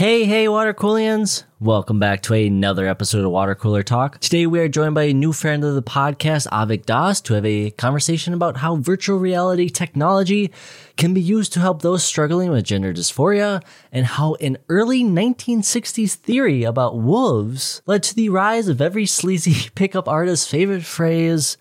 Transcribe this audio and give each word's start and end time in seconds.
Hey, 0.00 0.24
hey, 0.24 0.48
water 0.48 0.72
coolians! 0.72 1.44
Welcome 1.60 1.98
back 1.98 2.22
to 2.22 2.32
another 2.32 2.86
episode 2.86 3.22
of 3.22 3.32
Water 3.32 3.54
Cooler 3.54 3.82
Talk. 3.82 4.18
Today 4.18 4.46
we 4.46 4.58
are 4.58 4.66
joined 4.66 4.94
by 4.94 5.02
a 5.02 5.12
new 5.12 5.34
friend 5.34 5.62
of 5.62 5.74
the 5.74 5.82
podcast, 5.82 6.48
Avik 6.48 6.86
Das, 6.86 7.20
to 7.20 7.34
have 7.34 7.44
a 7.44 7.72
conversation 7.72 8.32
about 8.32 8.56
how 8.56 8.76
virtual 8.76 9.18
reality 9.18 9.68
technology 9.68 10.52
can 10.96 11.12
be 11.12 11.20
used 11.20 11.52
to 11.52 11.60
help 11.60 11.82
those 11.82 12.02
struggling 12.02 12.50
with 12.50 12.64
gender 12.64 12.94
dysphoria 12.94 13.62
and 13.92 14.06
how 14.06 14.36
an 14.36 14.56
early 14.70 15.04
1960s 15.04 16.14
theory 16.14 16.64
about 16.64 16.96
wolves 16.96 17.82
led 17.84 18.02
to 18.04 18.14
the 18.14 18.30
rise 18.30 18.68
of 18.68 18.80
every 18.80 19.04
sleazy 19.04 19.68
pickup 19.74 20.08
artist's 20.08 20.50
favorite 20.50 20.84
phrase, 20.84 21.58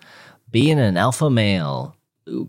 being 0.50 0.80
an 0.80 0.96
alpha 0.96 1.30
male. 1.30 1.98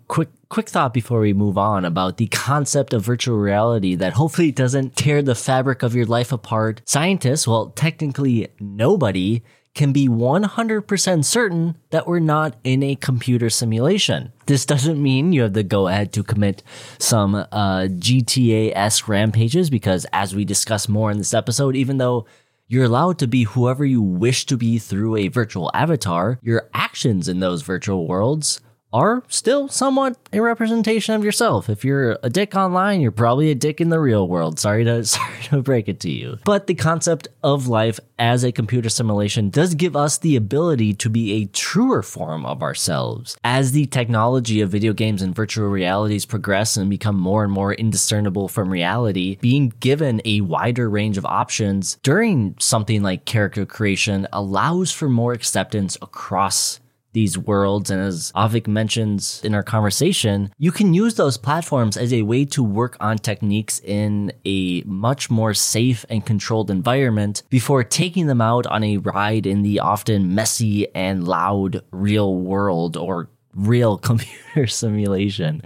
Quick 0.06 0.28
quick 0.50 0.68
thought 0.68 0.92
before 0.92 1.20
we 1.20 1.32
move 1.32 1.56
on 1.56 1.84
about 1.84 2.16
the 2.16 2.26
concept 2.26 2.92
of 2.92 3.04
virtual 3.04 3.38
reality 3.38 3.94
that 3.94 4.14
hopefully 4.14 4.50
doesn't 4.50 4.96
tear 4.96 5.22
the 5.22 5.34
fabric 5.34 5.84
of 5.84 5.94
your 5.94 6.04
life 6.04 6.32
apart. 6.32 6.82
Scientists, 6.84 7.46
well, 7.46 7.70
technically 7.70 8.48
nobody, 8.58 9.42
can 9.72 9.92
be 9.92 10.08
100% 10.08 11.24
certain 11.24 11.76
that 11.90 12.04
we're 12.04 12.18
not 12.18 12.56
in 12.64 12.82
a 12.82 12.96
computer 12.96 13.48
simulation. 13.48 14.32
This 14.46 14.66
doesn't 14.66 15.00
mean 15.00 15.32
you 15.32 15.42
have 15.42 15.52
to 15.52 15.62
go 15.62 15.86
ahead 15.86 16.12
to 16.14 16.24
commit 16.24 16.64
some 16.98 17.36
uh, 17.36 17.46
GTA 17.86 18.72
esque 18.74 19.06
rampages 19.06 19.70
because, 19.70 20.06
as 20.12 20.34
we 20.34 20.44
discuss 20.44 20.88
more 20.88 21.12
in 21.12 21.18
this 21.18 21.32
episode, 21.32 21.76
even 21.76 21.98
though 21.98 22.26
you're 22.66 22.84
allowed 22.84 23.20
to 23.20 23.28
be 23.28 23.44
whoever 23.44 23.84
you 23.84 24.02
wish 24.02 24.44
to 24.46 24.56
be 24.56 24.78
through 24.78 25.14
a 25.14 25.28
virtual 25.28 25.70
avatar, 25.72 26.40
your 26.42 26.68
actions 26.74 27.28
in 27.28 27.38
those 27.38 27.62
virtual 27.62 28.08
worlds 28.08 28.60
are 28.92 29.22
still 29.28 29.68
somewhat 29.68 30.16
a 30.32 30.40
representation 30.40 31.14
of 31.14 31.24
yourself. 31.24 31.68
If 31.68 31.84
you're 31.84 32.18
a 32.22 32.30
dick 32.30 32.54
online, 32.54 33.00
you're 33.00 33.12
probably 33.12 33.50
a 33.50 33.54
dick 33.54 33.80
in 33.80 33.88
the 33.88 34.00
real 34.00 34.26
world. 34.26 34.58
Sorry 34.58 34.84
to 34.84 35.04
sorry 35.04 35.42
to 35.44 35.62
break 35.62 35.88
it 35.88 36.00
to 36.00 36.10
you. 36.10 36.38
But 36.44 36.66
the 36.66 36.74
concept 36.74 37.28
of 37.42 37.68
life 37.68 38.00
as 38.18 38.44
a 38.44 38.52
computer 38.52 38.88
simulation 38.88 39.50
does 39.50 39.74
give 39.74 39.96
us 39.96 40.18
the 40.18 40.36
ability 40.36 40.94
to 40.94 41.08
be 41.08 41.32
a 41.32 41.46
truer 41.46 42.02
form 42.02 42.44
of 42.44 42.62
ourselves. 42.62 43.36
As 43.44 43.72
the 43.72 43.86
technology 43.86 44.60
of 44.60 44.70
video 44.70 44.92
games 44.92 45.22
and 45.22 45.34
virtual 45.34 45.68
realities 45.68 46.26
progress 46.26 46.76
and 46.76 46.90
become 46.90 47.18
more 47.18 47.44
and 47.44 47.52
more 47.52 47.72
indiscernible 47.72 48.48
from 48.48 48.70
reality, 48.70 49.38
being 49.40 49.72
given 49.80 50.20
a 50.24 50.42
wider 50.42 50.90
range 50.90 51.16
of 51.16 51.24
options 51.24 51.98
during 52.02 52.54
something 52.58 53.02
like 53.02 53.24
character 53.24 53.64
creation 53.64 54.26
allows 54.32 54.92
for 54.92 55.08
more 55.08 55.32
acceptance 55.32 55.96
across 56.02 56.80
these 57.12 57.36
worlds. 57.36 57.90
And 57.90 58.00
as 58.00 58.32
Avik 58.32 58.66
mentions 58.66 59.40
in 59.44 59.54
our 59.54 59.62
conversation, 59.62 60.52
you 60.58 60.72
can 60.72 60.94
use 60.94 61.14
those 61.14 61.36
platforms 61.36 61.96
as 61.96 62.12
a 62.12 62.22
way 62.22 62.44
to 62.46 62.62
work 62.62 62.96
on 63.00 63.18
techniques 63.18 63.80
in 63.80 64.32
a 64.44 64.82
much 64.82 65.30
more 65.30 65.54
safe 65.54 66.04
and 66.08 66.24
controlled 66.24 66.70
environment 66.70 67.42
before 67.50 67.84
taking 67.84 68.26
them 68.26 68.40
out 68.40 68.66
on 68.66 68.84
a 68.84 68.98
ride 68.98 69.46
in 69.46 69.62
the 69.62 69.80
often 69.80 70.34
messy 70.34 70.92
and 70.94 71.26
loud 71.26 71.82
real 71.90 72.36
world 72.36 72.96
or 72.96 73.28
real 73.54 73.98
computer 74.10 74.66
simulation. 74.66 75.62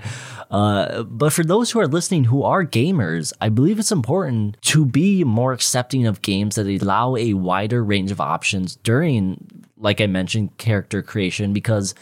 Uh, 0.51 1.03
but 1.03 1.33
for 1.33 1.43
those 1.43 1.71
who 1.71 1.81
are 1.81 1.87
listening 1.87 2.25
who 2.25 2.43
are 2.43 2.65
gamers, 2.65 3.33
I 3.41 3.49
believe 3.49 3.79
it's 3.79 3.93
important 3.93 4.57
to 4.63 4.85
be 4.85 5.25
more 5.25 5.53
accepting 5.53 6.07
of 6.07 6.23
games 6.23 6.55
that 6.55 6.67
allow 6.67 7.17
a 7.17 7.35
wider 7.35 7.83
range 7.83 8.11
of 8.11 8.21
options 8.21 8.77
during 8.77 9.64
like 9.85 10.01
I 10.01 10.07
mentioned, 10.07 10.57
character 10.57 11.03
creation 11.03 11.53
because 11.53 11.95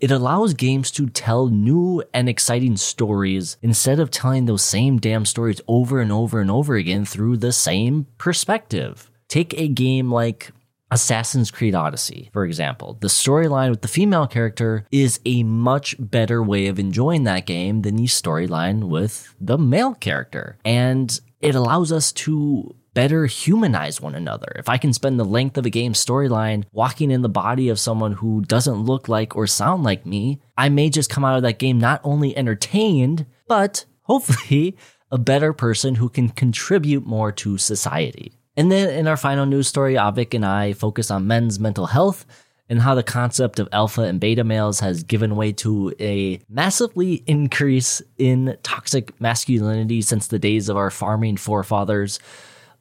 it 0.00 0.10
allows 0.10 0.52
games 0.54 0.90
to 0.92 1.08
tell 1.08 1.46
new 1.48 2.02
and 2.12 2.28
exciting 2.28 2.76
stories 2.76 3.56
instead 3.62 4.00
of 4.00 4.10
telling 4.10 4.46
those 4.46 4.62
same 4.62 4.98
damn 4.98 5.24
stories 5.24 5.60
over 5.68 6.00
and 6.00 6.10
over 6.10 6.40
and 6.40 6.50
over 6.50 6.74
again 6.74 7.04
through 7.04 7.36
the 7.36 7.52
same 7.52 8.06
perspective. 8.18 9.10
Take 9.28 9.58
a 9.58 9.68
game 9.68 10.10
like 10.10 10.50
Assassin's 10.90 11.50
Creed 11.52 11.74
Odyssey, 11.74 12.30
for 12.32 12.44
example. 12.44 12.96
The 13.00 13.08
storyline 13.08 13.70
with 13.70 13.82
the 13.82 13.88
female 13.88 14.26
character 14.26 14.86
is 14.90 15.20
a 15.24 15.44
much 15.44 15.94
better 16.00 16.42
way 16.42 16.66
of 16.66 16.80
enjoying 16.80 17.24
that 17.24 17.46
game 17.46 17.82
than 17.82 17.96
the 17.96 18.04
storyline 18.04 18.84
with 18.88 19.34
the 19.40 19.56
male 19.56 19.94
character. 19.94 20.58
And 20.64 21.20
it 21.40 21.54
allows 21.54 21.92
us 21.92 22.10
to 22.12 22.74
better 22.94 23.26
humanize 23.26 24.00
one 24.00 24.14
another. 24.14 24.52
If 24.56 24.68
I 24.68 24.78
can 24.78 24.92
spend 24.92 25.18
the 25.18 25.24
length 25.24 25.56
of 25.58 25.66
a 25.66 25.70
game 25.70 25.92
storyline 25.92 26.64
walking 26.72 27.10
in 27.10 27.22
the 27.22 27.28
body 27.28 27.68
of 27.68 27.78
someone 27.78 28.12
who 28.12 28.42
doesn't 28.42 28.84
look 28.84 29.08
like 29.08 29.36
or 29.36 29.46
sound 29.46 29.82
like 29.84 30.06
me, 30.06 30.40
I 30.56 30.68
may 30.68 30.90
just 30.90 31.10
come 31.10 31.24
out 31.24 31.36
of 31.36 31.42
that 31.42 31.58
game 31.58 31.78
not 31.78 32.00
only 32.04 32.36
entertained, 32.36 33.26
but 33.46 33.84
hopefully 34.02 34.76
a 35.10 35.18
better 35.18 35.52
person 35.52 35.96
who 35.96 36.08
can 36.08 36.28
contribute 36.28 37.06
more 37.06 37.32
to 37.32 37.58
society. 37.58 38.32
And 38.56 38.70
then 38.70 38.90
in 38.90 39.06
our 39.06 39.16
final 39.16 39.46
news 39.46 39.68
story, 39.68 39.94
Avik 39.94 40.34
and 40.34 40.44
I 40.44 40.72
focus 40.72 41.10
on 41.10 41.26
men's 41.26 41.58
mental 41.58 41.86
health 41.86 42.26
and 42.68 42.80
how 42.80 42.94
the 42.94 43.02
concept 43.02 43.58
of 43.58 43.68
alpha 43.72 44.02
and 44.02 44.20
beta 44.20 44.44
males 44.44 44.80
has 44.80 45.02
given 45.02 45.34
way 45.34 45.52
to 45.52 45.92
a 45.98 46.40
massively 46.48 47.14
increase 47.26 48.00
in 48.16 48.56
toxic 48.62 49.20
masculinity 49.20 50.00
since 50.00 50.28
the 50.28 50.38
days 50.38 50.68
of 50.68 50.76
our 50.76 50.90
farming 50.90 51.36
forefathers. 51.36 52.20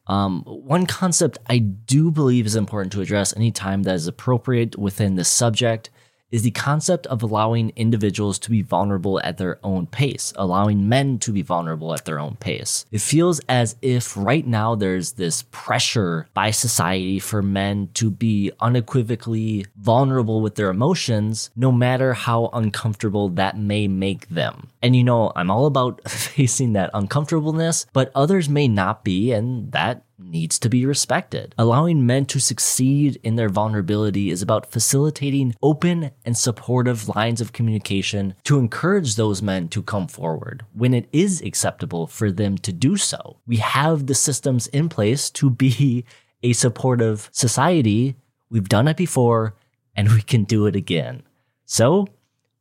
Um, 0.09 0.41
one 0.43 0.87
concept 0.87 1.37
I 1.47 1.59
do 1.59 2.09
believe 2.09 2.47
is 2.47 2.55
important 2.55 2.91
to 2.93 3.01
address 3.01 3.35
anytime 3.35 3.83
that 3.83 3.93
is 3.93 4.07
appropriate 4.07 4.75
within 4.75 5.15
this 5.15 5.29
subject 5.29 5.91
is 6.31 6.43
the 6.43 6.51
concept 6.51 7.07
of 7.07 7.23
allowing 7.23 7.71
individuals 7.75 8.39
to 8.39 8.51
be 8.51 8.61
vulnerable 8.61 9.19
at 9.23 9.37
their 9.37 9.59
own 9.63 9.87
pace, 9.87 10.33
allowing 10.35 10.87
men 10.87 11.17
to 11.19 11.31
be 11.31 11.41
vulnerable 11.41 11.93
at 11.93 12.05
their 12.05 12.19
own 12.19 12.35
pace. 12.35 12.85
It 12.91 13.01
feels 13.01 13.39
as 13.49 13.75
if 13.81 14.15
right 14.15 14.45
now 14.45 14.75
there's 14.75 15.13
this 15.13 15.43
pressure 15.51 16.27
by 16.33 16.51
society 16.51 17.19
for 17.19 17.41
men 17.41 17.89
to 17.95 18.11
be 18.11 18.51
unequivocally 18.59 19.65
vulnerable 19.77 20.41
with 20.41 20.55
their 20.55 20.69
emotions, 20.69 21.49
no 21.55 21.71
matter 21.71 22.13
how 22.13 22.49
uncomfortable 22.53 23.29
that 23.29 23.57
may 23.57 23.87
make 23.87 24.27
them. 24.29 24.69
And 24.81 24.95
you 24.95 25.03
know, 25.03 25.31
I'm 25.35 25.51
all 25.51 25.65
about 25.65 26.07
facing 26.09 26.73
that 26.73 26.91
uncomfortableness, 26.93 27.85
but 27.93 28.11
others 28.15 28.49
may 28.49 28.67
not 28.67 29.03
be, 29.03 29.31
and 29.31 29.71
that 29.71 30.03
needs 30.19 30.59
to 30.59 30.69
be 30.69 30.85
respected. 30.85 31.55
Allowing 31.57 32.05
men 32.05 32.25
to 32.25 32.39
succeed 32.39 33.19
in 33.23 33.35
their 33.35 33.49
vulnerability 33.49 34.29
is 34.29 34.41
about 34.41 34.71
facilitating 34.71 35.55
open 35.61 36.11
and 36.25 36.37
supportive 36.37 37.07
lines 37.15 37.41
of 37.41 37.53
communication 37.53 38.35
to 38.43 38.59
encourage 38.59 39.15
those 39.15 39.41
men 39.41 39.67
to 39.69 39.81
come 39.81 40.07
forward 40.07 40.65
when 40.73 40.93
it 40.93 41.07
is 41.11 41.41
acceptable 41.41 42.07
for 42.07 42.31
them 42.31 42.57
to 42.57 42.71
do 42.71 42.97
so. 42.97 43.37
We 43.47 43.57
have 43.57 44.07
the 44.07 44.15
systems 44.15 44.67
in 44.67 44.89
place 44.89 45.29
to 45.31 45.49
be 45.49 46.05
a 46.43 46.53
supportive 46.53 47.29
society. 47.31 48.15
We've 48.49 48.69
done 48.69 48.87
it 48.87 48.97
before 48.97 49.55
and 49.95 50.11
we 50.11 50.21
can 50.21 50.43
do 50.43 50.65
it 50.65 50.75
again. 50.75 51.23
So, 51.65 52.07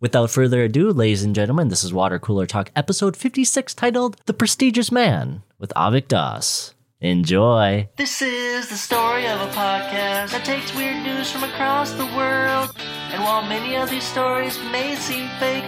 without 0.01 0.31
further 0.31 0.63
ado, 0.65 0.91
ladies 0.91 1.23
and 1.23 1.35
gentlemen, 1.35 1.69
this 1.69 1.85
is 1.85 1.93
Water 1.93 2.19
Cooler 2.19 2.47
Talk 2.47 2.71
episode 2.75 3.17
56 3.17 3.75
titled 3.75 4.17
The 4.27 4.35
Prestigious 4.35 4.93
Man 4.93 5.43
with 5.59 5.73
Avik 5.77 6.09
Das. 6.09 6.75
Enjoy. 7.01 7.89
This 7.95 8.21
is 8.23 8.69
the 8.69 8.77
story 8.77 9.29
of 9.29 9.41
a 9.41 9.47
podcast 9.53 10.33
that 10.33 10.45
takes 10.45 10.75
weird 10.75 11.01
news 11.05 11.31
from 11.31 11.45
across 11.45 11.93
the 11.93 12.07
world. 12.07 12.75
And 13.13 13.23
while 13.23 13.41
many 13.43 13.77
of 13.77 13.89
these 13.89 14.03
stories 14.03 14.59
may 14.73 14.97
seem 14.97 15.29
fake, 15.39 15.63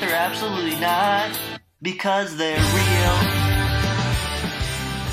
they're 0.00 0.16
absolutely 0.16 0.80
not 0.80 1.38
because 1.82 2.38
they're 2.38 2.56
real. 2.56 3.12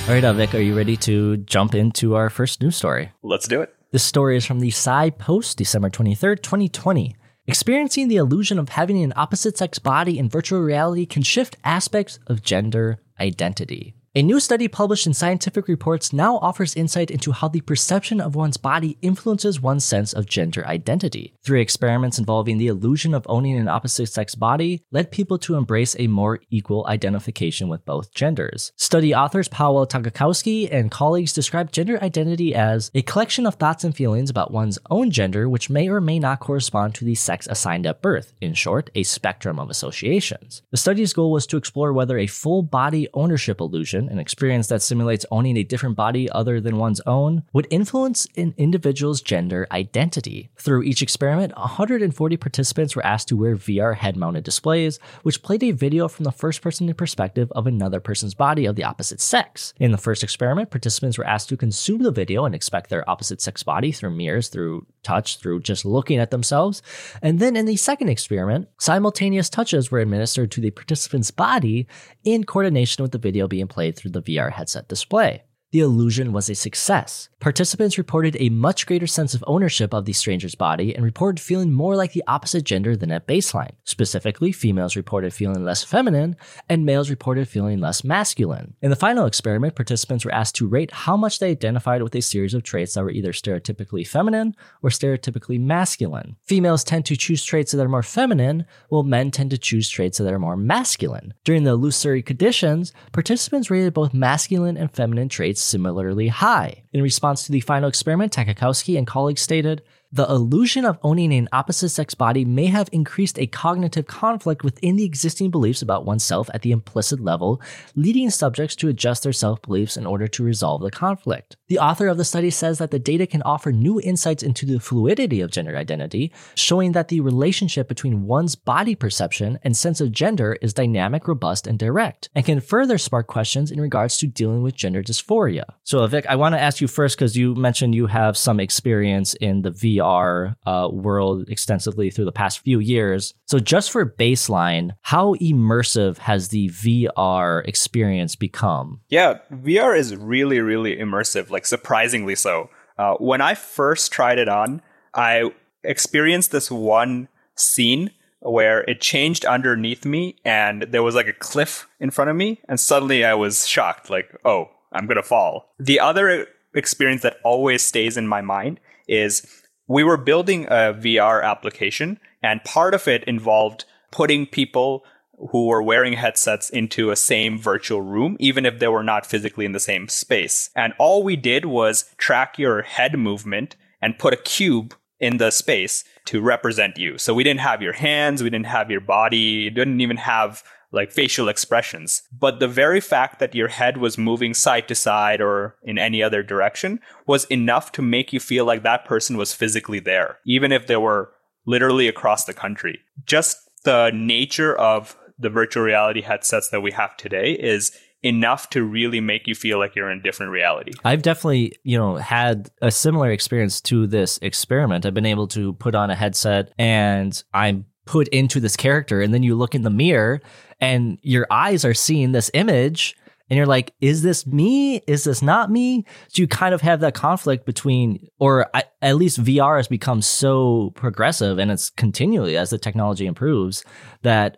All 0.08 0.16
right, 0.16 0.24
Avik, 0.24 0.54
are 0.54 0.62
you 0.62 0.78
ready 0.78 0.96
to 0.96 1.36
jump 1.38 1.76
into 1.76 2.16
our 2.16 2.30
first 2.30 2.62
news 2.62 2.78
story? 2.78 3.12
Let's 3.22 3.50
do 3.50 3.62
it. 3.62 3.76
This 3.92 4.04
story 4.04 4.38
is 4.38 4.46
from 4.46 4.62
the 4.62 4.70
Psy 4.70 5.10
Post, 5.10 5.58
December 5.58 5.90
23rd, 5.90 6.42
2020. 6.42 7.18
Experiencing 7.48 8.08
the 8.08 8.16
illusion 8.16 8.60
of 8.60 8.70
having 8.70 9.04
an 9.04 9.12
opposite 9.18 9.58
sex 9.58 9.78
body 9.78 10.18
in 10.18 10.30
virtual 10.30 10.62
reality 10.62 11.06
can 11.06 11.22
shift 11.22 11.58
aspects 11.66 12.18
of 12.28 12.44
gender 12.44 13.00
identity. 13.20 13.96
A 14.16 14.24
new 14.24 14.40
study 14.40 14.68
published 14.68 15.06
in 15.06 15.14
Scientific 15.14 15.68
Reports 15.68 16.12
now 16.12 16.38
offers 16.38 16.76
insight 16.76 17.12
into 17.12 17.32
how 17.32 17.48
the 17.48 17.62
perception 17.62 18.20
of 18.20 18.34
one's 18.34 18.58
body 18.58 18.98
influences 19.04 19.62
one's 19.62 19.86
sense 19.86 20.14
of 20.14 20.26
gender 20.26 20.66
identity. 20.66 21.36
Three 21.44 21.62
experiments 21.62 22.18
involving 22.18 22.58
the 22.58 22.70
illusion 22.70 23.14
of 23.14 23.28
owning 23.30 23.56
an 23.56 23.68
opposite 23.68 24.08
sex 24.08 24.34
body 24.34 24.84
led 24.92 25.12
people 25.12 25.38
to 25.38 25.54
embrace 25.54 25.96
a 26.00 26.08
more 26.08 26.40
equal 26.50 26.88
identification 26.88 27.70
with 27.70 27.86
both 27.86 28.12
genders. 28.12 28.72
Study 28.78 29.14
authors 29.14 29.48
Paweł 29.48 29.88
Tacikowski 29.88 30.74
and 30.74 30.90
colleagues 30.90 31.32
described 31.32 31.72
gender 31.72 32.04
identity 32.04 32.56
as 32.56 32.90
a 32.96 33.04
collection 33.04 33.46
of 33.46 33.56
thoughts 33.56 33.84
and 33.84 33.96
feelings 33.96 34.32
about 34.32 34.52
one's 34.52 34.80
own 34.90 35.12
gender 35.12 35.48
which 35.48 35.70
may 35.70 35.88
or 35.88 36.02
may 36.02 36.18
not 36.18 36.40
correspond 36.40 36.96
to 36.96 37.06
the 37.06 37.14
sex 37.14 37.46
assigned 37.48 37.86
at 37.86 38.02
birth. 38.02 38.34
In 38.42 38.56
short, 38.56 38.90
a 38.96 39.04
spectrum 39.04 39.60
of 39.60 39.70
associations. 39.70 40.64
The 40.72 40.78
study's 40.78 41.14
goal 41.14 41.32
was 41.32 41.46
to 41.46 41.58
explore 41.58 41.94
whether 41.94 42.18
a 42.18 42.26
full 42.26 42.64
body 42.64 43.08
ownership 43.14 43.62
illusion 43.62 43.99
an 44.08 44.20
experience 44.20 44.68
that 44.68 44.82
simulates 44.82 45.26
owning 45.32 45.58
a 45.58 45.64
different 45.64 45.96
body 45.96 46.30
other 46.32 46.62
than 46.62 46.78
one's 46.78 47.02
own, 47.02 47.44
would 47.54 47.68
influence 47.70 48.28
an 48.38 48.54
individual's 48.58 49.22
gender 49.22 49.68
identity. 49.72 50.50
Through 50.58 50.84
each 50.84 51.02
experiment, 51.02 51.58
140 51.58 52.38
participants 52.38 52.96
were 52.96 53.06
asked 53.06 53.28
to 53.30 53.36
wear 53.36 53.56
VR 53.56 53.96
head 53.96 54.16
mounted 54.16 54.44
displays, 54.44 55.00
which 55.24 55.44
played 55.44 55.64
a 55.64 55.72
video 55.72 56.08
from 56.08 56.24
the 56.24 56.32
first 56.32 56.62
person 56.62 56.88
perspective 56.94 57.52
of 57.52 57.68
another 57.68 58.00
person's 58.00 58.34
body 58.34 58.66
of 58.66 58.76
the 58.76 58.84
opposite 58.84 59.20
sex. 59.20 59.74
In 59.80 59.92
the 59.92 59.98
first 59.98 60.24
experiment, 60.24 60.72
participants 60.72 61.18
were 61.18 61.26
asked 61.26 61.50
to 61.50 61.58
consume 61.58 62.04
the 62.04 62.12
video 62.12 62.46
and 62.46 62.56
expect 62.56 62.90
their 62.90 63.10
opposite 63.10 63.42
sex 63.42 63.64
body 63.64 63.92
through 63.92 64.12
mirrors, 64.12 64.48
through 64.48 64.86
touch, 65.04 65.38
through 65.38 65.62
just 65.62 65.86
looking 65.86 66.20
at 66.20 66.32
themselves. 66.32 66.82
And 67.22 67.40
then 67.40 67.56
in 67.56 67.66
the 67.66 67.76
second 67.76 68.10
experiment, 68.10 68.68
simultaneous 68.80 69.50
touches 69.50 69.92
were 69.92 70.00
administered 70.00 70.52
to 70.52 70.62
the 70.62 70.72
participant's 70.72 71.32
body 71.32 71.88
in 72.24 72.44
coordination 72.44 73.02
with 73.02 73.12
the 73.12 73.18
video 73.18 73.48
being 73.48 73.68
played 73.68 73.89
through 73.92 74.12
the 74.12 74.22
VR 74.22 74.52
headset 74.52 74.88
display. 74.88 75.44
The 75.72 75.82
illusion 75.82 76.34
was 76.34 76.50
a 76.50 76.56
success. 76.56 77.30
Participants 77.40 78.00
reported 78.00 78.36
a 78.40 78.50
much 78.50 78.88
greater 78.88 79.06
sense 79.06 79.36
of 79.36 79.44
ownership 79.46 79.94
of 79.94 80.06
the 80.06 80.14
stranger's 80.14 80.56
body 80.56 80.96
and 80.96 81.06
reported 81.06 81.40
feeling 81.40 81.72
more 81.72 81.96
like 81.96 82.12
the 82.12 82.24
opposite 82.26 82.64
gender 82.64 82.98
than 82.98 83.12
at 83.12 83.28
baseline. 83.28 83.74
Specifically, 83.84 84.52
females 84.52 84.96
reported 84.96 85.32
feeling 85.32 85.64
less 85.64 85.84
feminine 85.84 86.36
and 86.68 86.88
males 86.88 87.12
reported 87.12 87.48
feeling 87.48 87.80
less 87.80 88.04
masculine. 88.04 88.74
In 88.82 88.90
the 88.90 88.96
final 88.96 89.28
experiment, 89.28 89.76
participants 89.76 90.26
were 90.26 90.34
asked 90.34 90.56
to 90.56 90.68
rate 90.68 90.92
how 90.92 91.16
much 91.16 91.38
they 91.38 91.52
identified 91.52 92.02
with 92.02 92.16
a 92.16 92.22
series 92.22 92.56
of 92.56 92.64
traits 92.64 92.96
that 92.96 93.04
were 93.04 93.12
either 93.12 93.32
stereotypically 93.32 94.08
feminine 94.08 94.56
or 94.82 94.90
stereotypically 94.90 95.62
masculine. 95.62 96.36
Females 96.46 96.84
tend 96.84 97.06
to 97.06 97.16
choose 97.16 97.44
traits 97.44 97.74
that 97.74 97.86
are 97.86 97.88
more 97.88 98.02
feminine, 98.02 98.66
while 98.90 99.04
men 99.04 99.30
tend 99.30 99.52
to 99.52 99.58
choose 99.60 99.88
traits 99.88 100.18
that 100.18 100.34
are 100.34 100.40
more 100.40 100.58
masculine. 100.58 101.36
During 101.44 101.64
the 101.64 101.72
illusory 101.72 102.24
conditions, 102.24 102.92
participants 103.12 103.70
rated 103.70 103.94
both 103.94 104.16
masculine 104.16 104.76
and 104.76 104.92
feminine 104.92 105.30
traits 105.30 105.59
similarly 105.60 106.28
high. 106.28 106.84
In 106.94 107.02
response 107.02 107.44
to 107.46 107.52
the 107.52 107.60
final 107.60 107.90
experiment, 107.90 108.34
Tacikowski 108.34 108.98
and 108.98 109.06
colleagues 109.06 109.42
stated, 109.42 109.82
the 110.12 110.28
illusion 110.28 110.86
of 110.86 110.98
owning 111.04 111.32
an 111.32 111.48
opposite 111.52 111.90
sex 111.90 112.16
body 112.16 112.44
may 112.44 112.66
have 112.66 112.90
increased 112.92 113.38
a 113.38 113.46
cognitive 113.46 114.08
conflict 114.08 114.64
within 114.64 114.96
the 114.96 115.04
existing 115.04 115.52
beliefs 115.52 115.84
about 115.84 116.04
oneself 116.04 116.50
at 116.52 116.64
the 116.64 116.72
implicit 116.72 117.20
level, 117.20 117.62
leading 117.96 118.32
subjects 118.32 118.76
to 118.76 118.88
adjust 118.88 119.22
their 119.22 119.34
self 119.34 119.62
beliefs 119.62 119.98
in 119.98 120.08
order 120.08 120.28
to 120.28 120.44
resolve 120.44 120.82
the 120.82 120.90
conflict. 120.90 121.58
The 121.68 121.78
author 121.78 122.08
of 122.08 122.18
the 122.18 122.26
study 122.26 122.50
says 122.50 122.80
that 122.80 122.90
the 122.90 122.98
data 122.98 123.28
can 123.28 123.44
offer 123.44 123.72
new 123.72 124.02
insights 124.02 124.42
into 124.42 124.66
the 124.66 124.80
fluidity 124.80 125.42
of 125.42 125.52
gender 125.52 125.78
identity, 125.78 126.34
showing 126.56 126.94
that 126.94 127.10
the 127.10 127.22
relationship 127.22 127.88
between 127.88 128.26
one's 128.26 128.56
body 128.56 128.96
perception 128.96 129.60
and 129.64 129.78
sense 129.78 130.02
of 130.02 130.12
gender 130.12 130.58
is 130.60 130.74
dynamic, 130.74 131.28
robust, 131.28 131.68
and 131.68 131.78
direct, 131.78 132.30
and 132.34 132.46
can 132.46 132.62
further 132.62 132.98
spark 132.98 133.28
questions 133.28 133.70
in 133.70 133.80
regards 133.80 134.18
to 134.18 134.26
dealing 134.26 134.64
with 134.64 134.74
gender 134.74 135.04
dysphoria. 135.04 135.66
So, 135.84 136.06
Vic, 136.08 136.26
I 136.28 136.36
want 136.36 136.56
to 136.56 136.60
ask 136.60 136.82
you 136.82 136.88
first 136.88 137.16
because 137.16 137.38
you 137.38 137.54
mentioned 137.54 137.94
you 137.94 138.08
have 138.08 138.36
some 138.36 138.60
experience 138.60 139.36
in 139.36 139.62
the 139.62 139.70
VR 139.70 139.99
VR 140.00 140.56
uh, 140.66 140.90
world 140.92 141.48
extensively 141.50 142.10
through 142.10 142.26
the 142.26 142.32
past 142.32 142.60
few 142.60 142.80
years. 142.80 143.34
So, 143.46 143.60
just 143.60 143.92
for 143.92 144.06
baseline, 144.06 144.92
how 145.02 145.36
immersive 145.36 146.18
has 146.20 146.50
the 146.50 146.70
VR 146.70 147.68
experience 147.68 148.36
become? 148.36 149.02
Yeah, 149.10 149.40
VR 149.52 149.98
is 149.98 150.16
really, 150.16 150.60
really 150.60 150.96
immersive, 150.96 151.50
like 151.50 151.66
surprisingly 151.66 152.36
so. 152.36 152.70
Uh, 152.98 153.16
when 153.16 153.42
I 153.42 153.56
first 153.56 154.12
tried 154.12 154.40
it 154.40 154.50
on, 154.50 154.82
I 155.14 155.52
experienced 155.84 156.52
this 156.52 156.70
one 156.70 157.30
scene 157.56 158.12
where 158.42 158.82
it 158.82 159.02
changed 159.02 159.46
underneath 159.46 160.06
me 160.06 160.36
and 160.46 160.84
there 160.84 161.04
was 161.04 161.16
like 161.16 161.28
a 161.28 161.34
cliff 161.34 161.88
in 162.00 162.10
front 162.10 162.30
of 162.30 162.36
me, 162.36 162.60
and 162.68 162.80
suddenly 162.80 163.26
I 163.26 163.34
was 163.34 163.68
shocked, 163.68 164.10
like, 164.10 164.30
oh, 164.46 164.70
I'm 164.92 165.08
gonna 165.08 165.24
fall. 165.24 165.74
The 165.80 166.00
other 166.00 166.48
experience 166.74 167.22
that 167.22 167.38
always 167.44 167.82
stays 167.82 168.18
in 168.18 168.28
my 168.28 168.42
mind 168.42 168.80
is 169.08 169.59
we 169.90 170.04
were 170.04 170.18
building 170.18 170.66
a 170.66 170.94
VR 170.94 171.44
application, 171.44 172.20
and 172.44 172.64
part 172.64 172.94
of 172.94 173.08
it 173.08 173.24
involved 173.26 173.86
putting 174.12 174.46
people 174.46 175.04
who 175.52 175.66
were 175.66 175.82
wearing 175.82 176.14
headsets 176.14 176.70
into 176.70 177.10
a 177.10 177.16
same 177.16 177.58
virtual 177.58 178.02
room, 178.02 178.38
even 178.40 178.66
if 178.66 178.78
they 178.78 178.88
were 178.88 179.04
not 179.04 179.26
physically 179.26 179.66
in 179.66 179.72
the 179.72 179.80
same 179.80 180.08
space. 180.08 180.70
And 180.76 180.94
all 181.00 181.24
we 181.24 181.36
did 181.36 181.66
was 181.66 182.06
track 182.18 182.60
your 182.60 182.84
head 182.84 183.18
movement 183.18 183.76
and 184.02 184.20
put 184.20 184.34
a 184.34 184.38
cube 184.38 184.94
in 185.20 185.38
the 185.38 185.50
space 185.50 186.04
to 186.26 186.40
represent 186.40 186.98
you. 186.98 187.18
So 187.18 187.34
we 187.34 187.44
didn't 187.44 187.62
have 187.62 187.82
your 187.82 187.94
hands, 187.94 188.44
we 188.44 188.50
didn't 188.52 188.68
have 188.68 188.92
your 188.92 189.02
body, 189.02 189.72
didn't 189.72 190.02
even 190.02 190.18
have 190.18 190.64
like 190.92 191.12
facial 191.12 191.50
expressions. 191.50 192.24
But 192.32 192.60
the 192.60 192.68
very 192.68 193.00
fact 193.00 193.40
that 193.40 193.56
your 193.56 193.68
head 193.68 193.98
was 193.98 194.18
moving 194.18 194.54
side 194.54 194.88
to 194.88 194.96
side 194.96 195.42
or 195.42 195.76
in 195.84 195.98
any 195.98 196.24
other 196.24 196.44
direction 196.44 197.00
was 197.28 197.46
enough 197.46 197.92
to 197.94 198.02
make 198.02 198.34
you 198.34 198.40
feel 198.40 198.66
like 198.66 198.84
that 198.84 199.06
person 199.06 199.38
was 199.38 199.54
physically 199.54 200.00
there, 200.00 200.40
even 200.46 200.72
if 200.72 200.88
they 200.88 200.98
were 200.98 201.32
literally 201.66 202.08
across 202.08 202.46
the 202.46 202.54
country. 202.54 203.00
Just 203.26 203.58
the 203.84 204.12
nature 204.14 204.76
of 204.76 205.16
the 205.38 205.50
virtual 205.50 205.84
reality 205.84 206.22
headsets 206.22 206.70
that 206.70 206.82
we 206.82 206.92
have 206.92 207.16
today 207.18 207.54
is 207.54 207.92
enough 208.22 208.70
to 208.72 208.84
really 208.84 209.22
make 209.22 209.48
you 209.48 209.56
feel 209.56 209.80
like 209.80 209.96
you're 209.96 210.12
in 210.12 210.20
a 210.20 210.22
different 210.22 210.52
reality. 210.52 210.92
I've 211.06 211.22
definitely, 211.22 211.74
you 211.84 211.98
know, 211.98 212.18
had 212.18 212.70
a 212.82 212.92
similar 212.92 213.32
experience 213.32 213.80
to 213.82 214.08
this 214.08 214.38
experiment. 214.42 215.06
I've 215.06 215.14
been 215.14 215.26
able 215.26 215.48
to 215.50 215.74
put 215.74 215.96
on 215.96 216.10
a 216.10 216.16
headset 216.16 216.74
and 216.78 217.42
I'm 217.54 217.86
put 218.06 218.28
into 218.30 218.60
this 218.60 218.76
character 218.76 219.22
and 219.22 219.34
then 219.34 219.44
you 219.44 219.56
look 219.56 219.76
in 219.76 219.84
the 219.84 219.90
mirror 219.90 220.42
and 220.80 221.18
your 221.22 221.46
eyes 221.52 221.86
are 221.86 221.94
seeing 221.94 222.32
this 222.32 222.50
image 222.54 223.16
and 223.50 223.58
you're 223.58 223.66
like 223.66 223.94
is 224.02 224.22
this 224.22 224.46
me? 224.48 224.98
Is 225.08 225.24
this 225.24 225.42
not 225.42 225.72
me? 225.72 226.06
So 226.30 226.42
you 226.42 226.48
kind 226.48 226.74
of 226.74 226.82
have 226.82 227.00
that 227.02 227.14
conflict 227.14 227.66
between 227.66 228.28
or 228.40 228.68
at 229.02 229.16
least 229.16 229.44
vr 229.44 229.78
has 229.78 229.88
become 229.88 230.22
so 230.22 230.92
progressive 230.96 231.60
and 231.60 231.72
it's 231.72 231.90
continually 231.90 232.58
as 232.58 232.70
the 232.70 232.78
technology 232.78 233.26
improves 233.26 233.84
that 234.24 234.58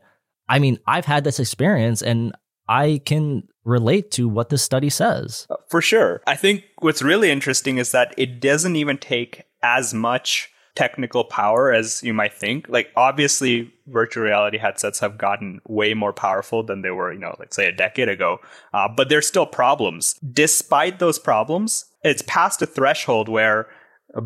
i 0.50 0.60
mean 0.60 0.78
i've 0.88 1.06
had 1.06 1.24
this 1.24 1.40
experience 1.40 2.02
and 2.02 2.34
i 2.68 3.00
can 3.06 3.44
relate 3.64 4.12
to 4.12 4.28
what 4.28 4.50
this 4.50 4.64
study 4.64 4.90
says. 4.90 5.48
Uh, 5.50 5.56
for 5.70 5.82
sure. 5.82 6.22
I 6.26 6.36
think 6.36 6.64
what's 6.80 7.02
really 7.02 7.30
interesting 7.30 7.78
is 7.78 7.92
that 7.92 8.14
it 8.18 8.40
doesn't 8.40 8.76
even 8.76 8.98
take 8.98 9.44
as 9.62 9.94
much 9.94 10.50
technical 10.76 11.24
power 11.24 11.74
as 11.74 12.02
you 12.04 12.14
might 12.14 12.34
think. 12.34 12.68
Like 12.70 12.92
obviously 12.96 13.74
virtual 13.88 14.24
reality 14.24 14.58
headsets 14.58 15.00
have 15.00 15.18
gotten 15.18 15.60
way 15.68 15.94
more 15.94 16.14
powerful 16.14 16.64
than 16.64 16.82
they 16.82 16.92
were, 16.92 17.12
you 17.12 17.20
know, 17.20 17.36
let's 17.40 17.56
say 17.56 17.68
a 17.68 17.72
decade 17.72 18.10
ago. 18.10 18.40
Uh, 18.74 18.88
but 18.88 19.10
there's 19.10 19.28
still 19.28 19.46
problems. 19.46 20.16
Despite 20.32 21.00
those 21.00 21.20
problems, 21.20 21.86
it's 22.04 22.24
past 22.26 22.62
a 22.62 22.66
threshold 22.66 23.28
where 23.28 23.68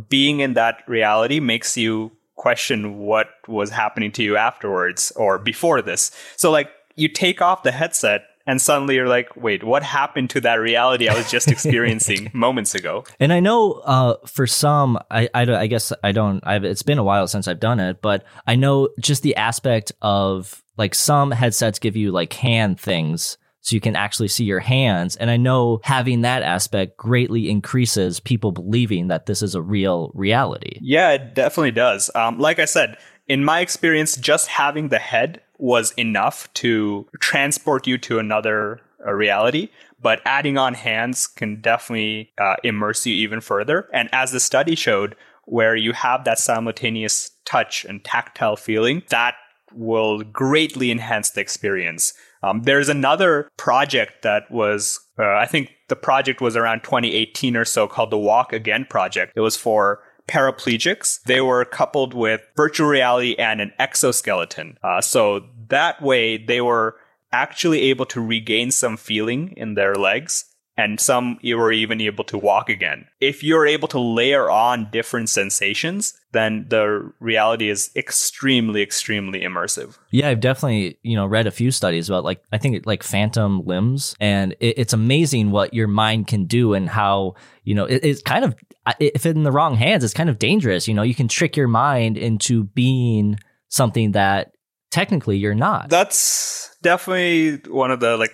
being 0.10 0.40
in 0.40 0.54
that 0.54 0.84
reality 0.88 1.40
makes 1.40 1.78
you 1.78 2.12
question 2.36 2.98
what 3.00 3.28
was 3.48 3.70
happening 3.70 4.12
to 4.12 4.24
you 4.24 4.38
afterwards 4.38 5.12
or 5.16 5.40
before 5.40 5.82
this. 5.82 6.12
So 6.36 6.52
like 6.52 6.70
you 6.96 7.08
take 7.08 7.42
off 7.42 7.64
the 7.64 7.72
headset 7.72 8.26
and 8.48 8.62
suddenly 8.62 8.96
you're 8.96 9.08
like, 9.08 9.36
wait, 9.36 9.64
what 9.64 9.84
happened 9.84 10.30
to 10.32 10.42
that 10.42 10.56
reality 10.56 11.08
I 11.08 11.16
was 11.16 11.30
just 11.30 11.48
experiencing 11.52 12.32
moments 12.34 12.76
ago? 12.76 13.04
And 13.20 13.34
I 13.34 13.40
know 13.40 13.74
uh, 13.86 14.16
for 14.28 14.48
some, 14.48 15.00
I, 15.10 15.30
I, 15.34 15.42
I, 15.42 15.68
guess 15.68 15.92
I 16.04 16.12
don't, 16.12 16.46
I've, 16.46 16.64
it's 16.64 16.84
been 16.84 16.98
a 16.98 17.04
while 17.04 17.28
since 17.28 17.48
I've 17.48 17.60
done 17.60 17.80
it, 17.80 18.02
but 18.02 18.24
I 18.46 18.56
know 18.56 18.90
just 19.00 19.24
the 19.24 19.36
aspect 19.36 19.92
of 20.02 20.64
like 20.78 20.94
some 20.94 21.32
headsets 21.32 21.80
give 21.80 21.96
you 21.96 22.12
like 22.12 22.34
hand 22.34 22.80
things 22.80 23.38
so 23.62 23.76
you 23.76 23.82
can 23.82 23.96
actually 23.96 24.28
see 24.28 24.44
your 24.44 24.60
hands. 24.60 25.16
And 25.16 25.32
I 25.32 25.38
know 25.38 25.80
having 25.84 26.22
that 26.22 26.44
aspect 26.44 26.98
greatly 26.98 27.50
increases 27.50 28.20
people 28.20 28.52
believing 28.52 29.08
that 29.08 29.26
this 29.26 29.42
is 29.42 29.56
a 29.56 29.62
real 29.62 30.12
reality. 30.14 30.78
Yeah, 30.82 31.14
it 31.14 31.34
definitely 31.34 31.72
does. 31.72 32.12
Um, 32.14 32.38
like 32.38 32.60
I 32.60 32.66
said, 32.66 32.98
in 33.28 33.44
my 33.44 33.62
experience, 33.62 34.18
just 34.18 34.50
having 34.50 34.90
the 34.90 35.00
head 35.00 35.42
was 35.58 35.92
enough 35.92 36.52
to 36.56 37.08
transport 37.20 37.88
you 37.88 37.98
to 38.00 38.20
another 38.20 38.82
uh, 39.06 39.12
reality. 39.14 39.70
But 40.02 40.22
adding 40.26 40.58
on 40.58 40.74
hands 40.74 41.28
can 41.28 41.62
definitely 41.62 42.32
uh, 42.38 42.56
immerse 42.64 43.06
you 43.06 43.16
even 43.16 43.42
further. 43.42 43.90
And 43.94 44.10
as 44.12 44.32
the 44.32 44.40
study 44.40 44.76
showed, 44.76 45.16
where 45.46 45.76
you 45.76 45.94
have 45.94 46.26
that 46.26 46.40
simultaneous 46.40 47.32
touch 47.46 47.86
and 47.86 48.04
tactile 48.04 48.56
feeling, 48.56 49.04
that 49.10 49.36
will 49.74 50.24
greatly 50.24 50.92
enhance 50.92 51.32
the 51.32 51.42
experience. 51.42 52.14
Um, 52.44 52.64
there's 52.64 52.90
another 52.90 53.50
project 53.58 54.22
that 54.24 54.50
was, 54.52 55.00
uh, 55.20 55.36
I 55.36 55.46
think 55.46 55.72
the 55.90 55.96
project 55.96 56.42
was 56.42 56.56
around 56.56 56.84
2018 56.84 57.56
or 57.56 57.66
so 57.66 57.88
called 57.88 58.12
the 58.12 58.18
Walk 58.18 58.54
Again 58.54 58.86
Project. 58.90 59.34
It 59.36 59.42
was 59.42 59.58
for 59.58 60.02
paraplegics. 60.28 61.22
They 61.24 61.42
were 61.42 61.66
coupled 61.66 62.14
with 62.14 62.42
virtual 62.56 62.88
reality 62.88 63.36
and 63.38 63.62
an 63.62 63.74
exoskeleton. 63.80 64.78
Uh, 64.84 65.02
so 65.02 65.46
that 65.70 66.02
way 66.02 66.38
they 66.38 66.62
were 66.62 66.98
actually 67.32 67.82
able 67.82 68.06
to 68.08 68.22
regain 68.22 68.72
some 68.72 68.98
feeling 68.98 69.54
in 69.58 69.74
their 69.74 69.96
legs 69.96 70.55
and 70.78 71.00
some 71.00 71.40
you 71.42 71.58
were 71.58 71.72
even 71.72 72.02
able 72.02 72.24
to 72.26 72.38
walk 72.38 72.70
again. 72.70 73.08
If 73.22 73.44
you're 73.44 73.66
able 73.66 73.88
to 73.90 74.00
layer 74.00 74.50
on 74.50 74.90
different 74.92 75.30
sensations, 75.30 76.14
then 76.34 76.66
the 76.70 77.12
reality 77.20 77.70
is 77.70 77.92
extremely, 77.96 78.82
extremely 78.82 79.42
immersive. 79.42 79.98
Yeah, 80.12 80.30
I've 80.30 80.42
definitely 80.42 81.00
you 81.02 81.16
know 81.16 81.26
read 81.26 81.48
a 81.48 81.52
few 81.52 81.72
studies 81.72 82.10
about 82.10 82.24
like 82.24 82.42
I 82.52 82.58
think 82.58 82.86
like 82.86 83.04
phantom 83.04 83.66
limbs, 83.66 84.16
and 84.20 84.54
it, 84.60 84.78
it's 84.78 84.94
amazing 84.94 85.52
what 85.52 85.74
your 85.74 85.88
mind 85.88 86.28
can 86.28 86.46
do 86.46 86.74
and 86.74 86.90
how 86.90 87.36
you 87.64 87.74
know 87.74 87.86
it, 87.86 88.04
it's 88.04 88.22
kind 88.22 88.44
of 88.44 88.56
if 89.00 89.26
in 89.26 89.44
the 89.44 89.52
wrong 89.52 89.76
hands, 89.76 90.04
it's 90.04 90.14
kind 90.14 90.30
of 90.30 90.40
dangerous. 90.40 90.88
You 90.88 90.94
know, 90.94 91.04
you 91.04 91.16
can 91.16 91.28
trick 91.28 91.56
your 91.56 91.68
mind 91.68 92.18
into 92.18 92.66
being 92.66 93.40
something 93.70 94.12
that 94.12 94.52
technically 94.92 95.38
you're 95.38 95.56
not. 95.56 95.90
That's 95.90 96.76
definitely 96.82 97.58
one 97.72 97.92
of 97.92 98.00
the 98.00 98.18
like 98.18 98.32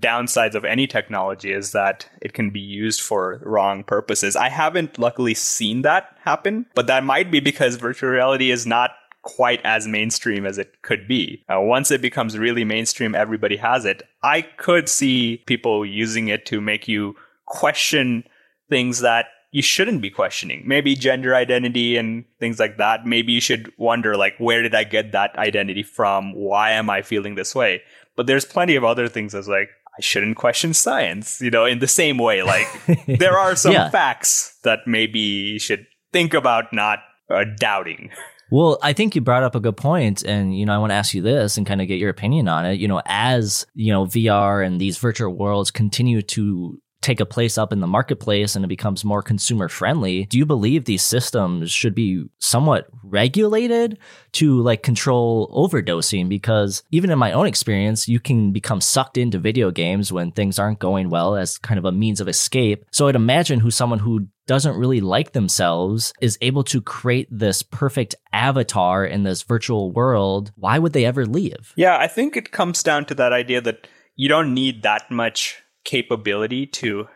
downsides 0.00 0.54
of 0.54 0.64
any 0.64 0.86
technology 0.86 1.52
is 1.52 1.72
that 1.72 2.08
it 2.20 2.32
can 2.32 2.50
be 2.50 2.60
used 2.60 3.00
for 3.00 3.40
wrong 3.42 3.84
purposes. 3.84 4.36
I 4.36 4.48
haven't 4.48 4.98
luckily 4.98 5.34
seen 5.34 5.82
that 5.82 6.16
happen, 6.20 6.66
but 6.74 6.86
that 6.88 7.04
might 7.04 7.30
be 7.30 7.40
because 7.40 7.76
virtual 7.76 8.10
reality 8.10 8.50
is 8.50 8.66
not 8.66 8.90
quite 9.22 9.60
as 9.64 9.88
mainstream 9.88 10.44
as 10.44 10.58
it 10.58 10.82
could 10.82 11.08
be. 11.08 11.42
Uh, 11.48 11.60
once 11.60 11.90
it 11.90 12.02
becomes 12.02 12.38
really 12.38 12.64
mainstream, 12.64 13.14
everybody 13.14 13.56
has 13.56 13.84
it. 13.84 14.02
I 14.22 14.42
could 14.42 14.88
see 14.88 15.42
people 15.46 15.86
using 15.86 16.28
it 16.28 16.44
to 16.46 16.60
make 16.60 16.86
you 16.86 17.16
question 17.46 18.24
things 18.68 19.00
that 19.00 19.26
you 19.54 19.62
shouldn't 19.62 20.02
be 20.02 20.10
questioning. 20.10 20.64
Maybe 20.66 20.96
gender 20.96 21.32
identity 21.32 21.96
and 21.96 22.24
things 22.40 22.58
like 22.58 22.76
that. 22.78 23.06
Maybe 23.06 23.32
you 23.32 23.40
should 23.40 23.72
wonder, 23.78 24.16
like, 24.16 24.34
where 24.38 24.62
did 24.62 24.74
I 24.74 24.82
get 24.82 25.12
that 25.12 25.38
identity 25.38 25.84
from? 25.84 26.34
Why 26.34 26.72
am 26.72 26.90
I 26.90 27.02
feeling 27.02 27.36
this 27.36 27.54
way? 27.54 27.80
But 28.16 28.26
there's 28.26 28.44
plenty 28.44 28.74
of 28.74 28.82
other 28.82 29.06
things 29.06 29.32
as 29.32 29.46
like, 29.46 29.68
I 29.96 30.00
shouldn't 30.00 30.36
question 30.36 30.74
science, 30.74 31.40
you 31.40 31.52
know, 31.52 31.66
in 31.66 31.78
the 31.78 31.86
same 31.86 32.18
way. 32.18 32.42
Like, 32.42 32.66
there 33.06 33.38
are 33.38 33.54
some 33.54 33.74
yeah. 33.74 33.90
facts 33.90 34.58
that 34.64 34.80
maybe 34.88 35.20
you 35.20 35.60
should 35.60 35.86
think 36.12 36.34
about 36.34 36.72
not 36.72 36.98
uh, 37.30 37.44
doubting. 37.56 38.10
Well, 38.50 38.80
I 38.82 38.92
think 38.92 39.14
you 39.14 39.20
brought 39.20 39.44
up 39.44 39.54
a 39.54 39.60
good 39.60 39.76
point, 39.76 40.24
and 40.24 40.58
you 40.58 40.66
know, 40.66 40.74
I 40.74 40.78
want 40.78 40.90
to 40.90 40.94
ask 40.94 41.14
you 41.14 41.22
this 41.22 41.56
and 41.56 41.64
kind 41.64 41.80
of 41.80 41.86
get 41.86 42.00
your 42.00 42.10
opinion 42.10 42.48
on 42.48 42.66
it. 42.66 42.80
You 42.80 42.88
know, 42.88 43.02
as 43.06 43.66
you 43.74 43.92
know, 43.92 44.04
VR 44.04 44.66
and 44.66 44.80
these 44.80 44.98
virtual 44.98 45.32
worlds 45.32 45.70
continue 45.70 46.22
to 46.22 46.80
take 47.04 47.20
a 47.20 47.26
place 47.26 47.58
up 47.58 47.72
in 47.72 47.80
the 47.80 47.86
marketplace 47.86 48.56
and 48.56 48.64
it 48.64 48.68
becomes 48.68 49.04
more 49.04 49.22
consumer 49.22 49.68
friendly, 49.68 50.24
do 50.26 50.38
you 50.38 50.46
believe 50.46 50.84
these 50.84 51.02
systems 51.02 51.70
should 51.70 51.94
be 51.94 52.24
somewhat 52.38 52.88
regulated 53.02 53.98
to 54.32 54.60
like 54.62 54.82
control 54.82 55.48
overdosing? 55.54 56.28
Because 56.28 56.82
even 56.90 57.10
in 57.10 57.18
my 57.18 57.32
own 57.32 57.46
experience, 57.46 58.08
you 58.08 58.18
can 58.18 58.52
become 58.52 58.80
sucked 58.80 59.18
into 59.18 59.38
video 59.38 59.70
games 59.70 60.12
when 60.12 60.32
things 60.32 60.58
aren't 60.58 60.78
going 60.78 61.10
well 61.10 61.36
as 61.36 61.58
kind 61.58 61.78
of 61.78 61.84
a 61.84 61.92
means 61.92 62.20
of 62.20 62.28
escape. 62.28 62.86
So 62.90 63.06
I'd 63.06 63.16
imagine 63.16 63.60
who 63.60 63.70
someone 63.70 63.98
who 63.98 64.28
doesn't 64.46 64.76
really 64.76 65.00
like 65.00 65.32
themselves 65.32 66.12
is 66.20 66.38
able 66.40 66.64
to 66.64 66.80
create 66.80 67.28
this 67.30 67.62
perfect 67.62 68.14
avatar 68.32 69.04
in 69.04 69.22
this 69.22 69.42
virtual 69.42 69.90
world, 69.92 70.52
why 70.56 70.78
would 70.78 70.92
they 70.92 71.04
ever 71.04 71.24
leave? 71.24 71.72
Yeah, 71.76 71.98
I 71.98 72.08
think 72.08 72.36
it 72.36 72.52
comes 72.52 72.82
down 72.82 73.06
to 73.06 73.14
that 73.14 73.32
idea 73.32 73.60
that 73.62 73.86
you 74.16 74.28
don't 74.28 74.54
need 74.54 74.82
that 74.82 75.10
much 75.10 75.63
capability 75.84 76.66
to 76.66 77.08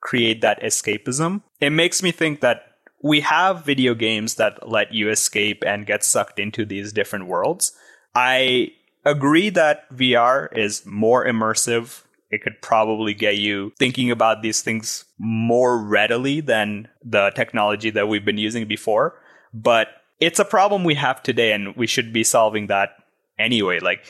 create 0.00 0.40
that 0.40 0.60
escapism. 0.62 1.42
It 1.60 1.70
makes 1.70 2.02
me 2.02 2.12
think 2.12 2.40
that 2.40 2.62
we 3.02 3.20
have 3.20 3.64
video 3.64 3.94
games 3.94 4.36
that 4.36 4.68
let 4.68 4.92
you 4.92 5.10
escape 5.10 5.62
and 5.66 5.86
get 5.86 6.04
sucked 6.04 6.38
into 6.38 6.64
these 6.64 6.92
different 6.92 7.26
worlds. 7.26 7.72
I 8.14 8.72
agree 9.04 9.50
that 9.50 9.88
VR 9.90 10.56
is 10.56 10.84
more 10.86 11.24
immersive. 11.24 12.02
It 12.30 12.42
could 12.42 12.60
probably 12.60 13.14
get 13.14 13.36
you 13.36 13.72
thinking 13.78 14.10
about 14.10 14.42
these 14.42 14.62
things 14.62 15.04
more 15.18 15.80
readily 15.80 16.40
than 16.40 16.88
the 17.04 17.30
technology 17.36 17.90
that 17.90 18.08
we've 18.08 18.24
been 18.24 18.38
using 18.38 18.66
before. 18.66 19.20
But 19.54 19.88
it's 20.18 20.38
a 20.38 20.44
problem 20.44 20.82
we 20.82 20.94
have 20.94 21.22
today, 21.22 21.52
and 21.52 21.76
we 21.76 21.86
should 21.86 22.12
be 22.12 22.24
solving 22.24 22.66
that 22.66 22.90
anyway. 23.38 23.78
Like, 23.78 24.04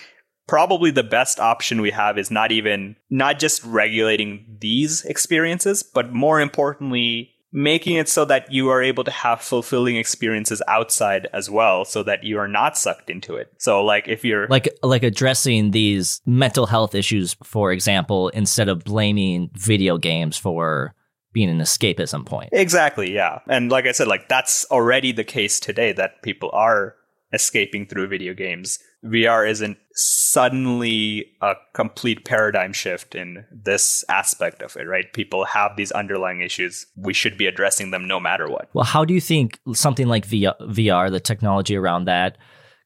probably 0.47 0.91
the 0.91 1.03
best 1.03 1.41
option 1.41 1.81
we 1.81 1.91
have 1.91 2.19
is 2.19 2.31
not 2.31 2.53
even 2.53 2.97
not 3.11 3.39
just 3.39 3.65
regulating 3.65 4.57
these 4.61 5.05
experiences 5.05 5.83
but 5.83 6.13
more 6.13 6.41
importantly 6.41 7.33
making 7.57 7.97
it 7.97 8.07
so 8.07 8.25
that 8.27 8.53
you 8.53 8.69
are 8.69 8.83
able 8.83 9.03
to 9.03 9.11
have 9.11 9.41
fulfilling 9.41 9.97
experiences 9.97 10.61
outside 10.69 11.27
as 11.33 11.49
well 11.49 11.87
so 11.87 12.03
that 12.03 12.23
you 12.23 12.39
are 12.39 12.47
not 12.47 12.77
sucked 12.77 13.09
into 13.09 13.35
it. 13.35 13.51
So 13.57 13.83
like 13.83 14.09
if 14.09 14.25
you're 14.25 14.47
like 14.49 14.69
like 14.83 15.03
addressing 15.03 15.71
these 15.71 16.21
mental 16.27 16.67
health 16.67 16.95
issues 16.95 17.35
for 17.43 17.73
example 17.73 18.29
instead 18.31 18.69
of 18.69 18.85
blaming 18.85 19.51
video 19.55 19.97
games 19.97 20.37
for 20.37 20.95
being 21.33 21.49
an 21.49 21.61
escapism 21.61 22.27
point. 22.27 22.51
Exactly 22.53 23.13
yeah. 23.13 23.41
And 23.49 23.71
like 23.71 23.87
i 23.87 23.93
said 23.93 24.07
like 24.07 24.29
that's 24.29 24.67
already 24.71 25.13
the 25.13 25.25
case 25.25 25.59
today 25.59 25.93
that 25.93 26.23
people 26.23 26.51
are 26.53 26.95
escaping 27.33 27.87
through 27.87 28.09
video 28.09 28.35
games. 28.35 28.79
VR 29.07 29.49
isn't 29.49 29.79
suddenly 29.95 31.25
a 31.41 31.55
complete 31.75 32.25
paradigm 32.25 32.73
shift 32.73 33.15
in 33.15 33.45
this 33.51 34.05
aspect 34.09 34.63
of 34.63 34.77
it, 34.77 34.87
right? 34.87 35.13
People 35.13 35.45
have 35.45 35.77
these 35.77 35.93
underlying 35.93 36.41
issues. 36.43 36.87
We 36.97 37.15
should 37.15 37.39
be 37.39 37.47
addressing 37.47 37.91
them 37.91 38.07
no 38.07 38.21
matter 38.21 38.49
what. 38.49 38.69
Well, 38.75 38.85
how 38.85 39.05
do 39.05 39.15
you 39.15 39.21
think 39.21 39.59
something 39.73 40.07
like 40.07 40.27
VR, 40.29 41.11
the 41.11 41.21
technology 41.21 41.77
around 41.77 42.05
that, 42.05 42.37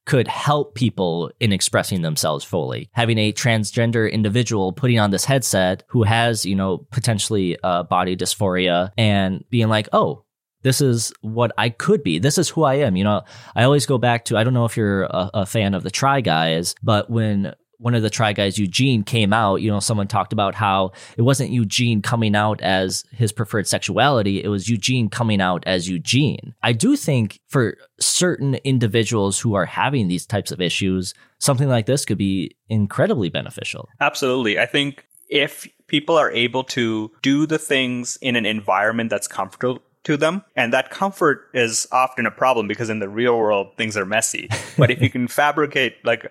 could 0.06 0.28
help 0.28 0.74
people 0.74 1.30
in 1.40 1.52
expressing 1.52 2.02
themselves 2.02 2.44
fully. 2.44 2.90
Having 2.92 3.18
a 3.18 3.32
transgender 3.32 4.10
individual 4.10 4.72
putting 4.72 4.98
on 4.98 5.10
this 5.10 5.24
headset 5.24 5.84
who 5.88 6.02
has, 6.02 6.44
you 6.44 6.56
know, 6.56 6.78
potentially 6.90 7.56
uh, 7.62 7.82
body 7.84 8.16
dysphoria 8.16 8.90
and 8.96 9.44
being 9.50 9.68
like, 9.68 9.88
oh, 9.92 10.24
this 10.62 10.80
is 10.80 11.12
what 11.20 11.52
I 11.58 11.70
could 11.70 12.02
be. 12.02 12.18
This 12.18 12.38
is 12.38 12.48
who 12.48 12.64
I 12.64 12.74
am. 12.74 12.96
You 12.96 13.04
know, 13.04 13.22
I 13.54 13.64
always 13.64 13.86
go 13.86 13.98
back 13.98 14.26
to 14.26 14.36
I 14.36 14.44
don't 14.44 14.54
know 14.54 14.64
if 14.64 14.76
you're 14.76 15.04
a, 15.04 15.30
a, 15.34 15.46
fan 15.46 15.74
of 15.74 15.82
the 15.82 15.90
Try 15.90 16.20
Guys, 16.20 16.74
but 16.82 17.10
when 17.10 17.54
one 17.78 17.94
of 17.94 18.02
the 18.02 18.10
Try 18.10 18.34
Guys, 18.34 18.58
Eugene, 18.58 19.02
came 19.02 19.32
out, 19.32 19.56
you 19.56 19.70
know, 19.70 19.80
someone 19.80 20.06
talked 20.06 20.34
about 20.34 20.54
how 20.54 20.92
it 21.16 21.22
wasn't 21.22 21.50
Eugene 21.50 22.02
coming 22.02 22.36
out 22.36 22.60
as 22.60 23.04
his 23.10 23.32
preferred 23.32 23.66
sexuality, 23.66 24.42
it 24.42 24.48
was 24.48 24.68
Eugene 24.68 25.08
coming 25.08 25.40
out 25.40 25.64
as 25.66 25.88
Eugene. 25.88 26.54
I 26.62 26.72
do 26.72 26.94
think 26.94 27.40
for 27.48 27.78
certain 27.98 28.56
individuals 28.64 29.40
who 29.40 29.54
are 29.54 29.64
having 29.64 30.08
these 30.08 30.26
types 30.26 30.52
of 30.52 30.60
issues, 30.60 31.14
something 31.38 31.68
like 31.68 31.86
this 31.86 32.04
could 32.04 32.18
be 32.18 32.54
incredibly 32.68 33.30
beneficial. 33.30 33.88
Absolutely. 33.98 34.58
I 34.58 34.66
think 34.66 35.06
if 35.30 35.66
people 35.86 36.18
are 36.18 36.30
able 36.32 36.64
to 36.64 37.10
do 37.22 37.46
the 37.46 37.58
things 37.58 38.18
in 38.20 38.36
an 38.36 38.44
environment 38.44 39.08
that's 39.08 39.26
comfortable 39.26 39.82
to 40.04 40.16
them. 40.16 40.44
And 40.56 40.72
that 40.72 40.90
comfort 40.90 41.48
is 41.52 41.86
often 41.92 42.26
a 42.26 42.30
problem 42.30 42.68
because 42.68 42.90
in 42.90 43.00
the 43.00 43.08
real 43.08 43.38
world, 43.38 43.76
things 43.76 43.96
are 43.96 44.06
messy. 44.06 44.48
but 44.78 44.90
if 44.90 45.00
you 45.00 45.10
can 45.16 45.28
fabricate 45.28 45.96
like 46.04 46.30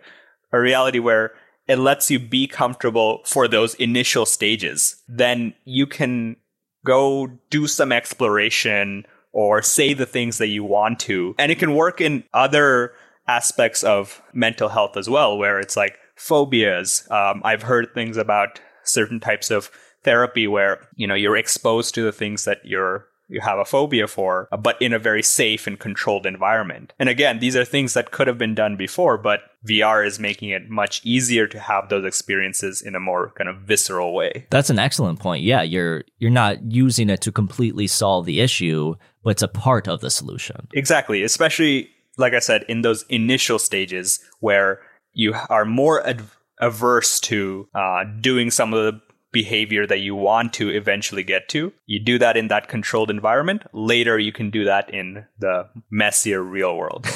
a 0.51 0.59
reality 0.59 0.99
where 0.99 1.33
it 1.67 1.77
lets 1.77 2.09
you 2.09 2.19
be 2.19 2.47
comfortable 2.47 3.21
for 3.25 3.47
those 3.47 3.75
initial 3.75 4.25
stages, 4.25 5.03
then 5.07 5.53
you 5.65 5.85
can 5.85 6.35
go 6.83 7.27
do 7.49 7.67
some 7.67 7.91
exploration 7.91 9.05
or 9.31 9.61
say 9.61 9.93
the 9.93 10.05
things 10.05 10.39
that 10.39 10.47
you 10.47 10.63
want 10.63 10.99
to. 11.01 11.35
And 11.37 11.51
it 11.51 11.59
can 11.59 11.75
work 11.75 12.01
in 12.01 12.23
other 12.33 12.93
aspects 13.27 13.83
of 13.83 14.21
mental 14.33 14.69
health 14.69 14.97
as 14.97 15.07
well, 15.07 15.37
where 15.37 15.59
it's 15.59 15.77
like 15.77 15.97
phobias. 16.15 17.07
Um, 17.11 17.41
I've 17.45 17.61
heard 17.61 17.93
things 17.93 18.17
about 18.17 18.59
certain 18.83 19.19
types 19.19 19.51
of 19.51 19.69
therapy 20.03 20.47
where, 20.47 20.87
you 20.95 21.05
know, 21.05 21.13
you're 21.13 21.37
exposed 21.37 21.93
to 21.95 22.03
the 22.03 22.11
things 22.11 22.45
that 22.45 22.59
you're 22.63 23.05
you 23.29 23.41
have 23.41 23.59
a 23.59 23.65
phobia 23.65 24.07
for, 24.07 24.49
but 24.59 24.81
in 24.81 24.91
a 24.91 24.99
very 24.99 25.23
safe 25.23 25.67
and 25.67 25.79
controlled 25.79 26.25
environment. 26.25 26.93
And 26.99 27.07
again, 27.07 27.39
these 27.39 27.55
are 27.55 27.63
things 27.63 27.93
that 27.93 28.11
could 28.11 28.27
have 28.27 28.37
been 28.37 28.55
done 28.55 28.75
before, 28.75 29.17
but 29.17 29.41
VR 29.67 30.05
is 30.05 30.19
making 30.19 30.49
it 30.49 30.69
much 30.69 31.01
easier 31.03 31.47
to 31.47 31.59
have 31.59 31.89
those 31.89 32.05
experiences 32.05 32.81
in 32.81 32.95
a 32.95 32.99
more 32.99 33.31
kind 33.37 33.49
of 33.49 33.61
visceral 33.61 34.13
way. 34.13 34.47
That's 34.49 34.69
an 34.69 34.79
excellent 34.79 35.19
point. 35.19 35.43
Yeah, 35.43 35.61
you're 35.61 36.03
you're 36.17 36.31
not 36.31 36.71
using 36.71 37.09
it 37.09 37.21
to 37.21 37.31
completely 37.31 37.87
solve 37.87 38.25
the 38.25 38.41
issue, 38.41 38.95
but 39.23 39.31
it's 39.31 39.41
a 39.43 39.47
part 39.47 39.87
of 39.87 40.01
the 40.01 40.09
solution. 40.09 40.67
Exactly, 40.73 41.23
especially 41.23 41.89
like 42.17 42.33
I 42.33 42.39
said 42.39 42.65
in 42.67 42.81
those 42.81 43.03
initial 43.09 43.59
stages 43.59 44.19
where 44.39 44.81
you 45.13 45.35
are 45.49 45.65
more 45.65 46.03
averse 46.59 47.19
to 47.21 47.67
uh, 47.73 48.03
doing 48.21 48.51
some 48.51 48.73
of 48.73 48.83
the 48.83 49.01
behavior 49.31 49.85
that 49.85 49.99
you 49.99 50.15
want 50.15 50.53
to 50.53 50.69
eventually 50.69 51.23
get 51.23 51.49
to. 51.49 51.71
You 51.85 51.99
do 51.99 52.17
that 52.19 52.37
in 52.37 52.47
that 52.47 52.67
controlled 52.67 53.09
environment. 53.09 53.63
Later, 53.73 54.17
you 54.17 54.31
can 54.31 54.49
do 54.49 54.65
that 54.65 54.93
in 54.93 55.25
the 55.37 55.69
messier 55.89 56.41
real 56.41 56.75
world. 56.75 57.07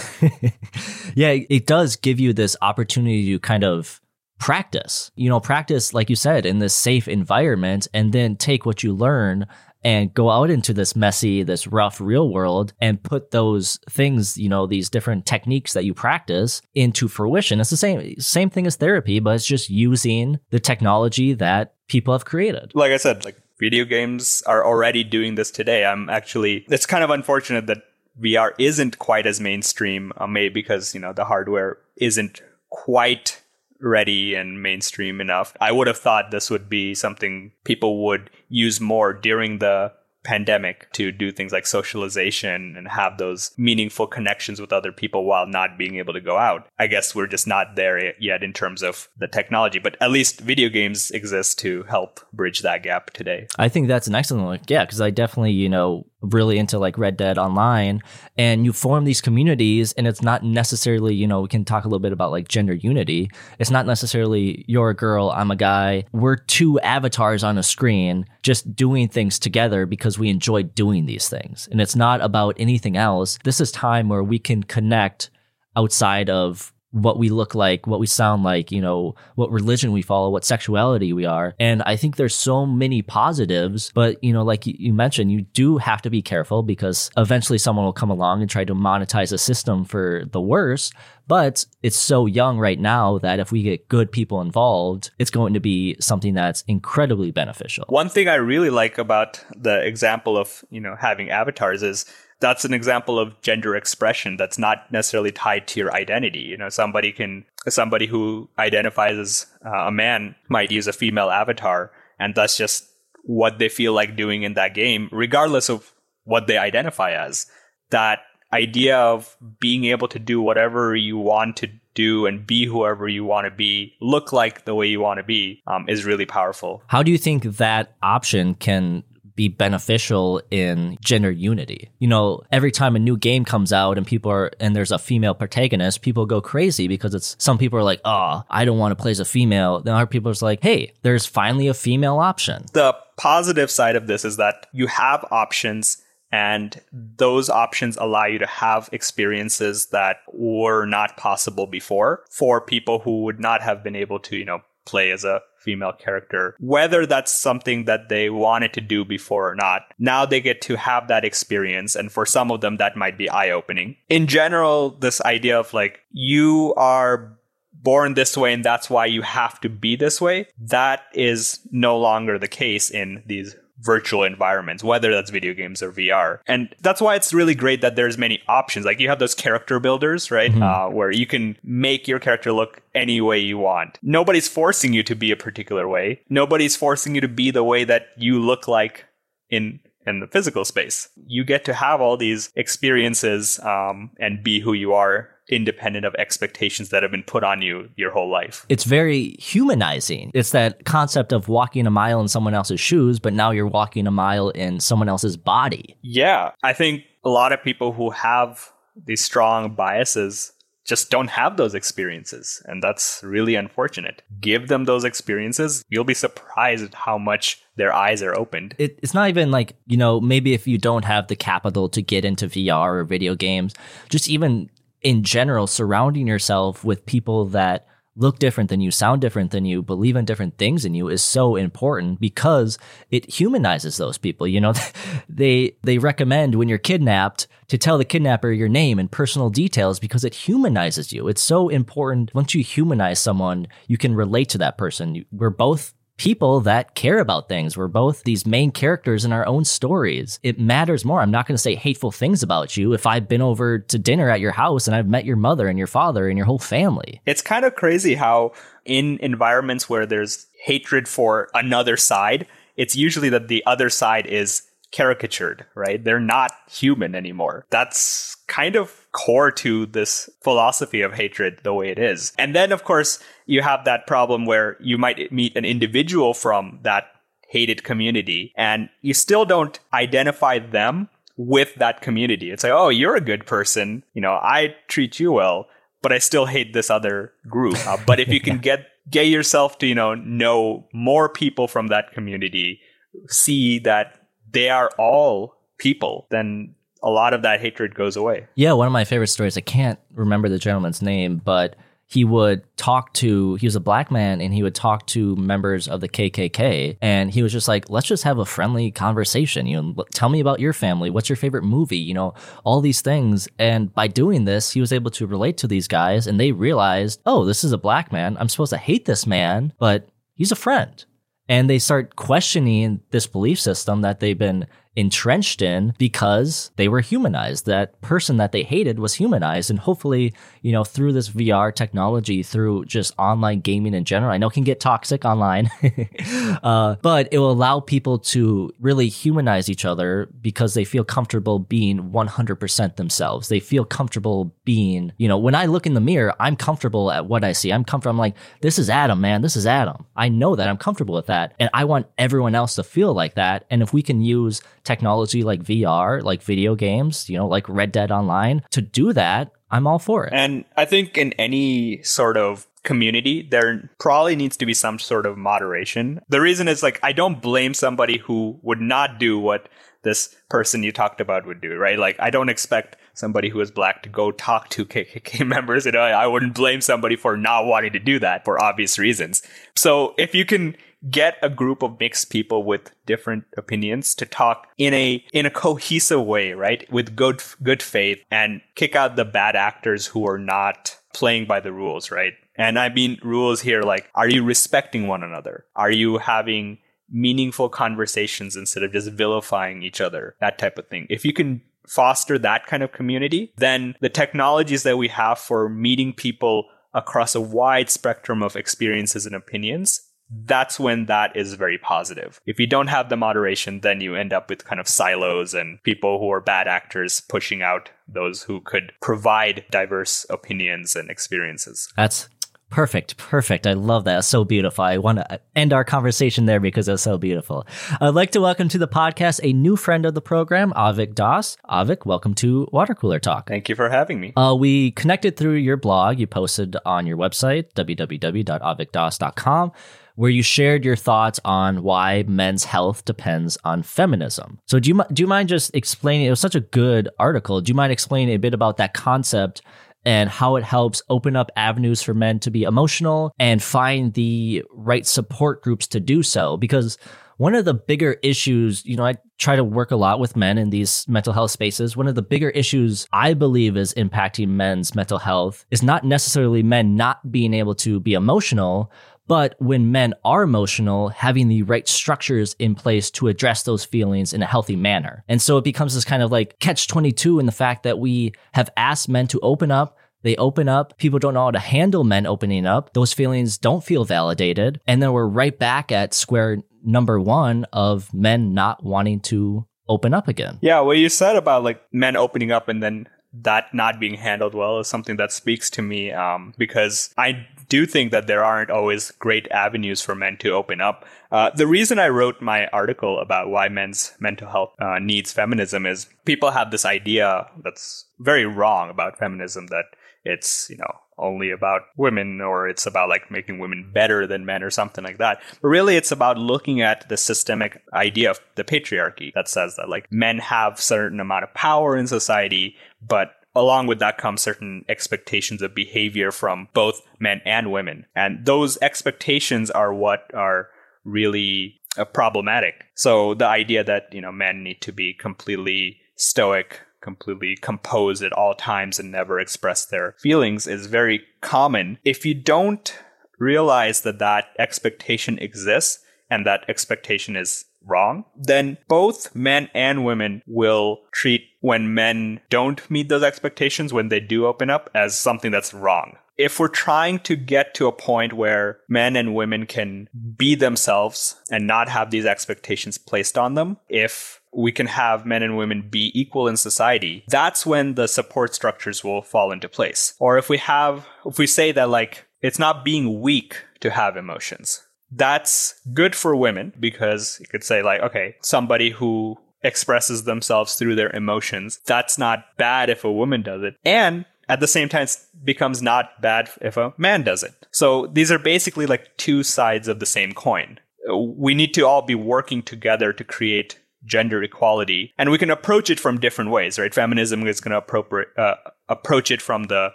yeah, 1.15 1.37
it 1.49 1.65
does 1.65 1.95
give 1.95 2.19
you 2.19 2.33
this 2.33 2.55
opportunity 2.61 3.25
to 3.31 3.39
kind 3.39 3.63
of 3.63 3.99
practice, 4.39 5.09
you 5.15 5.29
know, 5.29 5.39
practice, 5.39 5.93
like 5.93 6.09
you 6.09 6.15
said, 6.15 6.45
in 6.45 6.59
this 6.59 6.73
safe 6.73 7.07
environment 7.07 7.87
and 7.93 8.11
then 8.11 8.35
take 8.35 8.65
what 8.65 8.83
you 8.83 8.93
learn 8.93 9.47
and 9.83 10.13
go 10.13 10.29
out 10.29 10.49
into 10.49 10.73
this 10.73 10.95
messy, 10.95 11.43
this 11.43 11.67
rough 11.67 11.99
real 11.99 12.31
world 12.31 12.73
and 12.79 13.03
put 13.03 13.31
those 13.31 13.79
things, 13.89 14.37
you 14.37 14.49
know, 14.49 14.65
these 14.65 14.89
different 14.89 15.25
techniques 15.25 15.73
that 15.73 15.85
you 15.85 15.93
practice 15.93 16.61
into 16.73 17.07
fruition. 17.07 17.59
It's 17.59 17.69
the 17.69 17.77
same 17.77 18.19
same 18.19 18.49
thing 18.49 18.65
as 18.65 18.75
therapy, 18.75 19.19
but 19.19 19.35
it's 19.35 19.45
just 19.45 19.69
using 19.69 20.39
the 20.51 20.59
technology 20.59 21.33
that 21.33 21.75
people 21.93 22.13
have 22.13 22.25
created. 22.25 22.71
Like 22.73 22.91
I 22.91 22.97
said, 22.97 23.23
like 23.23 23.37
video 23.59 23.85
games 23.85 24.41
are 24.47 24.65
already 24.65 25.03
doing 25.03 25.35
this 25.35 25.51
today. 25.51 25.85
I'm 25.85 26.09
actually, 26.09 26.65
it's 26.67 26.87
kind 26.87 27.03
of 27.03 27.11
unfortunate 27.11 27.67
that 27.67 27.83
VR 28.19 28.51
isn't 28.57 28.97
quite 28.97 29.27
as 29.27 29.39
mainstream, 29.39 30.11
uh, 30.17 30.25
maybe 30.25 30.53
because, 30.53 30.95
you 30.95 30.99
know, 30.99 31.13
the 31.13 31.25
hardware 31.25 31.77
isn't 31.95 32.41
quite 32.69 33.39
ready 33.79 34.33
and 34.33 34.63
mainstream 34.63 35.21
enough. 35.21 35.55
I 35.61 35.71
would 35.71 35.85
have 35.85 35.97
thought 35.97 36.31
this 36.31 36.49
would 36.49 36.67
be 36.67 36.95
something 36.95 37.51
people 37.63 38.03
would 38.05 38.31
use 38.49 38.81
more 38.81 39.13
during 39.13 39.59
the 39.59 39.91
pandemic 40.23 40.91
to 40.93 41.11
do 41.11 41.31
things 41.31 41.51
like 41.51 41.65
socialization 41.65 42.75
and 42.77 42.87
have 42.87 43.17
those 43.17 43.51
meaningful 43.57 44.07
connections 44.07 44.59
with 44.59 44.73
other 44.73 44.91
people 44.91 45.25
while 45.25 45.45
not 45.45 45.77
being 45.77 45.97
able 45.97 46.13
to 46.13 46.21
go 46.21 46.37
out. 46.37 46.67
I 46.79 46.87
guess 46.87 47.13
we're 47.13 47.27
just 47.27 47.47
not 47.47 47.75
there 47.75 48.13
yet 48.19 48.43
in 48.43 48.53
terms 48.53 48.81
of 48.81 49.09
the 49.17 49.27
technology, 49.27 49.79
but 49.79 49.97
at 50.01 50.11
least 50.11 50.39
video 50.39 50.69
games 50.69 51.11
exist 51.11 51.59
to 51.59 51.83
help 51.83 52.21
bridge 52.31 52.61
that 52.61 52.83
gap 52.83 53.11
today. 53.11 53.47
I 53.57 53.69
think 53.69 53.87
that's 53.87 54.07
an 54.07 54.15
excellent 54.15 54.45
one. 54.45 54.59
Yeah, 54.67 54.85
because 54.85 55.01
I 55.01 55.09
definitely, 55.09 55.51
you 55.51 55.69
know, 55.69 56.05
really 56.23 56.57
into 56.57 56.79
like 56.79 56.97
Red 56.97 57.17
Dead 57.17 57.37
Online 57.37 58.01
and 58.37 58.65
you 58.65 58.73
form 58.73 59.03
these 59.03 59.21
communities 59.21 59.93
and 59.93 60.07
it's 60.07 60.21
not 60.21 60.43
necessarily, 60.43 61.13
you 61.13 61.27
know, 61.27 61.41
we 61.41 61.47
can 61.47 61.65
talk 61.65 61.83
a 61.83 61.87
little 61.87 61.99
bit 61.99 62.13
about 62.13 62.31
like 62.31 62.47
gender 62.47 62.73
unity. 62.73 63.29
It's 63.59 63.69
not 63.69 63.85
necessarily 63.85 64.65
you're 64.67 64.89
a 64.89 64.95
girl, 64.95 65.29
I'm 65.29 65.51
a 65.51 65.55
guy. 65.55 66.05
We're 66.11 66.37
two 66.37 66.79
avatars 66.79 67.43
on 67.43 67.57
a 67.57 67.63
screen 67.63 68.25
just 68.41 68.75
doing 68.75 69.07
things 69.07 69.37
together 69.37 69.85
because 69.85 70.17
we 70.17 70.29
enjoy 70.29 70.63
doing 70.63 71.05
these 71.05 71.29
things. 71.29 71.67
And 71.71 71.79
it's 71.79 71.95
not 71.95 72.21
about 72.21 72.55
anything 72.57 72.97
else. 72.97 73.37
This 73.43 73.61
is 73.61 73.71
time 73.71 74.09
where 74.09 74.23
we 74.23 74.39
can 74.39 74.63
connect 74.63 75.29
outside 75.75 76.29
of 76.29 76.72
what 76.93 77.17
we 77.17 77.29
look 77.29 77.55
like, 77.55 77.87
what 77.87 77.99
we 77.99 78.05
sound 78.05 78.43
like, 78.43 78.71
you 78.71 78.79
know, 78.79 79.15
what 79.35 79.51
religion 79.51 79.91
we 79.91 80.03
follow, 80.03 80.29
what 80.29 80.45
sexuality 80.45 81.11
we 81.11 81.25
are. 81.25 81.55
And 81.59 81.81
I 81.83 81.95
think 81.95 82.15
there's 82.15 82.35
so 82.35 82.67
many 82.67 83.01
positives, 83.01 83.91
but 83.93 84.23
you 84.23 84.31
know, 84.31 84.43
like 84.43 84.65
you 84.65 84.93
mentioned, 84.93 85.31
you 85.31 85.41
do 85.41 85.79
have 85.79 86.03
to 86.03 86.11
be 86.11 86.21
careful 86.21 86.61
because 86.61 87.09
eventually 87.17 87.57
someone 87.57 87.83
will 87.83 87.93
come 87.93 88.11
along 88.11 88.41
and 88.41 88.49
try 88.49 88.63
to 88.63 88.75
monetize 88.75 89.33
a 89.33 89.39
system 89.39 89.85
for 89.85 90.25
the 90.31 90.39
worse. 90.39 90.91
But 91.27 91.65
it's 91.81 91.97
so 91.97 92.25
young 92.25 92.59
right 92.59 92.79
now 92.79 93.17
that 93.19 93.39
if 93.39 93.51
we 93.51 93.63
get 93.63 93.87
good 93.87 94.11
people 94.11 94.41
involved, 94.41 95.09
it's 95.17 95.31
going 95.31 95.53
to 95.53 95.59
be 95.59 95.95
something 95.99 96.33
that's 96.33 96.63
incredibly 96.67 97.31
beneficial. 97.31 97.85
One 97.87 98.09
thing 98.09 98.27
I 98.27 98.35
really 98.35 98.69
like 98.69 98.97
about 98.97 99.43
the 99.55 99.81
example 99.81 100.37
of, 100.37 100.63
you 100.69 100.81
know, 100.81 100.95
having 100.99 101.29
avatars 101.29 101.81
is 101.81 102.05
that's 102.43 102.65
an 102.65 102.73
example 102.73 103.17
of 103.17 103.41
gender 103.41 103.73
expression 103.73 104.35
that's 104.35 104.57
not 104.57 104.91
necessarily 104.91 105.31
tied 105.31 105.65
to 105.69 105.79
your 105.79 105.93
identity. 105.95 106.39
You 106.41 106.57
know, 106.57 106.67
somebody 106.67 107.13
can, 107.13 107.45
somebody 107.69 108.05
who 108.05 108.49
identifies 108.59 109.17
as 109.17 109.45
uh, 109.65 109.87
a 109.87 109.91
man 109.91 110.35
might 110.49 110.69
use 110.69 110.85
a 110.85 110.93
female 110.93 111.29
avatar, 111.29 111.89
and 112.19 112.35
that's 112.35 112.57
just 112.57 112.85
what 113.23 113.59
they 113.59 113.69
feel 113.69 113.93
like 113.93 114.17
doing 114.17 114.43
in 114.43 114.55
that 114.55 114.73
game, 114.73 115.07
regardless 115.11 115.69
of 115.69 115.93
what 116.25 116.47
they 116.47 116.57
identify 116.57 117.11
as. 117.11 117.47
That 117.91 118.19
idea 118.51 118.97
of 118.97 119.37
being 119.61 119.85
able 119.85 120.09
to 120.09 120.19
do 120.19 120.41
whatever 120.41 120.95
you 120.95 121.17
want 121.17 121.55
to 121.57 121.69
do 121.93 122.25
and 122.25 122.45
be 122.45 122.65
whoever 122.65 123.07
you 123.07 123.23
want 123.23 123.45
to 123.45 123.51
be, 123.51 123.93
look 124.01 124.33
like 124.33 124.65
the 124.65 124.75
way 124.75 124.87
you 124.87 124.99
want 124.99 125.17
to 125.19 125.23
be, 125.23 125.61
um, 125.67 125.87
is 125.87 126.03
really 126.03 126.25
powerful. 126.25 126.83
How 126.87 127.03
do 127.03 127.11
you 127.11 127.17
think 127.17 127.43
that 127.43 127.95
option 128.03 128.55
can 128.55 129.03
be 129.35 129.47
beneficial 129.47 130.41
in 130.51 130.97
gender 131.01 131.31
unity. 131.31 131.89
You 131.99 132.07
know, 132.07 132.43
every 132.51 132.71
time 132.71 132.95
a 132.95 132.99
new 132.99 133.17
game 133.17 133.45
comes 133.45 133.73
out 133.73 133.97
and 133.97 134.05
people 134.05 134.31
are 134.31 134.51
and 134.59 134.75
there's 134.75 134.91
a 134.91 134.99
female 134.99 135.33
protagonist, 135.33 136.01
people 136.01 136.25
go 136.25 136.41
crazy 136.41 136.87
because 136.87 137.13
it's 137.15 137.35
some 137.39 137.57
people 137.57 137.79
are 137.79 137.83
like, 137.83 138.01
"Oh, 138.05 138.43
I 138.49 138.65
don't 138.65 138.77
want 138.77 138.97
to 138.97 139.01
play 139.01 139.11
as 139.11 139.19
a 139.19 139.25
female." 139.25 139.79
Then 139.79 139.95
other 139.95 140.05
people 140.05 140.31
are 140.31 140.35
like, 140.41 140.61
"Hey, 140.61 140.93
there's 141.01 141.25
finally 141.25 141.67
a 141.67 141.73
female 141.73 142.19
option." 142.19 142.65
The 142.73 142.95
positive 143.17 143.69
side 143.69 143.95
of 143.95 144.07
this 144.07 144.25
is 144.25 144.37
that 144.37 144.67
you 144.71 144.87
have 144.87 145.25
options 145.31 145.97
and 146.33 146.81
those 146.91 147.47
options 147.47 147.95
allow 147.97 148.25
you 148.25 148.39
to 148.39 148.47
have 148.47 148.89
experiences 148.91 149.87
that 149.91 150.17
were 150.33 150.87
not 150.87 151.15
possible 151.15 151.67
before 151.67 152.23
for 152.31 152.59
people 152.59 152.97
who 152.97 153.21
would 153.21 153.39
not 153.39 153.61
have 153.61 153.83
been 153.83 153.95
able 153.95 154.19
to, 154.21 154.35
you 154.35 154.43
know, 154.43 154.61
play 154.85 155.11
as 155.11 155.23
a 155.23 155.41
female 155.63 155.93
character, 155.93 156.55
whether 156.59 157.05
that's 157.05 157.31
something 157.31 157.85
that 157.85 158.09
they 158.09 158.29
wanted 158.29 158.73
to 158.73 158.81
do 158.81 159.05
before 159.05 159.49
or 159.49 159.55
not. 159.55 159.83
Now 159.97 160.25
they 160.25 160.41
get 160.41 160.61
to 160.63 160.75
have 160.75 161.07
that 161.07 161.23
experience. 161.23 161.95
And 161.95 162.11
for 162.11 162.25
some 162.25 162.51
of 162.51 162.61
them, 162.61 162.77
that 162.77 162.97
might 162.97 163.17
be 163.17 163.29
eye 163.29 163.51
opening. 163.51 163.95
In 164.09 164.27
general, 164.27 164.91
this 164.91 165.21
idea 165.21 165.59
of 165.59 165.73
like, 165.73 166.01
you 166.11 166.73
are 166.75 167.37
born 167.73 168.13
this 168.13 168.37
way 168.37 168.53
and 168.53 168.63
that's 168.63 168.89
why 168.89 169.05
you 169.05 169.21
have 169.21 169.59
to 169.61 169.69
be 169.69 169.95
this 169.95 170.21
way, 170.21 170.47
that 170.57 171.01
is 171.13 171.59
no 171.71 171.97
longer 171.97 172.39
the 172.39 172.47
case 172.47 172.89
in 172.89 173.23
these 173.25 173.55
virtual 173.83 174.23
environments, 174.23 174.83
whether 174.83 175.11
that's 175.11 175.29
video 175.29 175.53
games 175.53 175.83
or 175.83 175.91
VR. 175.91 176.39
And 176.47 176.73
that's 176.81 177.01
why 177.01 177.15
it's 177.15 177.33
really 177.33 177.55
great 177.55 177.81
that 177.81 177.95
there's 177.95 178.17
many 178.17 178.41
options. 178.47 178.85
Like 178.85 178.99
you 178.99 179.09
have 179.09 179.19
those 179.19 179.35
character 179.35 179.79
builders, 179.79 180.31
right? 180.31 180.51
Mm-hmm. 180.51 180.63
Uh, 180.63 180.89
where 180.89 181.11
you 181.11 181.25
can 181.25 181.57
make 181.63 182.07
your 182.07 182.19
character 182.19 182.51
look 182.51 182.81
any 182.95 183.21
way 183.21 183.39
you 183.39 183.57
want. 183.57 183.99
Nobody's 184.01 184.47
forcing 184.47 184.93
you 184.93 185.03
to 185.03 185.15
be 185.15 185.31
a 185.31 185.35
particular 185.35 185.87
way. 185.87 186.21
Nobody's 186.29 186.75
forcing 186.75 187.15
you 187.15 187.21
to 187.21 187.27
be 187.27 187.51
the 187.51 187.63
way 187.63 187.83
that 187.83 188.07
you 188.17 188.39
look 188.39 188.67
like 188.67 189.05
in 189.49 189.79
in 190.05 190.19
the 190.19 190.27
physical 190.27 190.65
space. 190.65 191.09
You 191.27 191.45
get 191.45 191.63
to 191.65 191.73
have 191.73 192.01
all 192.01 192.17
these 192.17 192.51
experiences 192.55 193.59
um, 193.59 194.11
and 194.19 194.43
be 194.43 194.59
who 194.59 194.73
you 194.73 194.93
are 194.93 195.29
independent 195.55 196.05
of 196.05 196.15
expectations 196.15 196.89
that 196.89 197.03
have 197.03 197.11
been 197.11 197.23
put 197.23 197.43
on 197.43 197.61
you 197.61 197.89
your 197.95 198.11
whole 198.11 198.29
life. 198.29 198.65
It's 198.69 198.83
very 198.83 199.35
humanizing. 199.39 200.31
It's 200.33 200.51
that 200.51 200.85
concept 200.85 201.31
of 201.31 201.47
walking 201.47 201.87
a 201.87 201.91
mile 201.91 202.21
in 202.21 202.27
someone 202.27 202.53
else's 202.53 202.79
shoes, 202.79 203.19
but 203.19 203.33
now 203.33 203.51
you're 203.51 203.67
walking 203.67 204.07
a 204.07 204.11
mile 204.11 204.49
in 204.49 204.79
someone 204.79 205.09
else's 205.09 205.37
body. 205.37 205.97
Yeah. 206.01 206.51
I 206.63 206.73
think 206.73 207.03
a 207.23 207.29
lot 207.29 207.51
of 207.51 207.63
people 207.63 207.93
who 207.93 208.09
have 208.11 208.71
these 209.05 209.23
strong 209.23 209.73
biases 209.75 210.53
just 210.85 211.09
don't 211.09 211.29
have 211.29 211.55
those 211.55 211.73
experiences. 211.73 212.61
And 212.65 212.83
that's 212.83 213.21
really 213.23 213.55
unfortunate. 213.55 214.21
Give 214.41 214.67
them 214.67 214.83
those 214.83 215.05
experiences. 215.05 215.83
You'll 215.89 216.03
be 216.03 216.13
surprised 216.13 216.83
at 216.83 216.93
how 216.93 217.17
much 217.17 217.61
their 217.77 217.93
eyes 217.93 218.21
are 218.21 218.37
opened. 218.37 218.75
It, 218.77 218.99
it's 219.01 219.13
not 219.13 219.29
even 219.29 219.49
like, 219.49 219.75
you 219.87 219.95
know, 219.95 220.19
maybe 220.19 220.53
if 220.53 220.67
you 220.67 220.77
don't 220.77 221.05
have 221.05 221.27
the 221.27 221.35
capital 221.35 221.87
to 221.89 222.01
get 222.01 222.25
into 222.25 222.47
VR 222.47 222.95
or 222.95 223.03
video 223.05 223.33
games, 223.33 223.73
just 224.09 224.29
even 224.29 224.69
in 225.03 225.23
general, 225.23 225.67
surrounding 225.67 226.27
yourself 226.27 226.83
with 226.83 227.05
people 227.05 227.45
that 227.47 227.87
look 228.15 228.39
different 228.39 228.69
than 228.69 228.79
you, 228.79 228.91
sound 228.91 229.21
different 229.21 229.51
than 229.51 229.65
you, 229.65 229.81
believe 229.81 230.15
in 230.15 230.25
different 230.25 230.57
things 230.57 230.83
than 230.83 230.93
you 230.93 231.09
is 231.09 231.23
so 231.23 231.55
important 231.55 232.19
because 232.19 232.77
it 233.09 233.29
humanizes 233.29 233.97
those 233.97 234.17
people. 234.17 234.47
You 234.47 234.61
know, 234.61 234.73
they 235.29 235.75
they 235.83 235.97
recommend 235.97 236.55
when 236.55 236.69
you're 236.69 236.77
kidnapped 236.77 237.47
to 237.67 237.77
tell 237.77 237.97
the 237.97 238.05
kidnapper 238.05 238.51
your 238.51 238.69
name 238.69 238.99
and 238.99 239.11
personal 239.11 239.49
details 239.49 239.99
because 239.99 240.23
it 240.23 240.35
humanizes 240.35 241.11
you. 241.11 241.27
It's 241.27 241.41
so 241.41 241.69
important. 241.69 242.33
Once 242.33 242.53
you 242.53 242.63
humanize 242.63 243.19
someone, 243.19 243.67
you 243.87 243.97
can 243.97 244.15
relate 244.15 244.49
to 244.49 244.57
that 244.59 244.77
person. 244.77 245.25
We're 245.31 245.49
both 245.49 245.93
people 246.17 246.61
that 246.61 246.95
care 246.95 247.19
about 247.19 247.49
things. 247.49 247.75
We're 247.75 247.87
both 247.87 248.23
these 248.23 248.45
main 248.45 248.71
characters 248.71 249.25
in 249.25 249.33
our 249.33 249.45
own 249.45 249.65
stories. 249.65 250.39
It 250.43 250.59
matters 250.59 251.05
more. 251.05 251.21
I'm 251.21 251.31
not 251.31 251.47
going 251.47 251.55
to 251.55 251.61
say 251.61 251.75
hateful 251.75 252.11
things 252.11 252.43
about 252.43 252.77
you 252.77 252.93
if 252.93 253.05
I've 253.05 253.27
been 253.27 253.41
over 253.41 253.79
to 253.79 253.99
dinner 253.99 254.29
at 254.29 254.39
your 254.39 254.51
house 254.51 254.87
and 254.87 254.95
I've 254.95 255.07
met 255.07 255.25
your 255.25 255.35
mother 255.35 255.67
and 255.67 255.77
your 255.77 255.87
father 255.87 256.27
and 256.27 256.37
your 256.37 256.45
whole 256.45 256.59
family. 256.59 257.21
It's 257.25 257.41
kind 257.41 257.65
of 257.65 257.75
crazy 257.75 258.15
how 258.15 258.53
in 258.85 259.17
environments 259.19 259.89
where 259.89 260.05
there's 260.05 260.47
hatred 260.63 261.07
for 261.07 261.49
another 261.53 261.97
side, 261.97 262.47
it's 262.77 262.95
usually 262.95 263.29
that 263.29 263.47
the 263.47 263.63
other 263.65 263.89
side 263.89 264.25
is 264.25 264.63
caricatured, 264.91 265.65
right? 265.75 266.03
They're 266.03 266.19
not 266.19 266.51
human 266.69 267.15
anymore. 267.15 267.65
That's 267.69 268.35
kind 268.47 268.75
of 268.75 269.02
core 269.13 269.51
to 269.51 269.85
this 269.85 270.29
philosophy 270.41 271.01
of 271.01 271.13
hatred 271.13 271.59
the 271.63 271.73
way 271.73 271.89
it 271.89 271.99
is. 271.99 272.33
And 272.37 272.55
then, 272.55 272.71
of 272.71 272.83
course, 272.83 273.19
you 273.45 273.61
have 273.61 273.85
that 273.85 274.07
problem 274.07 274.45
where 274.45 274.77
you 274.81 274.97
might 274.97 275.31
meet 275.31 275.55
an 275.55 275.65
individual 275.65 276.33
from 276.33 276.79
that 276.83 277.05
hated 277.47 277.83
community 277.83 278.51
and 278.57 278.89
you 279.01 279.13
still 279.13 279.45
don't 279.45 279.79
identify 279.93 280.57
them 280.57 281.07
with 281.37 281.75
that 281.75 282.01
community. 282.01 282.51
It's 282.51 282.63
like, 282.63 282.73
oh, 282.73 282.89
you're 282.89 283.15
a 283.15 283.21
good 283.21 283.45
person. 283.45 284.03
You 284.13 284.21
know, 284.21 284.33
I 284.33 284.75
treat 284.87 285.19
you 285.19 285.31
well, 285.31 285.67
but 286.01 286.11
I 286.11 286.17
still 286.17 286.47
hate 286.47 286.73
this 286.73 286.89
other 286.89 287.33
group. 287.47 287.77
Uh, 287.87 287.97
but 288.05 288.19
if 288.19 288.27
you 288.29 288.41
can 288.41 288.57
get 288.69 288.87
get 289.09 289.27
yourself 289.27 289.77
to 289.79 289.87
you 289.87 289.95
know 289.95 290.15
know 290.15 290.87
more 290.93 291.29
people 291.29 291.67
from 291.67 291.87
that 291.87 292.11
community, 292.11 292.79
see 293.27 293.79
that 293.79 294.27
they 294.51 294.69
are 294.69 294.89
all 294.97 295.55
people, 295.77 296.27
then 296.31 296.75
a 297.03 297.09
lot 297.09 297.33
of 297.33 297.41
that 297.43 297.59
hatred 297.59 297.93
goes 297.93 298.15
away. 298.15 298.47
Yeah, 298.55 298.73
one 298.73 298.87
of 298.87 298.93
my 298.93 299.03
favorite 299.03 299.27
stories. 299.27 299.57
I 299.57 299.61
can't 299.61 299.99
remember 300.15 300.49
the 300.49 300.57
gentleman's 300.57 301.01
name, 301.01 301.41
but 301.43 301.75
he 302.05 302.23
would 302.23 302.63
talk 302.77 303.11
to 303.13 303.55
he 303.55 303.65
was 303.65 303.75
a 303.75 303.79
black 303.79 304.11
man 304.11 304.39
and 304.39 304.53
he 304.53 304.61
would 304.61 304.75
talk 304.75 305.07
to 305.07 305.35
members 305.35 305.87
of 305.87 305.99
the 306.01 306.09
KKK 306.09 306.97
and 307.01 307.31
he 307.31 307.41
was 307.41 307.51
just 307.51 307.67
like 307.67 307.89
let's 307.89 308.07
just 308.07 308.23
have 308.23 308.37
a 308.37 308.45
friendly 308.45 308.91
conversation 308.91 309.65
you 309.65 309.81
know 309.81 310.03
tell 310.13 310.29
me 310.29 310.39
about 310.39 310.59
your 310.59 310.73
family 310.73 311.09
what's 311.09 311.29
your 311.29 311.37
favorite 311.37 311.63
movie 311.63 311.97
you 311.97 312.13
know 312.13 312.33
all 312.63 312.81
these 312.81 313.01
things 313.01 313.47
and 313.57 313.91
by 313.93 314.07
doing 314.07 314.45
this 314.45 314.71
he 314.71 314.81
was 314.81 314.93
able 314.93 315.09
to 315.09 315.25
relate 315.25 315.57
to 315.57 315.67
these 315.67 315.87
guys 315.87 316.27
and 316.27 316.39
they 316.39 316.51
realized 316.51 317.19
oh 317.25 317.45
this 317.45 317.63
is 317.63 317.71
a 317.71 317.77
black 317.77 318.11
man 318.11 318.37
I'm 318.39 318.49
supposed 318.49 318.73
to 318.73 318.77
hate 318.77 319.05
this 319.05 319.25
man 319.25 319.73
but 319.79 320.07
he's 320.35 320.51
a 320.51 320.57
friend 320.57 321.03
and 321.49 321.69
they 321.69 321.79
start 321.79 322.15
questioning 322.15 323.01
this 323.09 323.27
belief 323.27 323.59
system 323.59 324.01
that 324.01 324.19
they've 324.19 324.37
been 324.37 324.67
entrenched 324.95 325.61
in 325.61 325.93
because 325.97 326.71
they 326.75 326.87
were 326.87 327.01
humanized. 327.01 327.65
That 327.65 327.99
person 328.01 328.37
that 328.37 328.51
they 328.51 328.63
hated 328.63 328.99
was 328.99 329.15
humanized. 329.15 329.69
And 329.69 329.79
hopefully, 329.79 330.33
you 330.61 330.71
know, 330.71 330.83
through 330.83 331.13
this 331.13 331.29
VR 331.29 331.73
technology, 331.73 332.43
through 332.43 332.85
just 332.85 333.13
online 333.17 333.59
gaming 333.61 333.93
in 333.93 334.05
general, 334.05 334.31
I 334.31 334.37
know 334.37 334.49
can 334.49 334.63
get 334.63 334.79
toxic 334.79 335.25
online, 335.25 335.69
uh, 336.63 336.95
but 337.01 337.27
it 337.31 337.39
will 337.39 337.51
allow 337.51 337.79
people 337.79 338.19
to 338.19 338.71
really 338.79 339.09
humanize 339.09 339.69
each 339.69 339.85
other 339.85 340.29
because 340.41 340.73
they 340.73 340.85
feel 340.85 341.03
comfortable 341.03 341.59
being 341.59 342.11
100% 342.11 342.95
themselves. 342.95 343.47
They 343.49 343.59
feel 343.59 343.85
comfortable 343.85 344.53
being, 344.63 345.11
you 345.17 345.27
know, 345.27 345.37
when 345.37 345.55
I 345.55 345.65
look 345.65 345.85
in 345.85 345.95
the 345.95 346.01
mirror, 346.01 346.33
I'm 346.39 346.55
comfortable 346.55 347.11
at 347.11 347.25
what 347.25 347.43
I 347.43 347.53
see. 347.53 347.71
I'm 347.71 347.83
comfortable. 347.83 348.11
I'm 348.11 348.17
like, 348.17 348.35
this 348.61 348.77
is 348.77 348.89
Adam, 348.89 349.19
man. 349.19 349.41
This 349.41 349.55
is 349.55 349.65
Adam. 349.65 350.05
I 350.15 350.29
know 350.29 350.55
that 350.55 350.67
I'm 350.67 350.77
comfortable 350.77 351.15
with 351.15 351.27
that. 351.27 351.53
And 351.59 351.69
I 351.73 351.85
want 351.85 352.07
everyone 352.17 352.55
else 352.55 352.75
to 352.75 352.83
feel 352.83 353.13
like 353.13 353.35
that. 353.35 353.65
And 353.69 353.81
if 353.81 353.93
we 353.93 354.01
can 354.01 354.21
use 354.21 354.61
technology 354.83 355.43
like 355.43 355.63
VR, 355.63 356.21
like 356.21 356.41
video 356.41 356.75
games, 356.75 357.29
you 357.29 357.37
know, 357.37 357.47
like 357.47 357.67
Red 357.69 357.91
Dead 357.91 358.11
Online 358.11 358.63
to 358.71 358.81
do 358.81 359.13
that, 359.13 359.51
I'm 359.71 359.87
all 359.87 359.99
for 359.99 360.25
it. 360.25 360.33
And 360.33 360.65
I 360.77 360.85
think 360.85 361.17
in 361.17 361.33
any 361.33 362.03
sort 362.03 362.37
of 362.37 362.67
community, 362.83 363.41
there 363.41 363.89
probably 363.99 364.35
needs 364.35 364.57
to 364.57 364.65
be 364.65 364.73
some 364.73 364.99
sort 364.99 365.25
of 365.25 365.37
moderation. 365.37 366.19
The 366.29 366.41
reason 366.41 366.67
is 366.67 366.83
like, 366.83 366.99
I 367.01 367.13
don't 367.13 367.41
blame 367.41 367.73
somebody 367.73 368.17
who 368.17 368.59
would 368.61 368.81
not 368.81 369.19
do 369.19 369.39
what 369.39 369.69
this 370.03 370.35
person 370.49 370.83
you 370.83 370.91
talked 370.91 371.21
about 371.21 371.47
would 371.47 371.61
do, 371.61 371.75
right? 371.75 371.97
Like, 371.97 372.17
I 372.19 372.29
don't 372.29 372.49
expect 372.49 372.97
somebody 373.13 373.49
who 373.49 373.61
is 373.61 373.71
black 373.71 374.03
to 374.03 374.09
go 374.09 374.31
talk 374.31 374.69
to 374.69 374.85
KKK 374.85 375.47
members. 375.47 375.85
And 375.85 375.95
I, 375.95 376.09
I 376.09 376.27
wouldn't 376.27 376.55
blame 376.55 376.81
somebody 376.81 377.15
for 377.15 377.37
not 377.37 377.65
wanting 377.65 377.93
to 377.93 377.99
do 377.99 378.19
that 378.19 378.43
for 378.43 378.61
obvious 378.61 378.99
reasons. 378.99 379.41
So 379.75 380.13
if 380.17 380.35
you 380.35 380.45
can 380.45 380.75
get 381.09 381.37
a 381.41 381.49
group 381.49 381.83
of 381.83 381.99
mixed 381.99 382.29
people 382.29 382.63
with 382.63 382.93
different 383.05 383.43
opinions 383.57 384.15
to 384.15 384.25
talk 384.25 384.67
in 384.77 384.93
a 384.93 385.23
in 385.33 385.45
a 385.45 385.51
cohesive 385.51 386.23
way, 386.23 386.53
right? 386.53 386.89
With 386.91 387.15
good 387.15 387.43
good 387.61 387.83
faith 387.83 388.23
and 388.31 388.61
kick 388.75 388.95
out 388.95 389.15
the 389.15 389.25
bad 389.25 389.55
actors 389.55 390.07
who 390.07 390.27
are 390.27 390.37
not 390.37 390.97
playing 391.13 391.45
by 391.45 391.59
the 391.59 391.73
rules, 391.73 392.11
right? 392.11 392.33
And 392.55 392.79
I 392.79 392.89
mean 392.89 393.19
rules 393.23 393.61
here 393.61 393.81
like 393.81 394.09
are 394.15 394.29
you 394.29 394.43
respecting 394.43 395.07
one 395.07 395.23
another? 395.23 395.65
Are 395.75 395.91
you 395.91 396.17
having 396.17 396.79
meaningful 397.09 397.69
conversations 397.69 398.55
instead 398.55 398.83
of 398.83 398.93
just 398.93 399.11
vilifying 399.11 399.83
each 399.83 400.01
other? 400.01 400.35
That 400.39 400.57
type 400.57 400.77
of 400.77 400.87
thing. 400.87 401.07
If 401.09 401.25
you 401.25 401.33
can 401.33 401.61
foster 401.87 402.39
that 402.39 402.65
kind 402.65 402.81
of 402.81 402.93
community, 402.93 403.53
then 403.57 403.95
the 403.99 404.09
technologies 404.09 404.83
that 404.83 404.97
we 404.97 405.09
have 405.09 405.37
for 405.37 405.67
meeting 405.67 406.13
people 406.13 406.65
across 406.93 407.35
a 407.35 407.41
wide 407.41 407.89
spectrum 407.89 408.41
of 408.41 408.55
experiences 408.55 409.25
and 409.25 409.35
opinions 409.35 410.09
that's 410.45 410.79
when 410.79 411.05
that 411.05 411.35
is 411.35 411.53
very 411.53 411.77
positive. 411.77 412.39
If 412.45 412.59
you 412.59 412.67
don't 412.67 412.87
have 412.87 413.09
the 413.09 413.17
moderation, 413.17 413.81
then 413.81 414.01
you 414.01 414.15
end 414.15 414.33
up 414.33 414.49
with 414.49 414.65
kind 414.65 414.79
of 414.79 414.87
silos 414.87 415.53
and 415.53 415.81
people 415.83 416.19
who 416.19 416.31
are 416.31 416.41
bad 416.41 416.67
actors 416.67 417.21
pushing 417.21 417.61
out 417.61 417.89
those 418.07 418.43
who 418.43 418.61
could 418.61 418.91
provide 419.01 419.65
diverse 419.69 420.25
opinions 420.29 420.95
and 420.95 421.09
experiences. 421.09 421.91
That's 421.95 422.29
Perfect, 422.73 423.17
perfect. 423.17 423.67
I 423.67 423.73
love 423.73 424.05
that. 424.05 424.17
It's 424.17 424.27
so 424.27 424.43
beautiful. 424.43 424.83
I 424.83 424.97
want 424.97 425.19
to 425.19 425.39
end 425.55 425.73
our 425.73 425.83
conversation 425.83 426.47
there 426.47 426.59
because 426.59 426.87
it's 426.87 427.03
so 427.03 427.19
beautiful. 427.19 427.67
I'd 428.01 428.15
like 428.15 428.31
to 428.31 428.41
welcome 428.41 428.67
to 428.69 428.79
the 428.79 428.87
podcast 428.87 429.39
a 429.43 429.53
new 429.53 429.75
friend 429.75 430.07
of 430.07 430.15
the 430.15 430.21
program, 430.21 430.73
Avik 430.75 431.13
Das. 431.13 431.55
Avik, 431.69 432.07
welcome 432.07 432.33
to 432.33 432.67
Water 432.71 432.95
Cooler 432.95 433.19
Talk. 433.19 433.47
Thank 433.47 433.69
you 433.69 433.75
for 433.75 433.91
having 433.91 434.19
me. 434.19 434.33
Uh, 434.35 434.55
we 434.55 434.89
connected 434.89 435.37
through 435.37 435.57
your 435.57 435.77
blog. 435.77 436.17
You 436.17 436.25
posted 436.25 436.75
on 436.83 437.05
your 437.05 437.15
website, 437.15 437.71
www.avikdas.com 437.75 439.71
where 440.15 440.29
you 440.29 440.43
shared 440.43 440.85
your 440.85 440.95
thoughts 440.95 441.39
on 441.43 441.83
why 441.83 442.23
men's 442.27 442.65
health 442.65 443.05
depends 443.05 443.57
on 443.63 443.83
feminism. 443.83 444.59
So 444.67 444.79
do 444.79 444.89
you 444.89 445.01
do 445.11 445.23
you 445.23 445.27
mind 445.27 445.49
just 445.49 445.75
explaining? 445.75 446.27
It 446.27 446.29
was 446.29 446.39
such 446.39 446.55
a 446.55 446.61
good 446.61 447.09
article. 447.19 447.61
Do 447.61 447.69
you 447.69 447.75
mind 447.75 447.91
explaining 447.91 448.35
a 448.35 448.39
bit 448.39 448.53
about 448.53 448.77
that 448.77 448.93
concept 448.93 449.61
and 450.05 450.29
how 450.29 450.57
it 450.57 450.63
helps 450.63 451.01
open 451.09 451.35
up 451.35 451.49
avenues 451.55 452.01
for 452.01 452.13
men 452.13 452.39
to 452.41 452.51
be 452.51 452.63
emotional 452.63 453.33
and 453.39 453.63
find 453.63 454.13
the 454.13 454.63
right 454.71 455.05
support 455.05 455.63
groups 455.63 455.87
to 455.87 455.99
do 455.99 456.21
so? 456.23 456.57
Because 456.57 456.97
one 457.37 457.55
of 457.55 457.65
the 457.65 457.73
bigger 457.73 458.17
issues, 458.21 458.85
you 458.85 458.95
know, 458.95 459.05
I 459.05 459.15
try 459.39 459.55
to 459.55 459.63
work 459.63 459.91
a 459.91 459.95
lot 459.95 460.19
with 460.19 460.35
men 460.35 460.57
in 460.57 460.69
these 460.69 461.05
mental 461.07 461.33
health 461.33 461.51
spaces. 461.51 461.97
One 461.97 462.07
of 462.07 462.15
the 462.15 462.21
bigger 462.21 462.49
issues 462.51 463.07
I 463.11 463.33
believe 463.33 463.75
is 463.75 463.93
impacting 463.95 464.49
men's 464.49 464.93
mental 464.93 465.17
health 465.17 465.65
is 465.71 465.81
not 465.81 466.03
necessarily 466.03 466.63
men 466.63 466.95
not 466.95 467.31
being 467.31 467.53
able 467.53 467.75
to 467.75 467.99
be 467.99 468.13
emotional, 468.13 468.91
but 469.27 469.55
when 469.59 469.91
men 469.91 470.13
are 470.23 470.43
emotional, 470.43 471.09
having 471.09 471.47
the 471.47 471.63
right 471.63 471.87
structures 471.87 472.55
in 472.59 472.75
place 472.75 473.09
to 473.11 473.27
address 473.27 473.63
those 473.63 473.85
feelings 473.85 474.33
in 474.33 474.41
a 474.41 474.45
healthy 474.47 474.75
manner. 474.75 475.23
And 475.27 475.41
so 475.41 475.57
it 475.57 475.63
becomes 475.63 475.95
this 475.95 476.05
kind 476.05 476.23
of 476.23 476.31
like 476.31 476.59
catch 476.59 476.87
22 476.87 477.39
in 477.39 477.45
the 477.45 477.51
fact 477.51 477.83
that 477.83 477.99
we 477.99 478.33
have 478.53 478.69
asked 478.75 479.09
men 479.09 479.27
to 479.27 479.39
open 479.41 479.71
up. 479.71 479.97
They 480.23 480.35
open 480.37 480.69
up. 480.69 480.97
People 480.97 481.19
don't 481.19 481.33
know 481.33 481.45
how 481.45 481.51
to 481.51 481.59
handle 481.59 482.03
men 482.03 482.25
opening 482.25 482.65
up. 482.65 482.93
Those 482.93 483.13
feelings 483.13 483.57
don't 483.57 483.83
feel 483.83 484.05
validated. 484.05 484.79
And 484.87 485.01
then 485.01 485.11
we're 485.11 485.27
right 485.27 485.57
back 485.57 485.91
at 485.91 486.13
square 486.13 486.59
number 486.83 487.19
one 487.19 487.65
of 487.73 488.13
men 488.13 488.53
not 488.53 488.83
wanting 488.83 489.19
to 489.21 489.65
open 489.87 490.13
up 490.13 490.27
again. 490.27 490.59
Yeah, 490.61 490.79
what 490.79 490.97
you 490.97 491.09
said 491.09 491.35
about 491.35 491.63
like 491.63 491.81
men 491.91 492.15
opening 492.15 492.51
up 492.51 492.69
and 492.69 492.81
then 492.81 493.07
that 493.41 493.73
not 493.73 493.99
being 493.99 494.13
handled 494.13 494.53
well 494.53 494.79
is 494.79 494.87
something 494.87 495.17
that 495.17 495.31
speaks 495.31 495.69
to 495.71 495.81
me 495.81 496.11
um, 496.11 496.53
because 496.57 497.13
I 497.17 497.47
do 497.73 497.87
think 497.87 498.11
that 498.11 498.27
there 498.27 498.45
aren't 498.45 498.69
always 498.69 499.09
great 499.17 499.49
avenues 499.49 499.99
for 499.99 500.13
men 500.13 500.37
to 500.37 500.51
open 500.51 500.79
up. 500.79 501.05
Uh, 501.31 501.49
the 501.55 501.65
reason 501.65 501.97
I 501.97 502.09
wrote 502.09 502.39
my 502.39 502.67
article 502.67 503.17
about 503.17 503.49
why 503.49 503.67
men's 503.67 504.13
mental 504.19 504.47
health 504.47 504.75
uh, 504.79 504.99
needs 504.99 505.33
feminism 505.33 505.87
is 505.87 506.05
people 506.23 506.51
have 506.51 506.69
this 506.69 506.85
idea 506.85 507.47
that's 507.63 508.05
very 508.19 508.45
wrong 508.45 508.91
about 508.91 509.17
feminism 509.17 509.65
that 509.67 509.85
it's, 510.23 510.69
you 510.69 510.77
know, 510.77 510.99
only 511.17 511.49
about 511.49 511.81
women 511.97 512.41
or 512.41 512.69
it's 512.69 512.85
about 512.85 513.09
like 513.09 513.31
making 513.31 513.57
women 513.57 513.89
better 513.91 514.27
than 514.27 514.45
men 514.45 514.61
or 514.61 514.69
something 514.69 515.03
like 515.03 515.17
that. 515.17 515.41
But 515.59 515.67
really 515.67 515.97
it's 515.97 516.11
about 516.11 516.37
looking 516.37 516.81
at 516.81 517.09
the 517.09 517.17
systemic 517.17 517.81
idea 517.91 518.29
of 518.29 518.39
the 518.53 518.63
patriarchy 518.63 519.33
that 519.33 519.47
says 519.47 519.77
that 519.77 519.89
like 519.89 520.11
men 520.11 520.37
have 520.37 520.79
certain 520.79 521.19
amount 521.19 521.43
of 521.43 521.55
power 521.55 521.97
in 521.97 522.05
society, 522.05 522.75
but 523.01 523.31
along 523.55 523.87
with 523.87 523.99
that 523.99 524.17
comes 524.17 524.41
certain 524.41 524.85
expectations 524.89 525.61
of 525.61 525.75
behavior 525.75 526.31
from 526.31 526.67
both 526.73 527.01
men 527.19 527.41
and 527.45 527.71
women. 527.71 528.05
And 528.15 528.45
those 528.45 528.77
expectations 528.81 529.69
are 529.71 529.93
what 529.93 530.31
are 530.33 530.69
really 531.03 531.79
uh, 531.97 532.05
problematic. 532.05 532.85
So 532.95 533.33
the 533.33 533.47
idea 533.47 533.83
that, 533.83 534.11
you 534.11 534.21
know, 534.21 534.31
men 534.31 534.63
need 534.63 534.81
to 534.81 534.91
be 534.91 535.13
completely 535.13 535.97
stoic, 536.15 536.81
completely 537.01 537.55
composed 537.61 538.23
at 538.23 538.33
all 538.33 538.55
times 538.55 538.99
and 538.99 539.11
never 539.11 539.39
express 539.39 539.85
their 539.85 540.15
feelings 540.19 540.67
is 540.67 540.87
very 540.87 541.21
common. 541.41 541.99
If 542.03 542.25
you 542.25 542.33
don't 542.33 542.97
realize 543.39 544.01
that 544.01 544.19
that 544.19 544.45
expectation 544.57 545.37
exists 545.39 546.02
and 546.33 546.47
that 546.47 546.65
expectation 546.67 547.35
is 547.35 547.65
wrong, 547.85 548.25
then 548.35 548.77
both 548.87 549.35
men 549.35 549.69
and 549.75 550.03
women 550.03 550.41
will 550.47 551.01
treat 551.11 551.43
when 551.59 551.93
men 551.93 552.39
don't 552.49 552.89
meet 552.89 553.07
those 553.09 553.23
expectations, 553.23 553.93
when 553.93 554.09
they 554.09 554.19
do 554.19 554.47
open 554.47 554.69
up, 554.69 554.89
as 554.95 555.15
something 555.15 555.51
that's 555.51 555.73
wrong. 555.73 556.17
If 556.35 556.59
we're 556.59 556.69
trying 556.69 557.19
to 557.19 557.35
get 557.35 557.75
to 557.75 557.85
a 557.85 557.91
point 557.91 558.33
where 558.33 558.79
men 558.89 559.15
and 559.15 559.35
women 559.35 559.67
can 559.67 560.09
be 560.35 560.55
themselves 560.55 561.35
and 561.51 561.67
not 561.67 561.87
have 561.89 562.09
these 562.09 562.25
expectations 562.25 562.97
placed 562.97 563.37
on 563.37 563.53
them, 563.53 563.77
if 563.87 564.41
we 564.51 564.71
can 564.71 564.87
have 564.87 565.27
men 565.27 565.43
and 565.43 565.55
women 565.55 565.87
be 565.87 566.11
equal 566.19 566.47
in 566.47 566.57
society, 566.57 567.23
that's 567.27 567.65
when 567.65 567.93
the 567.93 568.07
support 568.07 568.55
structures 568.55 569.03
will 569.03 569.21
fall 569.21 569.51
into 569.51 569.69
place. 569.69 570.15
Or 570.19 570.39
if 570.39 570.49
we 570.49 570.57
have, 570.57 571.05
if 571.25 571.37
we 571.37 571.45
say 571.45 571.71
that 571.73 571.89
like, 571.89 572.25
it's 572.41 572.59
not 572.59 572.83
being 572.83 573.21
weak 573.21 573.57
to 573.81 573.91
have 573.91 574.17
emotions 574.17 574.81
that's 575.15 575.79
good 575.93 576.15
for 576.15 576.35
women 576.35 576.73
because 576.79 577.37
you 577.39 577.47
could 577.47 577.63
say 577.63 577.81
like, 577.81 578.01
okay, 578.01 578.35
somebody 578.41 578.89
who 578.89 579.37
expresses 579.63 580.23
themselves 580.23 580.75
through 580.75 580.95
their 580.95 581.09
emotions, 581.15 581.79
that's 581.85 582.17
not 582.17 582.45
bad 582.57 582.89
if 582.89 583.03
a 583.03 583.11
woman 583.11 583.41
does 583.41 583.63
it. 583.63 583.75
And 583.85 584.25
at 584.49 584.59
the 584.59 584.67
same 584.67 584.89
time, 584.89 585.07
becomes 585.43 585.81
not 585.81 586.21
bad 586.21 586.49
if 586.61 586.77
a 586.77 586.93
man 586.97 587.23
does 587.23 587.43
it. 587.43 587.53
So 587.71 588.07
these 588.07 588.31
are 588.31 588.39
basically 588.39 588.85
like 588.85 589.15
two 589.17 589.43
sides 589.43 589.87
of 589.87 589.99
the 589.99 590.05
same 590.05 590.33
coin. 590.33 590.79
We 591.15 591.53
need 591.53 591.73
to 591.75 591.85
all 591.85 592.01
be 592.01 592.15
working 592.15 592.61
together 592.61 593.13
to 593.13 593.23
create 593.23 593.79
gender 594.05 594.43
equality, 594.43 595.13
and 595.17 595.31
we 595.31 595.37
can 595.37 595.49
approach 595.49 595.89
it 595.89 595.99
from 595.99 596.19
different 596.19 596.51
ways, 596.51 596.77
right? 596.77 596.93
Feminism 596.93 597.47
is 597.47 597.61
going 597.61 597.81
to 597.81 598.25
uh, 598.37 598.55
approach 598.89 599.31
it 599.31 599.41
from 599.41 599.65
the 599.65 599.89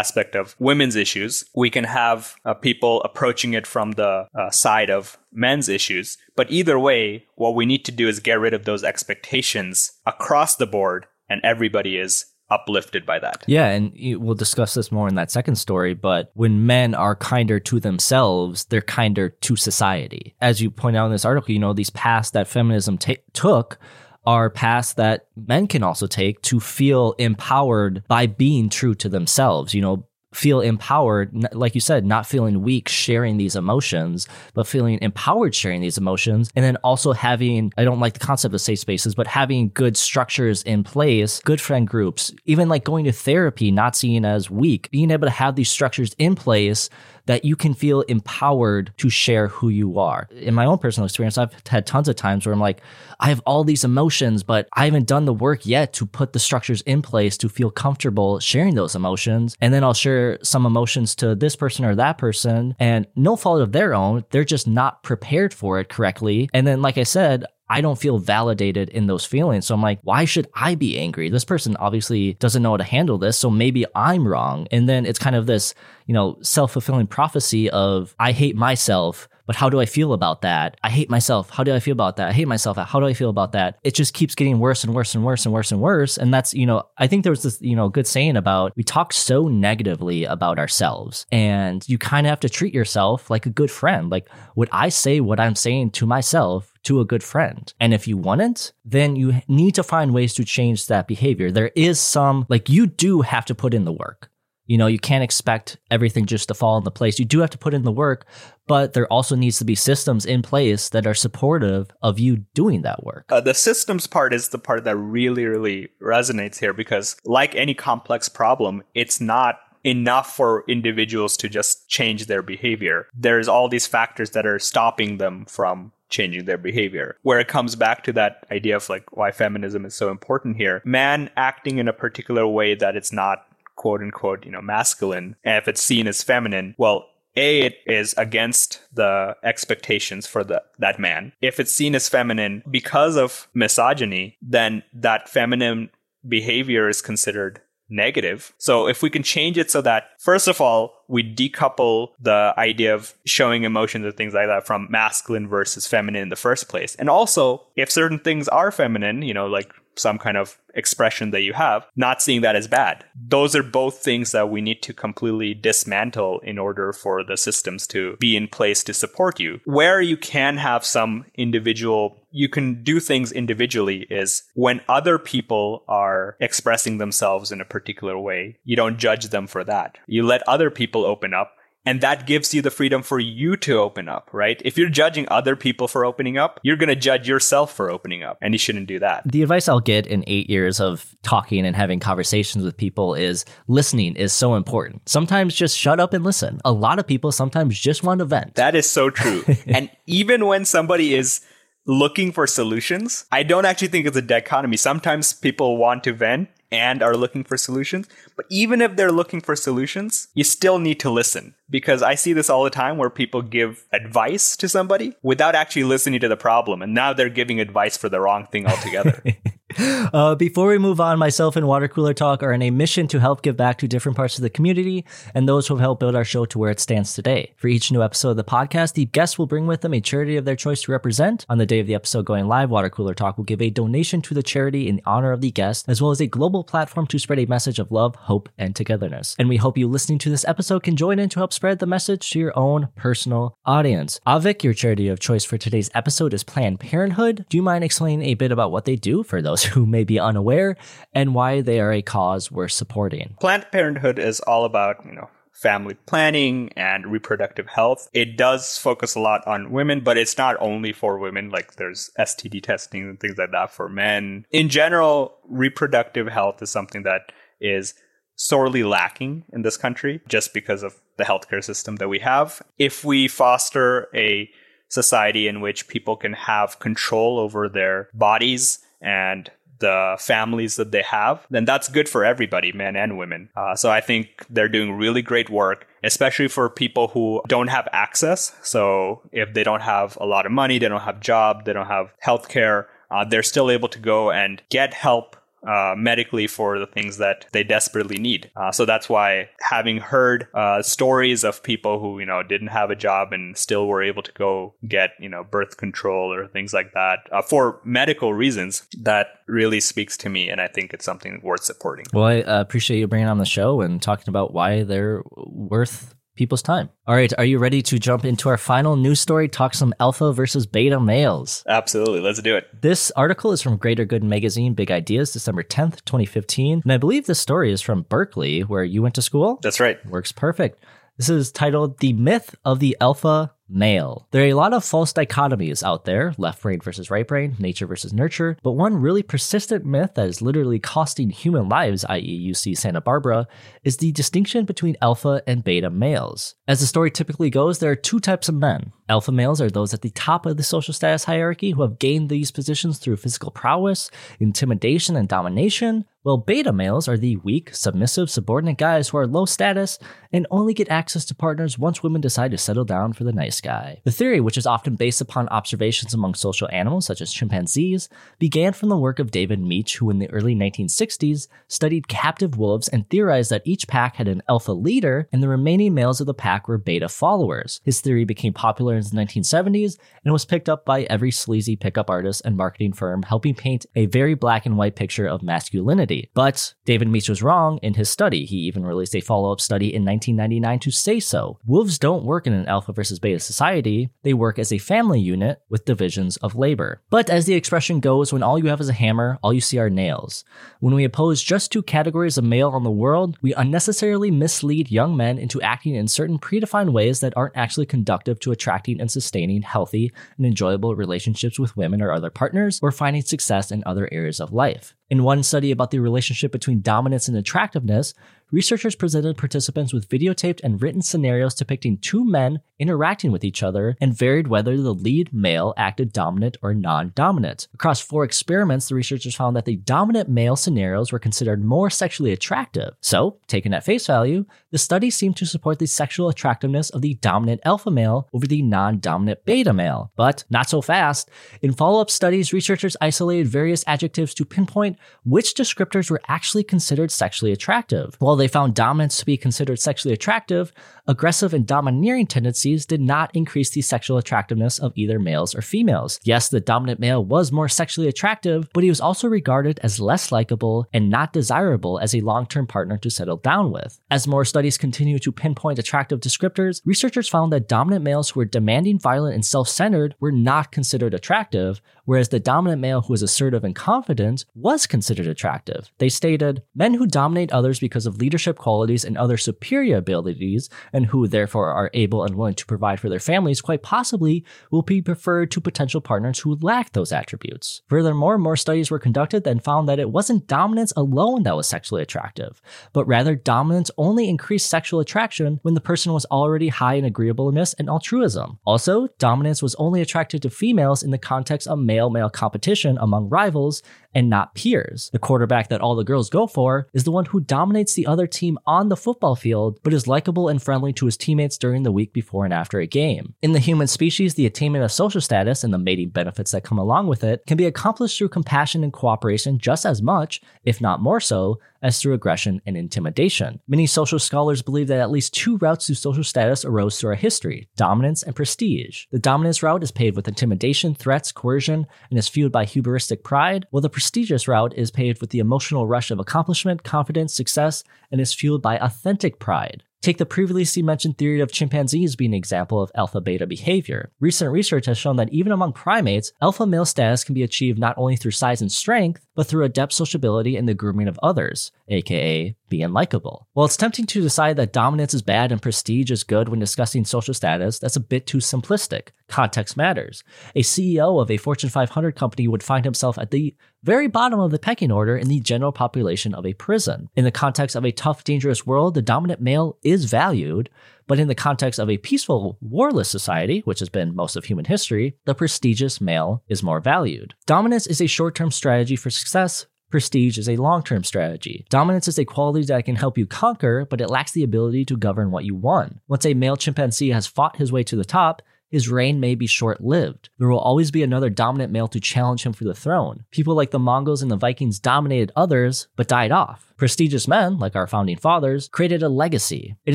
aspect 0.00 0.34
of 0.34 0.54
women's 0.58 0.96
issues. 0.96 1.44
We 1.54 1.70
can 1.70 1.84
have 1.84 2.34
uh, 2.44 2.54
people 2.54 3.02
approaching 3.02 3.54
it 3.54 3.66
from 3.66 3.92
the 3.92 4.26
uh, 4.34 4.50
side 4.50 4.90
of 4.90 5.18
men's 5.32 5.68
issues. 5.68 6.18
But 6.34 6.50
either 6.50 6.78
way, 6.78 7.26
what 7.34 7.54
we 7.54 7.66
need 7.66 7.84
to 7.86 7.92
do 7.92 8.08
is 8.08 8.20
get 8.20 8.40
rid 8.40 8.54
of 8.54 8.64
those 8.64 8.84
expectations 8.84 9.92
across 10.04 10.56
the 10.56 10.66
board, 10.66 11.06
and 11.28 11.40
everybody 11.42 11.98
is 11.98 12.26
uplifted 12.48 13.04
by 13.04 13.18
that. 13.18 13.44
Yeah, 13.46 13.68
and 13.68 13.92
we'll 14.22 14.34
discuss 14.34 14.74
this 14.74 14.92
more 14.92 15.08
in 15.08 15.16
that 15.16 15.30
second 15.30 15.56
story, 15.56 15.94
but 15.94 16.30
when 16.34 16.66
men 16.66 16.94
are 16.94 17.16
kinder 17.16 17.58
to 17.60 17.80
themselves, 17.80 18.64
they're 18.66 18.82
kinder 18.82 19.30
to 19.30 19.56
society. 19.56 20.36
As 20.40 20.60
you 20.60 20.70
point 20.70 20.96
out 20.96 21.06
in 21.06 21.12
this 21.12 21.24
article, 21.24 21.52
you 21.52 21.58
know, 21.58 21.72
these 21.72 21.90
paths 21.90 22.30
that 22.30 22.46
feminism 22.46 22.98
ta- 22.98 23.14
took 23.32 23.78
are 24.26 24.50
paths 24.50 24.94
that 24.94 25.26
men 25.36 25.66
can 25.66 25.82
also 25.82 26.06
take 26.06 26.42
to 26.42 26.60
feel 26.60 27.12
empowered 27.18 28.02
by 28.08 28.26
being 28.26 28.68
true 28.68 28.94
to 28.96 29.08
themselves, 29.08 29.72
you 29.72 29.80
know, 29.80 30.06
feel 30.36 30.60
empowered, 30.60 31.32
like 31.54 31.74
you 31.74 31.80
said, 31.80 32.04
not 32.04 32.26
feeling 32.26 32.60
weak 32.62 32.88
sharing 32.88 33.38
these 33.38 33.56
emotions, 33.56 34.28
but 34.52 34.66
feeling 34.66 34.98
empowered 35.00 35.54
sharing 35.54 35.80
these 35.80 35.96
emotions. 35.96 36.50
And 36.54 36.64
then 36.64 36.76
also 36.76 37.12
having, 37.12 37.72
I 37.78 37.84
don't 37.84 38.00
like 38.00 38.12
the 38.12 38.18
concept 38.18 38.54
of 38.54 38.60
safe 38.60 38.78
spaces, 38.78 39.14
but 39.14 39.26
having 39.26 39.70
good 39.70 39.96
structures 39.96 40.62
in 40.64 40.84
place, 40.84 41.40
good 41.40 41.60
friend 41.60 41.88
groups, 41.88 42.32
even 42.44 42.68
like 42.68 42.84
going 42.84 43.06
to 43.06 43.12
therapy, 43.12 43.70
not 43.70 43.96
seen 43.96 44.24
as 44.24 44.50
weak, 44.50 44.90
being 44.90 45.10
able 45.10 45.26
to 45.26 45.32
have 45.32 45.56
these 45.56 45.70
structures 45.70 46.14
in 46.18 46.34
place 46.34 46.90
that 47.26 47.44
you 47.44 47.56
can 47.56 47.74
feel 47.74 48.00
empowered 48.02 48.92
to 48.96 49.08
share 49.08 49.48
who 49.48 49.68
you 49.68 49.98
are. 49.98 50.28
In 50.32 50.54
my 50.54 50.64
own 50.64 50.78
personal 50.78 51.06
experience, 51.06 51.38
I've 51.38 51.52
had 51.68 51.86
tons 51.86 52.08
of 52.08 52.16
times 52.16 52.46
where 52.46 52.52
I'm 52.52 52.60
like, 52.60 52.80
I 53.20 53.28
have 53.28 53.40
all 53.46 53.64
these 53.64 53.84
emotions, 53.84 54.42
but 54.42 54.68
I 54.74 54.84
haven't 54.84 55.06
done 55.06 55.24
the 55.24 55.34
work 55.34 55.66
yet 55.66 55.92
to 55.94 56.06
put 56.06 56.32
the 56.32 56.38
structures 56.38 56.82
in 56.82 57.02
place 57.02 57.36
to 57.38 57.48
feel 57.48 57.70
comfortable 57.70 58.40
sharing 58.40 58.74
those 58.74 58.94
emotions. 58.94 59.56
And 59.60 59.72
then 59.72 59.84
I'll 59.84 59.94
share 59.94 60.38
some 60.42 60.66
emotions 60.66 61.14
to 61.16 61.34
this 61.34 61.56
person 61.56 61.84
or 61.84 61.94
that 61.94 62.18
person, 62.18 62.74
and 62.78 63.06
no 63.16 63.36
fault 63.36 63.60
of 63.60 63.72
their 63.72 63.94
own, 63.94 64.24
they're 64.30 64.44
just 64.44 64.66
not 64.66 65.02
prepared 65.02 65.52
for 65.52 65.80
it 65.80 65.88
correctly. 65.88 66.48
And 66.52 66.66
then, 66.66 66.82
like 66.82 66.98
I 66.98 67.04
said, 67.04 67.44
I 67.68 67.80
don't 67.80 67.98
feel 67.98 68.18
validated 68.18 68.88
in 68.90 69.06
those 69.06 69.24
feelings. 69.24 69.66
So 69.66 69.74
I'm 69.74 69.82
like, 69.82 69.98
why 70.02 70.24
should 70.24 70.48
I 70.54 70.74
be 70.74 70.98
angry? 70.98 71.28
This 71.28 71.44
person 71.44 71.76
obviously 71.76 72.34
doesn't 72.34 72.62
know 72.62 72.70
how 72.70 72.76
to 72.76 72.84
handle 72.84 73.18
this. 73.18 73.36
So 73.36 73.50
maybe 73.50 73.84
I'm 73.94 74.26
wrong. 74.26 74.68
And 74.70 74.88
then 74.88 75.04
it's 75.04 75.18
kind 75.18 75.36
of 75.36 75.46
this, 75.46 75.74
you 76.06 76.14
know, 76.14 76.38
self 76.42 76.72
fulfilling 76.72 77.06
prophecy 77.06 77.68
of 77.70 78.14
I 78.18 78.32
hate 78.32 78.56
myself. 78.56 79.28
But 79.46 79.54
how 79.54 79.70
do 79.70 79.78
I 79.78 79.86
feel 79.86 80.12
about 80.12 80.42
that? 80.42 80.76
I 80.82 80.90
hate 80.90 81.08
myself. 81.08 81.50
How 81.50 81.62
do 81.62 81.72
I 81.72 81.78
feel 81.78 81.92
about 81.92 82.16
that? 82.16 82.28
I 82.28 82.32
hate 82.32 82.48
myself. 82.48 82.76
How 82.76 82.98
do 82.98 83.06
I 83.06 83.14
feel 83.14 83.30
about 83.30 83.52
that? 83.52 83.78
It 83.84 83.94
just 83.94 84.12
keeps 84.12 84.34
getting 84.34 84.58
worse 84.58 84.82
and 84.82 84.92
worse 84.92 85.14
and 85.14 85.24
worse 85.24 85.46
and 85.46 85.54
worse 85.54 85.70
and 85.70 85.80
worse. 85.80 86.18
And 86.18 86.34
that's, 86.34 86.52
you 86.52 86.66
know, 86.66 86.82
I 86.98 87.06
think 87.06 87.22
there 87.22 87.30
was 87.30 87.44
this, 87.44 87.62
you 87.62 87.76
know, 87.76 87.88
good 87.88 88.08
saying 88.08 88.36
about 88.36 88.72
we 88.76 88.82
talk 88.82 89.12
so 89.12 89.46
negatively 89.46 90.24
about 90.24 90.58
ourselves 90.58 91.26
and 91.30 91.88
you 91.88 91.96
kind 91.96 92.26
of 92.26 92.30
have 92.30 92.40
to 92.40 92.48
treat 92.48 92.74
yourself 92.74 93.30
like 93.30 93.46
a 93.46 93.50
good 93.50 93.70
friend. 93.70 94.10
Like, 94.10 94.28
would 94.56 94.68
I 94.72 94.88
say 94.88 95.20
what 95.20 95.38
I'm 95.38 95.54
saying 95.54 95.90
to 95.92 96.06
myself 96.06 96.72
to 96.86 97.00
a 97.00 97.04
good 97.04 97.22
friend. 97.22 97.72
And 97.78 97.92
if 97.92 98.08
you 98.08 98.16
wouldn't, 98.16 98.72
then 98.84 99.16
you 99.16 99.42
need 99.48 99.74
to 99.74 99.82
find 99.82 100.14
ways 100.14 100.34
to 100.34 100.44
change 100.44 100.86
that 100.86 101.06
behavior. 101.06 101.50
There 101.50 101.72
is 101.76 102.00
some, 102.00 102.46
like, 102.48 102.68
you 102.68 102.86
do 102.86 103.20
have 103.20 103.44
to 103.46 103.54
put 103.54 103.74
in 103.74 103.84
the 103.84 103.92
work. 103.92 104.30
You 104.68 104.78
know, 104.78 104.88
you 104.88 104.98
can't 104.98 105.22
expect 105.22 105.78
everything 105.92 106.26
just 106.26 106.48
to 106.48 106.54
fall 106.54 106.76
into 106.76 106.90
place. 106.90 107.20
You 107.20 107.24
do 107.24 107.38
have 107.38 107.50
to 107.50 107.58
put 107.58 107.72
in 107.72 107.82
the 107.82 107.92
work, 107.92 108.26
but 108.66 108.94
there 108.94 109.06
also 109.12 109.36
needs 109.36 109.58
to 109.58 109.64
be 109.64 109.76
systems 109.76 110.26
in 110.26 110.42
place 110.42 110.88
that 110.88 111.06
are 111.06 111.14
supportive 111.14 111.88
of 112.02 112.18
you 112.18 112.38
doing 112.52 112.82
that 112.82 113.04
work. 113.04 113.26
Uh, 113.28 113.40
the 113.40 113.54
systems 113.54 114.08
part 114.08 114.34
is 114.34 114.48
the 114.48 114.58
part 114.58 114.82
that 114.82 114.96
really, 114.96 115.44
really 115.44 115.90
resonates 116.02 116.58
here 116.58 116.72
because, 116.72 117.16
like 117.24 117.54
any 117.54 117.74
complex 117.74 118.28
problem, 118.28 118.82
it's 118.92 119.20
not 119.20 119.60
enough 119.84 120.34
for 120.34 120.64
individuals 120.66 121.36
to 121.36 121.48
just 121.48 121.88
change 121.88 122.26
their 122.26 122.42
behavior. 122.42 123.06
There's 123.14 123.46
all 123.46 123.68
these 123.68 123.86
factors 123.86 124.30
that 124.30 124.44
are 124.44 124.58
stopping 124.58 125.18
them 125.18 125.46
from 125.46 125.92
changing 126.08 126.44
their 126.44 126.58
behavior. 126.58 127.16
Where 127.22 127.40
it 127.40 127.48
comes 127.48 127.76
back 127.76 128.04
to 128.04 128.12
that 128.14 128.46
idea 128.50 128.76
of 128.76 128.88
like 128.88 129.16
why 129.16 129.32
feminism 129.32 129.84
is 129.84 129.94
so 129.94 130.10
important 130.10 130.56
here. 130.56 130.82
Man 130.84 131.30
acting 131.36 131.78
in 131.78 131.88
a 131.88 131.92
particular 131.92 132.46
way 132.46 132.74
that 132.74 132.96
it's 132.96 133.12
not 133.12 133.46
quote 133.76 134.00
unquote, 134.00 134.44
you 134.44 134.50
know, 134.50 134.62
masculine, 134.62 135.36
and 135.44 135.58
if 135.58 135.68
it's 135.68 135.82
seen 135.82 136.06
as 136.08 136.22
feminine, 136.22 136.74
well, 136.78 137.08
a, 137.36 137.60
it 137.60 137.76
is 137.86 138.14
against 138.16 138.80
the 138.94 139.36
expectations 139.44 140.26
for 140.26 140.42
the, 140.42 140.62
that 140.78 140.98
man. 140.98 141.32
If 141.42 141.60
it's 141.60 141.72
seen 141.72 141.94
as 141.94 142.08
feminine 142.08 142.62
because 142.70 143.16
of 143.16 143.48
misogyny, 143.52 144.38
then 144.40 144.82
that 144.94 145.28
feminine 145.28 145.90
behavior 146.26 146.88
is 146.88 147.02
considered 147.02 147.60
negative. 147.88 148.52
So 148.58 148.88
if 148.88 149.02
we 149.02 149.10
can 149.10 149.22
change 149.22 149.58
it 149.58 149.70
so 149.70 149.80
that, 149.82 150.08
first 150.18 150.48
of 150.48 150.60
all, 150.60 150.94
we 151.08 151.22
decouple 151.22 152.10
the 152.20 152.54
idea 152.58 152.94
of 152.94 153.14
showing 153.24 153.64
emotions 153.64 154.04
and 154.04 154.16
things 154.16 154.34
like 154.34 154.48
that 154.48 154.66
from 154.66 154.88
masculine 154.90 155.48
versus 155.48 155.86
feminine 155.86 156.22
in 156.22 156.28
the 156.28 156.36
first 156.36 156.68
place. 156.68 156.94
And 156.96 157.08
also, 157.08 157.66
if 157.76 157.90
certain 157.90 158.18
things 158.18 158.48
are 158.48 158.70
feminine, 158.72 159.22
you 159.22 159.34
know, 159.34 159.46
like 159.46 159.72
some 159.98 160.18
kind 160.18 160.36
of 160.36 160.58
expression 160.74 161.30
that 161.30 161.42
you 161.42 161.54
have, 161.54 161.86
not 161.96 162.22
seeing 162.22 162.42
that 162.42 162.56
as 162.56 162.68
bad. 162.68 163.04
Those 163.14 163.56
are 163.56 163.62
both 163.62 163.98
things 163.98 164.32
that 164.32 164.50
we 164.50 164.60
need 164.60 164.82
to 164.82 164.92
completely 164.92 165.54
dismantle 165.54 166.40
in 166.40 166.58
order 166.58 166.92
for 166.92 167.24
the 167.24 167.36
systems 167.36 167.86
to 167.88 168.16
be 168.18 168.36
in 168.36 168.48
place 168.48 168.84
to 168.84 168.94
support 168.94 169.40
you. 169.40 169.60
Where 169.64 170.00
you 170.00 170.16
can 170.16 170.58
have 170.58 170.84
some 170.84 171.24
individual 171.34 172.25
you 172.36 172.48
can 172.48 172.82
do 172.82 173.00
things 173.00 173.32
individually 173.32 174.06
is 174.10 174.42
when 174.54 174.80
other 174.88 175.18
people 175.18 175.84
are 175.88 176.36
expressing 176.40 176.98
themselves 176.98 177.50
in 177.50 177.60
a 177.60 177.64
particular 177.64 178.18
way, 178.18 178.58
you 178.64 178.76
don't 178.76 178.98
judge 178.98 179.28
them 179.28 179.46
for 179.46 179.64
that. 179.64 179.98
You 180.06 180.24
let 180.24 180.46
other 180.46 180.70
people 180.70 181.04
open 181.04 181.32
up 181.32 181.52
and 181.86 182.00
that 182.00 182.26
gives 182.26 182.52
you 182.52 182.60
the 182.60 182.70
freedom 182.70 183.02
for 183.02 183.20
you 183.20 183.56
to 183.58 183.78
open 183.78 184.08
up, 184.08 184.28
right? 184.32 184.60
If 184.64 184.76
you're 184.76 184.88
judging 184.90 185.26
other 185.30 185.54
people 185.54 185.86
for 185.86 186.04
opening 186.04 186.36
up, 186.36 186.58
you're 186.64 186.76
going 186.76 186.88
to 186.88 186.96
judge 186.96 187.28
yourself 187.28 187.72
for 187.72 187.90
opening 187.92 188.24
up, 188.24 188.38
and 188.42 188.52
you 188.52 188.58
shouldn't 188.58 188.88
do 188.88 188.98
that. 188.98 189.22
The 189.24 189.42
advice 189.42 189.68
I'll 189.68 189.78
get 189.78 190.06
in 190.06 190.24
eight 190.26 190.50
years 190.50 190.80
of 190.80 191.14
talking 191.22 191.64
and 191.64 191.76
having 191.76 192.00
conversations 192.00 192.64
with 192.64 192.76
people 192.76 193.14
is 193.14 193.44
listening 193.68 194.16
is 194.16 194.32
so 194.32 194.56
important. 194.56 195.08
Sometimes 195.08 195.54
just 195.54 195.78
shut 195.78 196.00
up 196.00 196.12
and 196.12 196.24
listen. 196.24 196.60
A 196.64 196.72
lot 196.72 196.98
of 196.98 197.06
people 197.06 197.30
sometimes 197.30 197.78
just 197.78 198.02
want 198.02 198.18
to 198.18 198.24
vent. 198.24 198.56
That 198.56 198.74
is 198.74 198.90
so 198.90 199.08
true. 199.08 199.44
and 199.66 199.88
even 200.06 200.46
when 200.46 200.64
somebody 200.64 201.14
is 201.14 201.40
looking 201.86 202.32
for 202.32 202.46
solutions, 202.46 203.24
I 203.32 203.42
don't 203.42 203.64
actually 203.64 203.88
think 203.88 204.06
it's 204.06 204.16
a 204.16 204.22
dichotomy. 204.22 204.76
Sometimes 204.76 205.32
people 205.32 205.76
want 205.76 206.04
to 206.04 206.12
vent 206.12 206.48
and 206.72 207.02
are 207.02 207.16
looking 207.16 207.44
for 207.44 207.56
solutions. 207.56 208.08
But 208.36 208.46
even 208.50 208.80
if 208.80 208.96
they're 208.96 209.12
looking 209.12 209.40
for 209.40 209.54
solutions, 209.54 210.28
you 210.34 210.44
still 210.44 210.78
need 210.78 211.00
to 211.00 211.10
listen 211.10 211.54
because 211.70 212.02
I 212.02 212.14
see 212.14 212.32
this 212.32 212.50
all 212.50 212.64
the 212.64 212.70
time 212.70 212.96
where 212.98 213.10
people 213.10 213.42
give 213.42 213.84
advice 213.92 214.56
to 214.58 214.68
somebody 214.68 215.14
without 215.22 215.54
actually 215.54 215.84
listening 215.84 216.20
to 216.20 216.28
the 216.28 216.36
problem. 216.36 216.82
And 216.82 216.92
now 216.92 217.12
they're 217.12 217.28
giving 217.28 217.60
advice 217.60 217.96
for 217.96 218.08
the 218.08 218.20
wrong 218.20 218.46
thing 218.46 218.66
altogether. 218.66 219.22
Uh, 219.78 220.34
before 220.34 220.68
we 220.68 220.78
move 220.78 221.00
on, 221.00 221.18
myself 221.18 221.56
and 221.56 221.66
Water 221.66 221.88
Cooler 221.88 222.14
Talk 222.14 222.42
are 222.42 222.52
in 222.52 222.62
a 222.62 222.70
mission 222.70 223.06
to 223.08 223.20
help 223.20 223.42
give 223.42 223.56
back 223.56 223.78
to 223.78 223.88
different 223.88 224.16
parts 224.16 224.38
of 224.38 224.42
the 224.42 224.50
community 224.50 225.04
and 225.34 225.48
those 225.48 225.66
who 225.66 225.74
have 225.74 225.80
helped 225.80 226.00
build 226.00 226.14
our 226.14 226.24
show 226.24 226.44
to 226.46 226.58
where 226.58 226.70
it 226.70 226.80
stands 226.80 227.12
today. 227.12 227.52
For 227.56 227.68
each 227.68 227.92
new 227.92 228.02
episode 228.02 228.30
of 228.30 228.36
the 228.36 228.44
podcast, 228.44 228.94
the 228.94 229.04
guests 229.04 229.38
will 229.38 229.46
bring 229.46 229.66
with 229.66 229.82
them 229.82 229.94
a 229.94 230.00
charity 230.00 230.36
of 230.36 230.44
their 230.44 230.56
choice 230.56 230.82
to 230.82 230.92
represent. 230.92 231.44
On 231.48 231.58
the 231.58 231.66
day 231.66 231.80
of 231.80 231.86
the 231.86 231.94
episode 231.94 232.24
going 232.24 232.46
live, 232.46 232.70
Water 232.70 232.90
Cooler 232.90 233.14
Talk 233.14 233.36
will 233.36 233.44
give 233.44 233.60
a 233.60 233.70
donation 233.70 234.22
to 234.22 234.34
the 234.34 234.42
charity 234.42 234.88
in 234.88 235.00
honor 235.04 235.32
of 235.32 235.40
the 235.40 235.50
guest, 235.50 235.88
as 235.88 236.00
well 236.00 236.10
as 236.10 236.20
a 236.20 236.26
global 236.26 236.64
platform 236.64 237.06
to 237.08 237.18
spread 237.18 237.38
a 237.38 237.46
message 237.46 237.78
of 237.78 237.92
love, 237.92 238.14
hope, 238.14 238.48
and 238.56 238.74
togetherness. 238.74 239.36
And 239.38 239.48
we 239.48 239.56
hope 239.56 239.76
you 239.76 239.88
listening 239.88 240.18
to 240.20 240.30
this 240.30 240.44
episode 240.46 240.82
can 240.82 240.96
join 240.96 241.18
in 241.18 241.28
to 241.30 241.40
help 241.40 241.52
spread 241.52 241.78
the 241.78 241.86
message 241.86 242.30
to 242.30 242.38
your 242.38 242.56
own 242.58 242.88
personal 242.96 243.56
audience. 243.66 244.20
Avik, 244.26 244.62
your 244.62 244.74
charity 244.74 245.08
of 245.08 245.20
choice 245.20 245.44
for 245.44 245.58
today's 245.58 245.90
episode 245.94 246.32
is 246.32 246.44
Planned 246.44 246.80
Parenthood. 246.80 247.44
Do 247.48 247.56
you 247.56 247.62
mind 247.62 247.84
explaining 247.84 248.26
a 248.28 248.34
bit 248.34 248.52
about 248.52 248.72
what 248.72 248.84
they 248.84 248.96
do 248.96 249.22
for 249.22 249.42
those 249.42 249.65
who 249.66 249.86
may 249.86 250.04
be 250.04 250.18
unaware 250.18 250.76
and 251.14 251.34
why 251.34 251.60
they 251.60 251.80
are 251.80 251.92
a 251.92 252.02
cause 252.02 252.50
we're 252.50 252.68
supporting? 252.68 253.36
Planned 253.40 253.66
Parenthood 253.70 254.18
is 254.18 254.40
all 254.40 254.64
about, 254.64 255.04
you 255.04 255.12
know, 255.12 255.28
family 255.56 255.94
planning 256.06 256.70
and 256.76 257.06
reproductive 257.06 257.66
health. 257.66 258.08
It 258.12 258.36
does 258.36 258.76
focus 258.76 259.14
a 259.14 259.20
lot 259.20 259.46
on 259.46 259.70
women, 259.72 260.00
but 260.00 260.18
it's 260.18 260.36
not 260.36 260.56
only 260.60 260.92
for 260.92 261.18
women. 261.18 261.50
Like 261.50 261.76
there's 261.76 262.10
STD 262.18 262.62
testing 262.62 263.02
and 263.02 263.18
things 263.18 263.38
like 263.38 263.52
that 263.52 263.72
for 263.72 263.88
men. 263.88 264.44
In 264.50 264.68
general, 264.68 265.38
reproductive 265.48 266.28
health 266.28 266.60
is 266.62 266.70
something 266.70 267.04
that 267.04 267.32
is 267.60 267.94
sorely 268.36 268.84
lacking 268.84 269.44
in 269.52 269.62
this 269.62 269.78
country 269.78 270.20
just 270.28 270.52
because 270.52 270.82
of 270.82 271.00
the 271.16 271.24
healthcare 271.24 271.64
system 271.64 271.96
that 271.96 272.08
we 272.08 272.18
have. 272.18 272.60
If 272.78 273.02
we 273.02 273.26
foster 273.28 274.08
a 274.14 274.50
society 274.88 275.48
in 275.48 275.60
which 275.60 275.88
people 275.88 276.16
can 276.16 276.34
have 276.34 276.78
control 276.78 277.38
over 277.38 277.68
their 277.68 278.08
bodies 278.12 278.78
and 279.06 279.50
the 279.78 280.16
families 280.18 280.76
that 280.76 280.90
they 280.90 281.02
have, 281.02 281.46
then 281.50 281.64
that's 281.64 281.88
good 281.88 282.08
for 282.08 282.24
everybody, 282.24 282.72
men 282.72 282.96
and 282.96 283.18
women. 283.18 283.48
Uh, 283.56 283.76
so 283.76 283.90
I 283.90 284.00
think 284.00 284.44
they're 284.48 284.68
doing 284.68 284.92
really 284.92 285.22
great 285.22 285.50
work, 285.50 285.86
especially 286.02 286.48
for 286.48 286.68
people 286.68 287.08
who 287.08 287.42
don't 287.46 287.68
have 287.68 287.88
access. 287.92 288.54
So 288.62 289.22
if 289.32 289.54
they 289.54 289.64
don't 289.64 289.82
have 289.82 290.16
a 290.20 290.26
lot 290.26 290.46
of 290.46 290.52
money, 290.52 290.78
they 290.78 290.88
don't 290.88 291.02
have 291.02 291.20
job, 291.20 291.66
they 291.66 291.72
don't 291.72 291.86
have 291.86 292.12
health 292.20 292.48
care, 292.48 292.88
uh, 293.10 293.24
they're 293.24 293.42
still 293.42 293.70
able 293.70 293.88
to 293.88 293.98
go 293.98 294.30
and 294.30 294.62
get 294.70 294.94
help 294.94 295.36
uh, 295.66 295.94
medically 295.96 296.46
for 296.46 296.78
the 296.78 296.86
things 296.86 297.18
that 297.18 297.46
they 297.52 297.62
desperately 297.62 298.18
need. 298.18 298.50
Uh, 298.56 298.72
so 298.72 298.84
that's 298.84 299.08
why 299.08 299.48
having 299.60 299.98
heard 299.98 300.48
uh, 300.54 300.82
stories 300.82 301.44
of 301.44 301.62
people 301.62 302.00
who 302.00 302.18
you 302.18 302.26
know 302.26 302.42
didn't 302.42 302.68
have 302.68 302.90
a 302.90 302.96
job 302.96 303.32
and 303.32 303.56
still 303.56 303.86
were 303.86 304.02
able 304.02 304.22
to 304.22 304.32
go 304.32 304.74
get 304.88 305.10
you 305.20 305.28
know 305.28 305.44
birth 305.44 305.76
control 305.76 306.32
or 306.32 306.46
things 306.46 306.72
like 306.72 306.92
that 306.92 307.20
uh, 307.32 307.42
for 307.42 307.80
medical 307.84 308.34
reasons, 308.34 308.86
that 309.00 309.40
really 309.46 309.80
speaks 309.80 310.16
to 310.18 310.28
me, 310.28 310.48
and 310.48 310.60
I 310.60 310.68
think 310.68 310.92
it's 310.92 311.04
something 311.04 311.40
worth 311.42 311.64
supporting. 311.64 312.06
Well, 312.12 312.24
I 312.24 312.40
uh, 312.40 312.60
appreciate 312.60 312.98
you 312.98 313.06
bringing 313.06 313.28
on 313.28 313.38
the 313.38 313.44
show 313.46 313.80
and 313.80 314.00
talking 314.00 314.28
about 314.28 314.52
why 314.52 314.82
they're 314.82 315.22
worth 315.36 316.14
people's 316.36 316.62
time. 316.62 316.90
All 317.06 317.14
right, 317.14 317.32
are 317.38 317.44
you 317.44 317.58
ready 317.58 317.82
to 317.82 317.98
jump 317.98 318.24
into 318.24 318.48
our 318.48 318.56
final 318.56 318.96
news 318.96 319.20
story? 319.20 319.48
Talk 319.48 319.74
some 319.74 319.94
alpha 319.98 320.32
versus 320.32 320.66
beta 320.66 321.00
males. 321.00 321.64
Absolutely, 321.66 322.20
let's 322.20 322.40
do 322.40 322.54
it. 322.56 322.68
This 322.80 323.10
article 323.12 323.52
is 323.52 323.62
from 323.62 323.76
Greater 323.76 324.04
Good 324.04 324.22
Magazine, 324.22 324.74
Big 324.74 324.90
Ideas, 324.90 325.32
December 325.32 325.62
10th, 325.62 326.04
2015. 326.04 326.82
And 326.84 326.92
I 326.92 326.98
believe 326.98 327.26
this 327.26 327.40
story 327.40 327.72
is 327.72 327.82
from 327.82 328.02
Berkeley, 328.02 328.60
where 328.60 328.84
you 328.84 329.02
went 329.02 329.14
to 329.16 329.22
school. 329.22 329.58
That's 329.62 329.80
right. 329.80 330.04
Works 330.06 330.32
perfect. 330.32 330.84
This 331.16 331.30
is 331.30 331.50
titled 331.50 331.98
The 332.00 332.12
Myth 332.12 332.54
of 332.64 332.78
the 332.78 332.96
Alpha 333.00 333.52
male. 333.68 334.28
There 334.30 334.42
are 334.44 334.48
a 334.48 334.54
lot 334.54 334.72
of 334.72 334.84
false 334.84 335.12
dichotomies 335.12 335.82
out 335.82 336.04
there 336.04 336.34
left 336.38 336.62
brain 336.62 336.80
versus 336.80 337.10
right 337.10 337.26
brain, 337.26 337.56
nature 337.58 337.86
versus 337.86 338.12
nurture, 338.12 338.56
but 338.62 338.72
one 338.72 338.96
really 338.96 339.22
persistent 339.22 339.84
myth 339.84 340.12
that 340.14 340.28
is 340.28 340.42
literally 340.42 340.78
costing 340.78 341.30
human 341.30 341.68
lives, 341.68 342.04
i.e., 342.08 342.50
UC 342.50 342.76
Santa 342.76 343.00
Barbara, 343.00 343.46
is 343.84 343.96
the 343.96 344.12
distinction 344.12 344.64
between 344.64 344.96
alpha 345.02 345.42
and 345.46 345.64
beta 345.64 345.90
males. 345.90 346.54
As 346.68 346.80
the 346.80 346.86
story 346.86 347.10
typically 347.10 347.50
goes, 347.50 347.78
there 347.78 347.90
are 347.90 347.96
two 347.96 348.20
types 348.20 348.48
of 348.48 348.54
men. 348.54 348.92
Alpha 349.08 349.30
males 349.30 349.60
are 349.60 349.70
those 349.70 349.94
at 349.94 350.02
the 350.02 350.10
top 350.10 350.46
of 350.46 350.56
the 350.56 350.62
social 350.64 350.92
status 350.92 351.24
hierarchy 351.24 351.70
who 351.70 351.82
have 351.82 351.98
gained 351.98 352.28
these 352.28 352.50
positions 352.50 352.98
through 352.98 353.16
physical 353.16 353.50
prowess, 353.52 354.10
intimidation, 354.40 355.14
and 355.16 355.28
domination, 355.28 356.04
while 356.22 356.38
beta 356.38 356.72
males 356.72 357.06
are 357.06 357.16
the 357.16 357.36
weak, 357.36 357.72
submissive, 357.72 358.28
subordinate 358.28 358.78
guys 358.78 359.08
who 359.08 359.18
are 359.18 359.28
low 359.28 359.44
status 359.44 359.96
and 360.32 360.44
only 360.50 360.74
get 360.74 360.88
access 360.88 361.24
to 361.24 361.36
partners 361.36 361.78
once 361.78 362.02
women 362.02 362.20
decide 362.20 362.50
to 362.50 362.58
settle 362.58 362.84
down 362.84 363.12
for 363.12 363.22
the 363.22 363.32
nice 363.32 363.55
The 364.04 364.12
theory, 364.12 364.40
which 364.40 364.58
is 364.58 364.66
often 364.66 364.96
based 364.96 365.20
upon 365.20 365.48
observations 365.48 366.14
among 366.14 366.34
social 366.34 366.68
animals 366.72 367.06
such 367.06 367.20
as 367.20 367.32
chimpanzees, 367.32 368.08
began 368.38 368.72
from 368.72 368.88
the 368.88 368.96
work 368.96 369.18
of 369.18 369.30
David 369.30 369.60
Mech, 369.60 369.90
who 369.92 370.10
in 370.10 370.18
the 370.18 370.30
early 370.30 370.54
1960s 370.54 371.48
studied 371.68 372.08
captive 372.08 372.58
wolves 372.58 372.88
and 372.88 373.08
theorized 373.08 373.50
that 373.50 373.62
each 373.64 373.88
pack 373.88 374.16
had 374.16 374.28
an 374.28 374.42
alpha 374.48 374.72
leader 374.72 375.28
and 375.32 375.42
the 375.42 375.48
remaining 375.48 375.94
males 375.94 376.20
of 376.20 376.26
the 376.26 376.34
pack 376.34 376.68
were 376.68 376.78
beta 376.78 377.08
followers. 377.08 377.80
His 377.84 378.00
theory 378.00 378.24
became 378.24 378.52
popular 378.52 378.96
in 378.96 379.02
the 379.02 379.10
1970s 379.10 379.98
and 380.24 380.32
was 380.32 380.44
picked 380.44 380.68
up 380.68 380.84
by 380.84 381.02
every 381.04 381.30
sleazy 381.30 381.76
pickup 381.76 382.10
artist 382.10 382.42
and 382.44 382.56
marketing 382.56 382.92
firm, 382.92 383.22
helping 383.22 383.54
paint 383.54 383.86
a 383.94 384.06
very 384.06 384.34
black 384.34 384.66
and 384.66 384.76
white 384.76 384.96
picture 384.96 385.26
of 385.26 385.42
masculinity. 385.42 386.30
But 386.34 386.74
David 386.84 387.08
Mech 387.08 387.28
was 387.28 387.42
wrong 387.42 387.78
in 387.82 387.94
his 387.94 388.10
study. 388.10 388.44
He 388.44 388.56
even 388.58 388.84
released 388.84 389.16
a 389.16 389.20
follow 389.20 389.52
up 389.52 389.60
study 389.60 389.94
in 389.94 390.04
1999 390.04 390.78
to 390.80 390.90
say 390.90 391.20
so. 391.20 391.58
Wolves 391.64 391.98
don't 391.98 392.24
work 392.24 392.46
in 392.46 392.52
an 392.52 392.66
alpha 392.66 392.92
versus 392.92 393.18
beta 393.18 393.40
society, 393.46 394.10
they 394.22 394.34
work 394.34 394.58
as 394.58 394.72
a 394.72 394.78
family 394.78 395.20
unit 395.20 395.62
with 395.70 395.84
divisions 395.84 396.36
of 396.38 396.54
labor. 396.54 397.02
But 397.08 397.30
as 397.30 397.46
the 397.46 397.54
expression 397.54 398.00
goes, 398.00 398.32
when 398.32 398.42
all 398.42 398.58
you 398.58 398.66
have 398.66 398.80
is 398.80 398.88
a 398.88 398.92
hammer, 398.92 399.38
all 399.42 399.52
you 399.52 399.60
see 399.60 399.78
are 399.78 399.88
nails. 399.88 400.44
When 400.80 400.94
we 400.94 401.04
oppose 401.04 401.42
just 401.42 401.72
two 401.72 401.82
categories 401.82 402.36
of 402.36 402.44
male 402.44 402.70
on 402.70 402.84
the 402.84 402.90
world, 402.90 403.38
we 403.40 403.54
unnecessarily 403.54 404.30
mislead 404.30 404.90
young 404.90 405.16
men 405.16 405.38
into 405.38 405.62
acting 405.62 405.94
in 405.94 406.08
certain 406.08 406.38
predefined 406.38 406.92
ways 406.92 407.20
that 407.20 407.36
aren't 407.36 407.56
actually 407.56 407.86
conductive 407.86 408.40
to 408.40 408.52
attracting 408.52 409.00
and 409.00 409.10
sustaining 409.10 409.62
healthy 409.62 410.12
and 410.36 410.44
enjoyable 410.44 410.94
relationships 410.94 411.58
with 411.58 411.76
women 411.76 412.02
or 412.02 412.12
other 412.12 412.30
partners, 412.30 412.80
or 412.82 412.90
finding 412.90 413.22
success 413.22 413.70
in 413.70 413.82
other 413.86 414.08
areas 414.12 414.40
of 414.40 414.52
life. 414.52 414.94
In 415.08 415.22
one 415.22 415.44
study 415.44 415.70
about 415.70 415.92
the 415.92 416.00
relationship 416.00 416.50
between 416.50 416.80
dominance 416.80 417.28
and 417.28 417.36
attractiveness, 417.36 418.12
researchers 418.50 418.94
presented 418.94 419.36
participants 419.36 419.92
with 419.92 420.08
videotaped 420.08 420.60
and 420.62 420.80
written 420.80 421.02
scenarios 421.02 421.54
depicting 421.54 421.98
two 421.98 422.24
men 422.24 422.60
interacting 422.78 423.32
with 423.32 423.44
each 423.44 423.62
other 423.62 423.96
and 424.00 424.16
varied 424.16 424.48
whether 424.48 424.76
the 424.76 424.94
lead 424.94 425.32
male 425.32 425.72
acted 425.76 426.12
dominant 426.12 426.56
or 426.62 426.74
non 426.74 427.12
dominant. 427.14 427.68
Across 427.74 428.02
four 428.02 428.24
experiments, 428.24 428.88
the 428.88 428.94
researchers 428.94 429.34
found 429.34 429.56
that 429.56 429.64
the 429.64 429.76
dominant 429.76 430.28
male 430.28 430.56
scenarios 430.56 431.12
were 431.12 431.18
considered 431.18 431.64
more 431.64 431.90
sexually 431.90 432.32
attractive. 432.32 432.94
So, 433.00 433.38
taken 433.46 433.74
at 433.74 433.84
face 433.84 434.06
value, 434.06 434.44
the 434.70 434.78
study 434.78 435.10
seemed 435.10 435.36
to 435.38 435.46
support 435.46 435.78
the 435.78 435.86
sexual 435.86 436.28
attractiveness 436.28 436.90
of 436.90 437.02
the 437.02 437.14
dominant 437.14 437.60
alpha 437.64 437.90
male 437.90 438.28
over 438.32 438.46
the 438.46 438.62
non 438.62 439.00
dominant 439.00 439.44
beta 439.44 439.72
male. 439.72 440.12
But 440.16 440.44
not 440.50 440.68
so 440.68 440.80
fast. 440.80 441.30
In 441.62 441.72
follow 441.72 442.00
up 442.00 442.10
studies, 442.10 442.52
researchers 442.52 442.96
isolated 443.00 443.48
various 443.48 443.84
adjectives 443.86 444.34
to 444.34 444.44
pinpoint 444.44 444.98
which 445.24 445.54
descriptors 445.54 446.10
were 446.10 446.20
actually 446.28 446.64
considered 446.64 447.10
sexually 447.10 447.52
attractive. 447.52 448.16
While 448.18 448.35
they 448.36 448.48
found 448.48 448.74
dominance 448.74 449.18
to 449.18 449.26
be 449.26 449.36
considered 449.36 449.80
sexually 449.80 450.12
attractive, 450.12 450.72
aggressive 451.06 451.54
and 451.54 451.66
domineering 451.66 452.26
tendencies 452.26 452.86
did 452.86 453.00
not 453.00 453.34
increase 453.34 453.70
the 453.70 453.82
sexual 453.82 454.18
attractiveness 454.18 454.78
of 454.78 454.92
either 454.96 455.18
males 455.18 455.54
or 455.54 455.62
females. 455.62 456.20
Yes, 456.24 456.48
the 456.48 456.60
dominant 456.60 457.00
male 457.00 457.24
was 457.24 457.52
more 457.52 457.68
sexually 457.68 458.08
attractive, 458.08 458.68
but 458.72 458.82
he 458.82 458.88
was 458.88 459.00
also 459.00 459.28
regarded 459.28 459.80
as 459.82 460.00
less 460.00 460.32
likable 460.32 460.86
and 460.92 461.10
not 461.10 461.32
desirable 461.32 461.98
as 461.98 462.14
a 462.14 462.20
long 462.20 462.46
term 462.46 462.66
partner 462.66 462.98
to 462.98 463.10
settle 463.10 463.36
down 463.36 463.72
with. 463.72 464.00
As 464.10 464.26
more 464.26 464.44
studies 464.44 464.78
continue 464.78 465.18
to 465.18 465.32
pinpoint 465.32 465.78
attractive 465.78 466.20
descriptors, 466.20 466.82
researchers 466.84 467.28
found 467.28 467.52
that 467.52 467.68
dominant 467.68 468.04
males 468.04 468.30
who 468.30 468.40
were 468.40 468.44
demanding, 468.44 468.98
violent, 468.98 469.34
and 469.34 469.44
self 469.44 469.68
centered 469.68 470.14
were 470.20 470.32
not 470.32 470.72
considered 470.72 471.14
attractive, 471.14 471.80
whereas 472.04 472.28
the 472.28 472.40
dominant 472.40 472.80
male 472.80 473.02
who 473.02 473.12
was 473.12 473.22
assertive 473.22 473.64
and 473.64 473.74
confident 473.74 474.44
was 474.54 474.86
considered 474.86 475.26
attractive. 475.26 475.90
They 475.98 476.08
stated, 476.08 476.62
Men 476.74 476.94
who 476.94 477.06
dominate 477.06 477.52
others 477.52 477.80
because 477.80 478.06
of 478.06 478.20
leadership 478.26 478.58
qualities 478.58 479.04
and 479.04 479.16
other 479.16 479.36
superior 479.36 479.98
abilities, 479.98 480.68
and 480.92 481.06
who 481.06 481.28
therefore 481.28 481.70
are 481.70 481.92
able 481.94 482.24
and 482.24 482.34
willing 482.34 482.56
to 482.56 482.66
provide 482.66 482.98
for 482.98 483.08
their 483.08 483.20
families, 483.20 483.60
quite 483.60 483.84
possibly 483.84 484.44
will 484.72 484.82
be 484.82 485.00
preferred 485.00 485.48
to 485.48 485.60
potential 485.60 486.00
partners 486.00 486.40
who 486.40 486.58
lack 486.60 486.92
those 486.92 487.12
attributes. 487.12 487.82
Furthermore, 487.88 488.36
more 488.36 488.56
studies 488.56 488.90
were 488.90 488.98
conducted 488.98 489.46
and 489.46 489.62
found 489.62 489.88
that 489.88 490.00
it 490.00 490.10
wasn't 490.10 490.48
dominance 490.48 490.92
alone 490.96 491.44
that 491.44 491.54
was 491.54 491.68
sexually 491.68 492.02
attractive, 492.02 492.60
but 492.92 493.06
rather 493.06 493.36
dominance 493.36 493.92
only 493.96 494.28
increased 494.28 494.68
sexual 494.68 494.98
attraction 494.98 495.60
when 495.62 495.74
the 495.74 495.80
person 495.80 496.12
was 496.12 496.24
already 496.26 496.66
high 496.66 496.94
in 496.94 497.04
agreeableness 497.04 497.74
and 497.74 497.88
altruism. 497.88 498.58
Also, 498.66 499.06
dominance 499.18 499.62
was 499.62 499.76
only 499.76 500.00
attracted 500.00 500.42
to 500.42 500.50
females 500.50 501.04
in 501.04 501.12
the 501.12 501.26
context 501.32 501.68
of 501.68 501.78
male 501.78 502.10
male 502.10 502.28
competition 502.28 502.98
among 503.00 503.28
rivals 503.28 503.84
and 504.16 504.30
not 504.30 504.54
peers. 504.54 505.10
The 505.12 505.18
quarterback 505.18 505.68
that 505.68 505.82
all 505.82 505.94
the 505.94 506.02
girls 506.02 506.30
go 506.30 506.46
for 506.46 506.88
is 506.94 507.04
the 507.04 507.10
one 507.10 507.26
who 507.26 507.38
dominates 507.38 507.92
the 507.92 508.06
other 508.06 508.26
team 508.26 508.58
on 508.66 508.88
the 508.88 508.96
football 508.96 509.36
field, 509.36 509.78
but 509.82 509.92
is 509.92 510.08
likable 510.08 510.48
and 510.48 510.60
friendly 510.60 510.94
to 510.94 511.04
his 511.04 511.18
teammates 511.18 511.58
during 511.58 511.82
the 511.82 511.92
week 511.92 512.14
before 512.14 512.46
and 512.46 512.54
after 512.54 512.80
a 512.80 512.86
game. 512.86 513.34
In 513.42 513.52
the 513.52 513.58
human 513.58 513.88
species, 513.88 514.32
the 514.32 514.46
attainment 514.46 514.84
of 514.84 514.90
social 514.90 515.20
status 515.20 515.62
and 515.62 515.74
the 515.74 515.76
mating 515.76 516.08
benefits 516.08 516.52
that 516.52 516.64
come 516.64 516.78
along 516.78 517.08
with 517.08 517.22
it 517.22 517.44
can 517.46 517.58
be 517.58 517.66
accomplished 517.66 518.16
through 518.16 518.30
compassion 518.30 518.82
and 518.82 518.92
cooperation 518.92 519.58
just 519.58 519.84
as 519.84 520.00
much, 520.00 520.40
if 520.64 520.80
not 520.80 521.02
more 521.02 521.20
so, 521.20 521.58
as 521.82 522.00
through 522.00 522.14
aggression 522.14 522.60
and 522.66 522.76
intimidation. 522.76 523.60
Many 523.68 523.86
social 523.86 524.18
scholars 524.18 524.62
believe 524.62 524.88
that 524.88 525.00
at 525.00 525.10
least 525.10 525.34
two 525.34 525.56
routes 525.58 525.86
to 525.86 525.94
social 525.94 526.24
status 526.24 526.64
arose 526.64 526.98
through 526.98 527.10
our 527.10 527.16
history 527.16 527.68
dominance 527.76 528.22
and 528.22 528.34
prestige. 528.34 529.04
The 529.10 529.18
dominance 529.18 529.62
route 529.62 529.82
is 529.82 529.90
paved 529.90 530.16
with 530.16 530.28
intimidation, 530.28 530.94
threats, 530.94 531.32
coercion, 531.32 531.86
and 532.10 532.18
is 532.18 532.28
fueled 532.28 532.52
by 532.52 532.64
hubristic 532.64 533.22
pride, 533.22 533.66
while 533.70 533.80
the 533.80 533.90
prestigious 533.90 534.48
route 534.48 534.74
is 534.76 534.90
paved 534.90 535.20
with 535.20 535.30
the 535.30 535.38
emotional 535.38 535.86
rush 535.86 536.10
of 536.10 536.18
accomplishment, 536.18 536.82
confidence, 536.82 537.34
success, 537.34 537.84
and 538.10 538.20
is 538.20 538.34
fueled 538.34 538.62
by 538.62 538.78
authentic 538.78 539.38
pride. 539.38 539.82
Take 540.02 540.18
the 540.18 540.26
previously 540.26 540.82
mentioned 540.82 541.18
theory 541.18 541.40
of 541.40 541.50
chimpanzees 541.50 542.14
being 542.14 542.32
an 542.32 542.36
example 542.36 542.80
of 542.80 542.92
alpha 542.94 543.20
beta 543.20 543.46
behavior. 543.46 544.12
Recent 544.20 544.52
research 544.52 544.86
has 544.86 544.98
shown 544.98 545.16
that 545.16 545.32
even 545.32 545.52
among 545.52 545.72
primates, 545.72 546.32
alpha 546.40 546.66
male 546.66 546.84
status 546.84 547.24
can 547.24 547.34
be 547.34 547.42
achieved 547.42 547.78
not 547.78 547.96
only 547.98 548.14
through 548.14 548.30
size 548.30 548.60
and 548.60 548.70
strength, 548.70 549.26
but 549.34 549.46
through 549.46 549.64
adept 549.64 549.92
sociability 549.92 550.56
and 550.56 550.68
the 550.68 550.74
grooming 550.74 551.08
of 551.08 551.18
others, 551.22 551.72
aka 551.88 552.56
being 552.68 552.92
likable. 552.92 553.46
While 553.52 553.66
it's 553.66 553.76
tempting 553.76 554.06
to 554.06 554.20
decide 554.20 554.56
that 554.56 554.72
dominance 554.72 555.14
is 555.14 555.22
bad 555.22 555.52
and 555.52 555.62
prestige 555.62 556.10
is 556.10 556.24
good 556.24 556.48
when 556.48 556.58
discussing 556.58 557.04
social 557.04 557.34
status, 557.34 557.78
that's 557.78 557.96
a 557.96 558.00
bit 558.00 558.26
too 558.26 558.38
simplistic. 558.38 559.08
Context 559.28 559.76
matters. 559.76 560.24
A 560.54 560.62
CEO 560.62 561.20
of 561.20 561.30
a 561.30 561.36
Fortune 561.36 561.70
500 561.70 562.16
company 562.16 562.48
would 562.48 562.62
find 562.62 562.84
himself 562.84 563.18
at 563.18 563.30
the 563.30 563.54
very 563.82 564.08
bottom 564.08 564.40
of 564.40 564.50
the 564.50 564.58
pecking 564.58 564.90
order 564.90 565.16
in 565.16 565.28
the 565.28 565.40
general 565.40 565.72
population 565.72 566.34
of 566.34 566.44
a 566.44 566.54
prison. 566.54 567.08
In 567.14 567.24
the 567.24 567.30
context 567.30 567.76
of 567.76 567.84
a 567.84 567.92
tough, 567.92 568.24
dangerous 568.24 568.66
world, 568.66 568.94
the 568.94 569.02
dominant 569.02 569.40
male 569.40 569.78
is 569.82 570.06
valued, 570.06 570.70
but 571.06 571.20
in 571.20 571.28
the 571.28 571.34
context 571.34 571.78
of 571.78 571.88
a 571.88 571.98
peaceful, 571.98 572.58
warless 572.60 573.08
society, 573.08 573.60
which 573.60 573.78
has 573.78 573.88
been 573.88 574.16
most 574.16 574.34
of 574.34 574.44
human 574.44 574.64
history, 574.64 575.16
the 575.24 575.34
prestigious 575.34 576.00
male 576.00 576.42
is 576.48 576.62
more 576.62 576.80
valued. 576.80 577.34
Dominance 577.46 577.86
is 577.86 578.00
a 578.00 578.06
short 578.06 578.34
term 578.34 578.50
strategy 578.50 578.96
for 578.96 579.10
success. 579.10 579.66
Prestige 579.96 580.36
is 580.36 580.46
a 580.46 580.56
long 580.56 580.82
term 580.82 581.04
strategy. 581.04 581.64
Dominance 581.70 582.06
is 582.06 582.18
a 582.18 582.26
quality 582.26 582.66
that 582.66 582.84
can 582.84 582.96
help 582.96 583.16
you 583.16 583.24
conquer, 583.24 583.86
but 583.88 584.02
it 584.02 584.10
lacks 584.10 584.32
the 584.32 584.42
ability 584.42 584.84
to 584.84 584.94
govern 584.94 585.30
what 585.30 585.46
you 585.46 585.54
want. 585.54 586.00
Once 586.06 586.26
a 586.26 586.34
male 586.34 586.54
chimpanzee 586.54 587.08
has 587.12 587.26
fought 587.26 587.56
his 587.56 587.72
way 587.72 587.82
to 587.84 587.96
the 587.96 588.04
top, 588.04 588.42
his 588.76 588.90
reign 588.90 589.18
may 589.18 589.34
be 589.34 589.46
short 589.46 589.80
lived. 589.80 590.28
There 590.36 590.50
will 590.50 590.58
always 590.58 590.90
be 590.90 591.02
another 591.02 591.30
dominant 591.30 591.72
male 591.72 591.88
to 591.88 591.98
challenge 591.98 592.44
him 592.44 592.52
for 592.52 592.64
the 592.64 592.74
throne. 592.74 593.24
People 593.30 593.54
like 593.54 593.70
the 593.70 593.78
Mongols 593.78 594.20
and 594.20 594.30
the 594.30 594.36
Vikings 594.36 594.78
dominated 594.78 595.32
others, 595.34 595.88
but 595.96 596.08
died 596.08 596.30
off. 596.30 596.74
Prestigious 596.76 597.26
men, 597.26 597.58
like 597.58 597.74
our 597.74 597.86
founding 597.86 598.18
fathers, 598.18 598.68
created 598.68 599.02
a 599.02 599.08
legacy. 599.08 599.76
It 599.86 599.94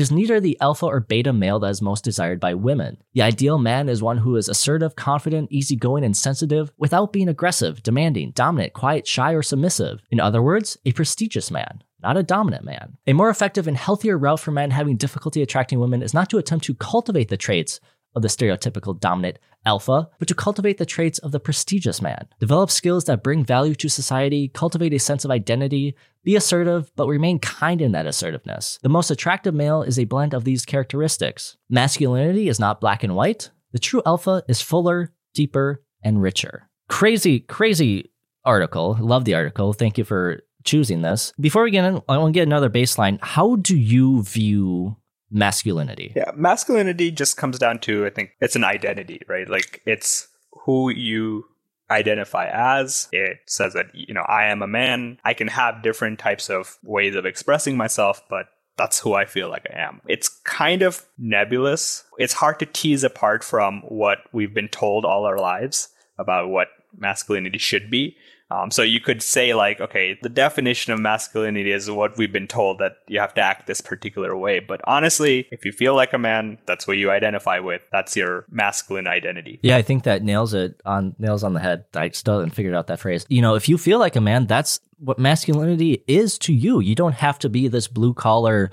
is 0.00 0.10
neither 0.10 0.40
the 0.40 0.58
alpha 0.60 0.86
or 0.86 0.98
beta 0.98 1.32
male 1.32 1.60
that 1.60 1.68
is 1.68 1.80
most 1.80 2.02
desired 2.02 2.40
by 2.40 2.54
women. 2.54 2.96
The 3.12 3.22
ideal 3.22 3.56
man 3.56 3.88
is 3.88 4.02
one 4.02 4.18
who 4.18 4.34
is 4.34 4.48
assertive, 4.48 4.96
confident, 4.96 5.52
easygoing, 5.52 6.02
and 6.02 6.16
sensitive 6.16 6.72
without 6.76 7.12
being 7.12 7.28
aggressive, 7.28 7.84
demanding, 7.84 8.32
dominant, 8.32 8.72
quiet, 8.72 9.06
shy, 9.06 9.32
or 9.32 9.42
submissive. 9.42 10.02
In 10.10 10.18
other 10.18 10.42
words, 10.42 10.76
a 10.84 10.90
prestigious 10.90 11.52
man 11.52 11.84
not 12.02 12.16
a 12.16 12.22
dominant 12.22 12.64
man. 12.64 12.98
A 13.06 13.12
more 13.12 13.30
effective 13.30 13.68
and 13.68 13.76
healthier 13.76 14.18
route 14.18 14.40
for 14.40 14.50
men 14.50 14.70
having 14.70 14.96
difficulty 14.96 15.40
attracting 15.40 15.78
women 15.78 16.02
is 16.02 16.12
not 16.12 16.28
to 16.30 16.38
attempt 16.38 16.64
to 16.66 16.74
cultivate 16.74 17.28
the 17.28 17.36
traits 17.36 17.80
of 18.14 18.22
the 18.22 18.28
stereotypical 18.28 18.98
dominant 18.98 19.38
alpha, 19.64 20.08
but 20.18 20.28
to 20.28 20.34
cultivate 20.34 20.78
the 20.78 20.86
traits 20.86 21.18
of 21.20 21.32
the 21.32 21.40
prestigious 21.40 22.02
man. 22.02 22.28
Develop 22.40 22.70
skills 22.70 23.04
that 23.04 23.22
bring 23.22 23.44
value 23.44 23.74
to 23.76 23.88
society, 23.88 24.48
cultivate 24.48 24.92
a 24.92 24.98
sense 24.98 25.24
of 25.24 25.30
identity, 25.30 25.94
be 26.24 26.36
assertive, 26.36 26.90
but 26.96 27.08
remain 27.08 27.38
kind 27.38 27.80
in 27.80 27.92
that 27.92 28.06
assertiveness. 28.06 28.78
The 28.82 28.88
most 28.88 29.10
attractive 29.10 29.54
male 29.54 29.82
is 29.82 29.98
a 29.98 30.04
blend 30.04 30.34
of 30.34 30.44
these 30.44 30.64
characteristics. 30.64 31.56
Masculinity 31.70 32.48
is 32.48 32.60
not 32.60 32.80
black 32.80 33.02
and 33.02 33.14
white. 33.14 33.50
The 33.72 33.78
true 33.78 34.02
alpha 34.04 34.42
is 34.48 34.60
fuller, 34.60 35.12
deeper, 35.34 35.82
and 36.02 36.20
richer. 36.20 36.68
Crazy, 36.88 37.40
crazy 37.40 38.10
article. 38.44 38.96
Love 39.00 39.24
the 39.24 39.34
article. 39.34 39.72
Thank 39.72 39.98
you 39.98 40.04
for 40.04 40.42
choosing 40.64 41.02
this. 41.02 41.32
Before 41.40 41.62
we 41.62 41.70
get 41.70 41.84
in, 41.84 42.02
I 42.08 42.18
want 42.18 42.34
to 42.34 42.38
get 42.38 42.46
another 42.46 42.70
baseline. 42.70 43.18
How 43.22 43.56
do 43.56 43.76
you 43.76 44.22
view 44.22 44.96
masculinity? 45.32 46.12
Yeah, 46.14 46.30
masculinity 46.36 47.10
just 47.10 47.36
comes 47.36 47.58
down 47.58 47.80
to 47.80 48.06
I 48.06 48.10
think 48.10 48.30
it's 48.40 48.56
an 48.56 48.64
identity, 48.64 49.22
right? 49.26 49.48
Like 49.48 49.82
it's 49.86 50.28
who 50.64 50.90
you 50.90 51.46
identify 51.90 52.48
as. 52.52 53.08
It 53.12 53.38
says 53.46 53.74
that 53.74 53.86
you 53.94 54.14
know, 54.14 54.22
I 54.22 54.46
am 54.46 54.62
a 54.62 54.66
man. 54.66 55.18
I 55.24 55.34
can 55.34 55.48
have 55.48 55.82
different 55.82 56.18
types 56.18 56.50
of 56.50 56.78
ways 56.82 57.14
of 57.14 57.26
expressing 57.26 57.76
myself, 57.76 58.22
but 58.28 58.46
that's 58.76 58.98
who 58.98 59.14
I 59.14 59.26
feel 59.26 59.48
like 59.48 59.66
I 59.72 59.78
am. 59.80 60.00
It's 60.08 60.28
kind 60.28 60.82
of 60.82 61.04
nebulous. 61.18 62.04
It's 62.18 62.32
hard 62.32 62.58
to 62.60 62.66
tease 62.66 63.04
apart 63.04 63.44
from 63.44 63.82
what 63.88 64.18
we've 64.32 64.54
been 64.54 64.68
told 64.68 65.04
all 65.04 65.24
our 65.24 65.38
lives 65.38 65.88
about 66.18 66.48
what 66.48 66.68
masculinity 66.96 67.58
should 67.58 67.90
be. 67.90 68.16
Um, 68.52 68.70
so 68.70 68.82
you 68.82 69.00
could 69.00 69.22
say 69.22 69.54
like, 69.54 69.80
okay, 69.80 70.18
the 70.20 70.28
definition 70.28 70.92
of 70.92 71.00
masculinity 71.00 71.72
is 71.72 71.90
what 71.90 72.18
we've 72.18 72.32
been 72.32 72.46
told 72.46 72.78
that 72.80 72.98
you 73.08 73.18
have 73.18 73.32
to 73.34 73.40
act 73.40 73.66
this 73.66 73.80
particular 73.80 74.36
way. 74.36 74.60
But 74.60 74.82
honestly, 74.84 75.48
if 75.50 75.64
you 75.64 75.72
feel 75.72 75.94
like 75.94 76.12
a 76.12 76.18
man, 76.18 76.58
that's 76.66 76.86
what 76.86 76.98
you 76.98 77.10
identify 77.10 77.60
with. 77.60 77.82
That's 77.90 78.14
your 78.14 78.44
masculine 78.50 79.06
identity. 79.06 79.58
Yeah, 79.62 79.76
I 79.76 79.82
think 79.82 80.02
that 80.04 80.22
nails 80.22 80.52
it 80.52 80.80
on 80.84 81.14
nails 81.18 81.42
on 81.44 81.54
the 81.54 81.60
head. 81.60 81.86
I 81.94 82.10
still 82.10 82.34
haven't 82.34 82.54
figured 82.54 82.74
out 82.74 82.88
that 82.88 83.00
phrase. 83.00 83.24
You 83.30 83.40
know, 83.40 83.54
if 83.54 83.70
you 83.70 83.78
feel 83.78 83.98
like 83.98 84.16
a 84.16 84.20
man, 84.20 84.46
that's 84.46 84.80
what 84.98 85.18
masculinity 85.18 86.04
is 86.06 86.36
to 86.38 86.52
you. 86.52 86.80
You 86.80 86.94
don't 86.94 87.14
have 87.14 87.38
to 87.40 87.48
be 87.48 87.68
this 87.68 87.88
blue 87.88 88.12
collar 88.12 88.70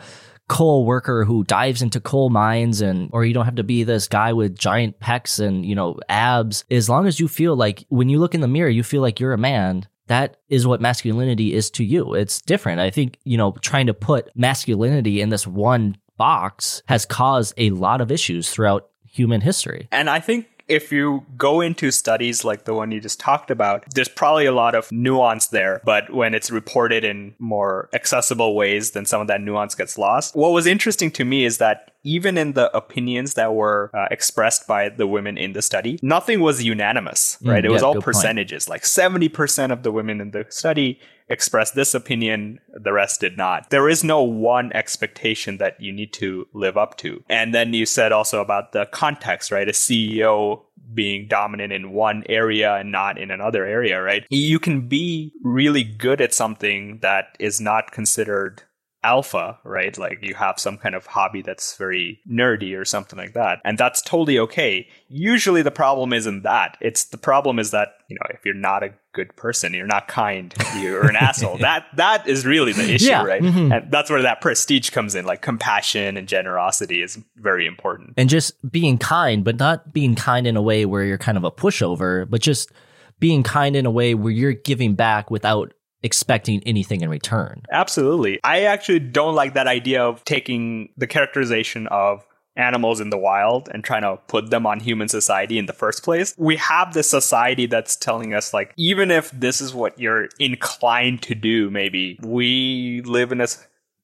coal 0.50 0.84
worker 0.86 1.24
who 1.24 1.44
dives 1.46 1.82
into 1.82 2.02
coal 2.02 2.30
mines 2.30 2.82
and 2.82 3.10
or 3.14 3.24
you 3.24 3.34
don't 3.34 3.46
have 3.46 3.56
to 3.56 3.64
be 3.64 3.84
this 3.84 4.08
guy 4.08 4.34
with 4.34 4.58
giant 4.58 5.00
pecs 5.00 5.40
and 5.40 5.66
you 5.66 5.76
know 5.76 5.98
abs. 6.10 6.66
As 6.70 6.90
long 6.90 7.08
as 7.08 7.20
you 7.20 7.30
feel 7.30 7.56
like 7.56 7.86
when 7.90 8.10
you 8.10 8.20
look 8.20 8.36
in 8.36 8.42
the 8.42 8.48
mirror 8.48 8.70
you 8.70 8.84
feel 8.84 9.02
like 9.02 9.20
you're 9.20 9.34
a 9.34 9.38
man 9.38 9.88
that 10.08 10.38
is 10.50 10.66
what 10.66 10.82
masculinity 10.82 11.54
is 11.54 11.70
to 11.70 11.84
you. 11.84 12.16
It's 12.16 12.42
different. 12.42 12.82
I 12.82 12.90
think 12.90 13.18
you 13.24 13.38
know 13.38 13.54
trying 13.62 13.88
to 13.88 13.94
put 13.94 14.36
masculinity 14.36 15.22
in 15.22 15.30
this 15.30 15.48
one 15.48 15.98
box 16.18 16.82
has 16.88 17.06
caused 17.06 17.54
a 17.58 17.70
lot 17.70 18.02
of 18.02 18.12
issues 18.12 18.50
throughout 18.50 18.90
human 19.06 19.42
history. 19.42 19.88
And 19.92 20.10
i 20.10 20.20
think 20.20 20.48
if 20.70 20.92
you 20.92 21.26
go 21.38 21.62
into 21.62 21.92
studies 21.92 22.46
like 22.46 22.66
the 22.66 22.74
one 22.74 22.92
you 22.92 23.02
just 23.02 23.20
talked 23.20 23.52
about, 23.52 23.84
there's 23.94 24.08
probably 24.08 24.46
a 24.46 24.52
lot 24.52 24.76
of 24.76 24.92
nuance 24.92 25.48
there. 25.48 25.82
But 25.84 26.14
when 26.14 26.34
it's 26.34 26.52
reported 26.52 27.04
in 27.04 27.36
more 27.40 27.90
accessible 27.94 28.56
ways, 28.56 28.92
then 28.92 29.06
some 29.06 29.20
of 29.20 29.28
that 29.28 29.42
nuance 29.42 29.76
gets 29.76 29.98
lost. 29.98 30.36
What 30.36 30.52
was 30.52 30.68
interesting 30.68 31.12
to 31.12 31.26
me 31.26 31.44
is 31.44 31.58
that 31.58 31.92
even 32.04 32.38
in 32.38 32.54
the 32.54 32.76
opinions 32.76 33.34
that 33.34 33.54
were 33.54 33.92
uh, 33.94 34.08
expressed 34.12 34.68
by 34.68 34.90
the 34.90 35.08
women 35.08 35.38
in 35.38 35.54
the 35.54 35.62
study, 35.62 36.00
nothing 36.02 36.40
was 36.40 36.64
unanimous, 36.64 37.38
right? 37.44 37.64
Mm, 37.64 37.68
it 37.68 37.72
was 37.72 37.84
all 37.84 38.02
percentages. 38.02 38.66
Point. 38.66 38.76
Like 38.76 38.84
70% 38.84 39.72
of 39.72 39.84
the 39.84 39.92
women 39.92 40.22
in 40.22 40.32
the 40.32 40.46
study 40.50 41.00
expressed 41.28 41.76
this 41.76 41.94
opinion, 41.94 42.60
the 42.74 42.92
rest 42.92 43.22
did 43.22 43.38
not. 43.38 43.70
There 43.70 43.88
is 43.88 44.04
no 44.04 44.24
one 44.24 44.72
expectation 44.74 45.58
that 45.58 45.80
you 45.80 45.92
need 45.92 46.12
to 46.14 46.48
live 46.54 46.78
up 46.78 46.98
to. 46.98 47.24
And 47.30 47.54
then 47.54 47.74
you 47.74 47.86
said 47.86 48.12
also 48.12 48.42
about 48.42 48.72
the 48.72 48.88
context, 48.88 49.52
right? 49.52 49.68
A 49.68 49.74
CEO 49.74 50.64
being 50.94 51.28
dominant 51.28 51.72
in 51.72 51.92
one 51.92 52.24
area 52.28 52.76
and 52.76 52.92
not 52.92 53.18
in 53.18 53.30
another 53.30 53.64
area, 53.66 54.02
right? 54.02 54.26
You 54.30 54.60
can 54.60 54.88
be 54.88 55.32
really 55.44 55.84
good 55.84 56.20
at 56.20 56.34
something 56.34 57.00
that 57.02 57.36
is 57.40 57.62
not 57.62 57.92
considered 57.92 58.64
alpha, 59.04 59.58
right? 59.64 59.98
Like 59.98 60.20
you 60.22 60.36
have 60.36 60.60
some 60.60 60.78
kind 60.78 60.96
of 60.96 61.06
hobby 61.06 61.42
that's 61.42 61.78
very 61.78 62.20
nerdy 62.30 62.78
or 62.78 62.84
something 62.84 63.18
like 63.18 63.34
that. 63.34 63.60
And 63.64 63.78
that's 63.78 64.02
totally 64.02 64.38
okay. 64.40 64.88
Usually 65.08 65.62
the 65.62 65.72
problem 65.72 66.12
isn't 66.12 66.44
that. 66.44 66.78
It's 66.82 67.06
the 67.06 67.18
problem 67.18 67.60
is 67.60 67.72
that, 67.72 67.90
you 68.10 68.16
know, 68.16 68.28
if 68.34 68.46
you're 68.46 68.54
not 68.54 68.84
a 68.84 68.94
good 69.14 69.36
person, 69.36 69.74
you're 69.74 69.88
not 69.88 70.08
kind, 70.08 70.54
you're 70.78 71.08
an 71.08 71.16
asshole. 71.20 71.58
That 71.60 71.86
that 71.96 72.28
is 72.28 72.46
really 72.46 72.74
the 72.74 72.94
issue, 72.94 73.06
yeah. 73.06 73.24
right? 73.24 73.42
Mm-hmm. 73.42 73.72
And 73.72 73.92
that's 73.92 74.10
where 74.10 74.22
that 74.22 74.42
prestige 74.42 74.90
comes 74.90 75.16
in. 75.16 75.26
Like 75.26 75.42
compassion 75.42 76.18
and 76.18 76.28
generosity 76.28 77.02
is 77.02 77.18
very 77.38 77.66
important. 77.66 78.14
And 78.18 78.30
just 78.30 78.54
being 78.70 78.98
kind, 78.98 79.44
but 79.44 79.58
not 79.58 79.94
being 79.94 80.16
kind 80.16 80.46
in 80.46 80.58
a 80.58 80.62
way 80.62 80.86
where 80.86 81.04
you're 81.04 81.18
kind 81.18 81.38
of 81.38 81.44
a 81.46 81.52
pushover, 81.52 82.30
but 82.30 82.42
just 82.42 82.72
being 83.20 83.44
kind 83.44 83.76
in 83.76 83.86
a 83.86 83.92
way 83.92 84.14
where 84.14 84.32
you're 84.32 84.54
giving 84.54 84.96
back 84.96 85.30
without 85.30 85.74
expecting 86.04 86.64
anything 86.66 87.02
in 87.02 87.10
return. 87.10 87.64
Absolutely. 87.72 88.40
I 88.44 88.62
actually 88.64 89.00
don't 89.00 89.36
like 89.36 89.54
that 89.54 89.68
idea 89.68 90.04
of 90.04 90.24
taking 90.26 90.90
the 90.98 91.08
characterization 91.08 91.88
of 91.88 92.26
animals 92.56 93.00
in 93.00 93.10
the 93.10 93.18
wild 93.18 93.70
and 93.72 93.84
trying 93.84 94.02
to 94.02 94.18
put 94.28 94.50
them 94.50 94.66
on 94.66 94.80
human 94.80 95.08
society 95.08 95.58
in 95.58 95.66
the 95.66 95.74
first 95.74 96.04
place. 96.04 96.36
We 96.38 96.58
have 96.58 96.94
this 96.94 97.10
society 97.10 97.66
that's 97.66 97.96
telling 97.96 98.34
us 98.34 98.54
like 98.54 98.74
even 98.78 99.12
if 99.12 99.32
this 99.32 99.62
is 99.62 99.74
what 99.74 99.98
you're 99.98 100.30
inclined 100.40 101.22
to 101.24 101.36
do 101.36 101.70
maybe 101.70 102.20
we 102.22 103.02
live 103.06 103.32
in 103.32 103.42
a 103.42 103.48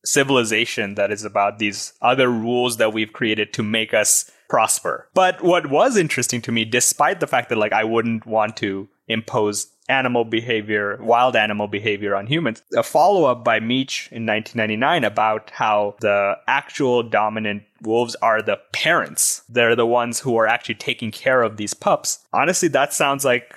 civilization 0.06 0.96
that 0.96 1.12
is 1.12 1.26
about 1.26 1.60
these 1.60 1.94
other 2.02 2.30
rules 2.30 2.78
that 2.78 2.94
we've 2.94 3.12
created 3.12 3.52
to 3.54 3.64
make 3.64 3.94
us 3.94 4.32
prosper. 4.48 5.10
But 5.14 5.44
what 5.44 5.70
was 5.70 5.98
interesting 5.98 6.42
to 6.44 6.52
me 6.52 6.64
despite 6.64 7.20
the 7.20 7.28
fact 7.28 7.50
that 7.50 7.58
like 7.58 7.74
I 7.74 7.84
wouldn't 7.84 8.26
want 8.26 8.56
to 8.58 8.88
impose 9.08 9.68
animal 9.88 10.26
behavior, 10.26 10.98
wild 11.02 11.36
animal 11.36 11.68
behavior 11.68 12.16
on 12.16 12.28
humans. 12.28 12.64
A 12.76 12.84
follow 12.84 13.26
up 13.26 13.44
by 13.44 13.60
Mech 13.60 14.12
in 14.12 14.26
1999 14.26 15.04
about 15.04 15.50
how 15.52 15.96
the 16.02 16.38
actual 16.48 17.04
dominant 17.04 17.64
wolves 17.82 18.16
are 18.16 18.42
the 18.42 18.60
parents. 18.74 19.44
They're 19.50 19.76
the 19.76 19.86
ones 19.86 20.20
who 20.20 20.36
are 20.38 20.48
actually 20.48 20.76
taking 20.76 21.12
care 21.12 21.42
of 21.42 21.58
these 21.58 21.74
pups. 21.74 22.26
Honestly, 22.34 22.70
that 22.70 22.94
sounds 22.94 23.24
like 23.24 23.56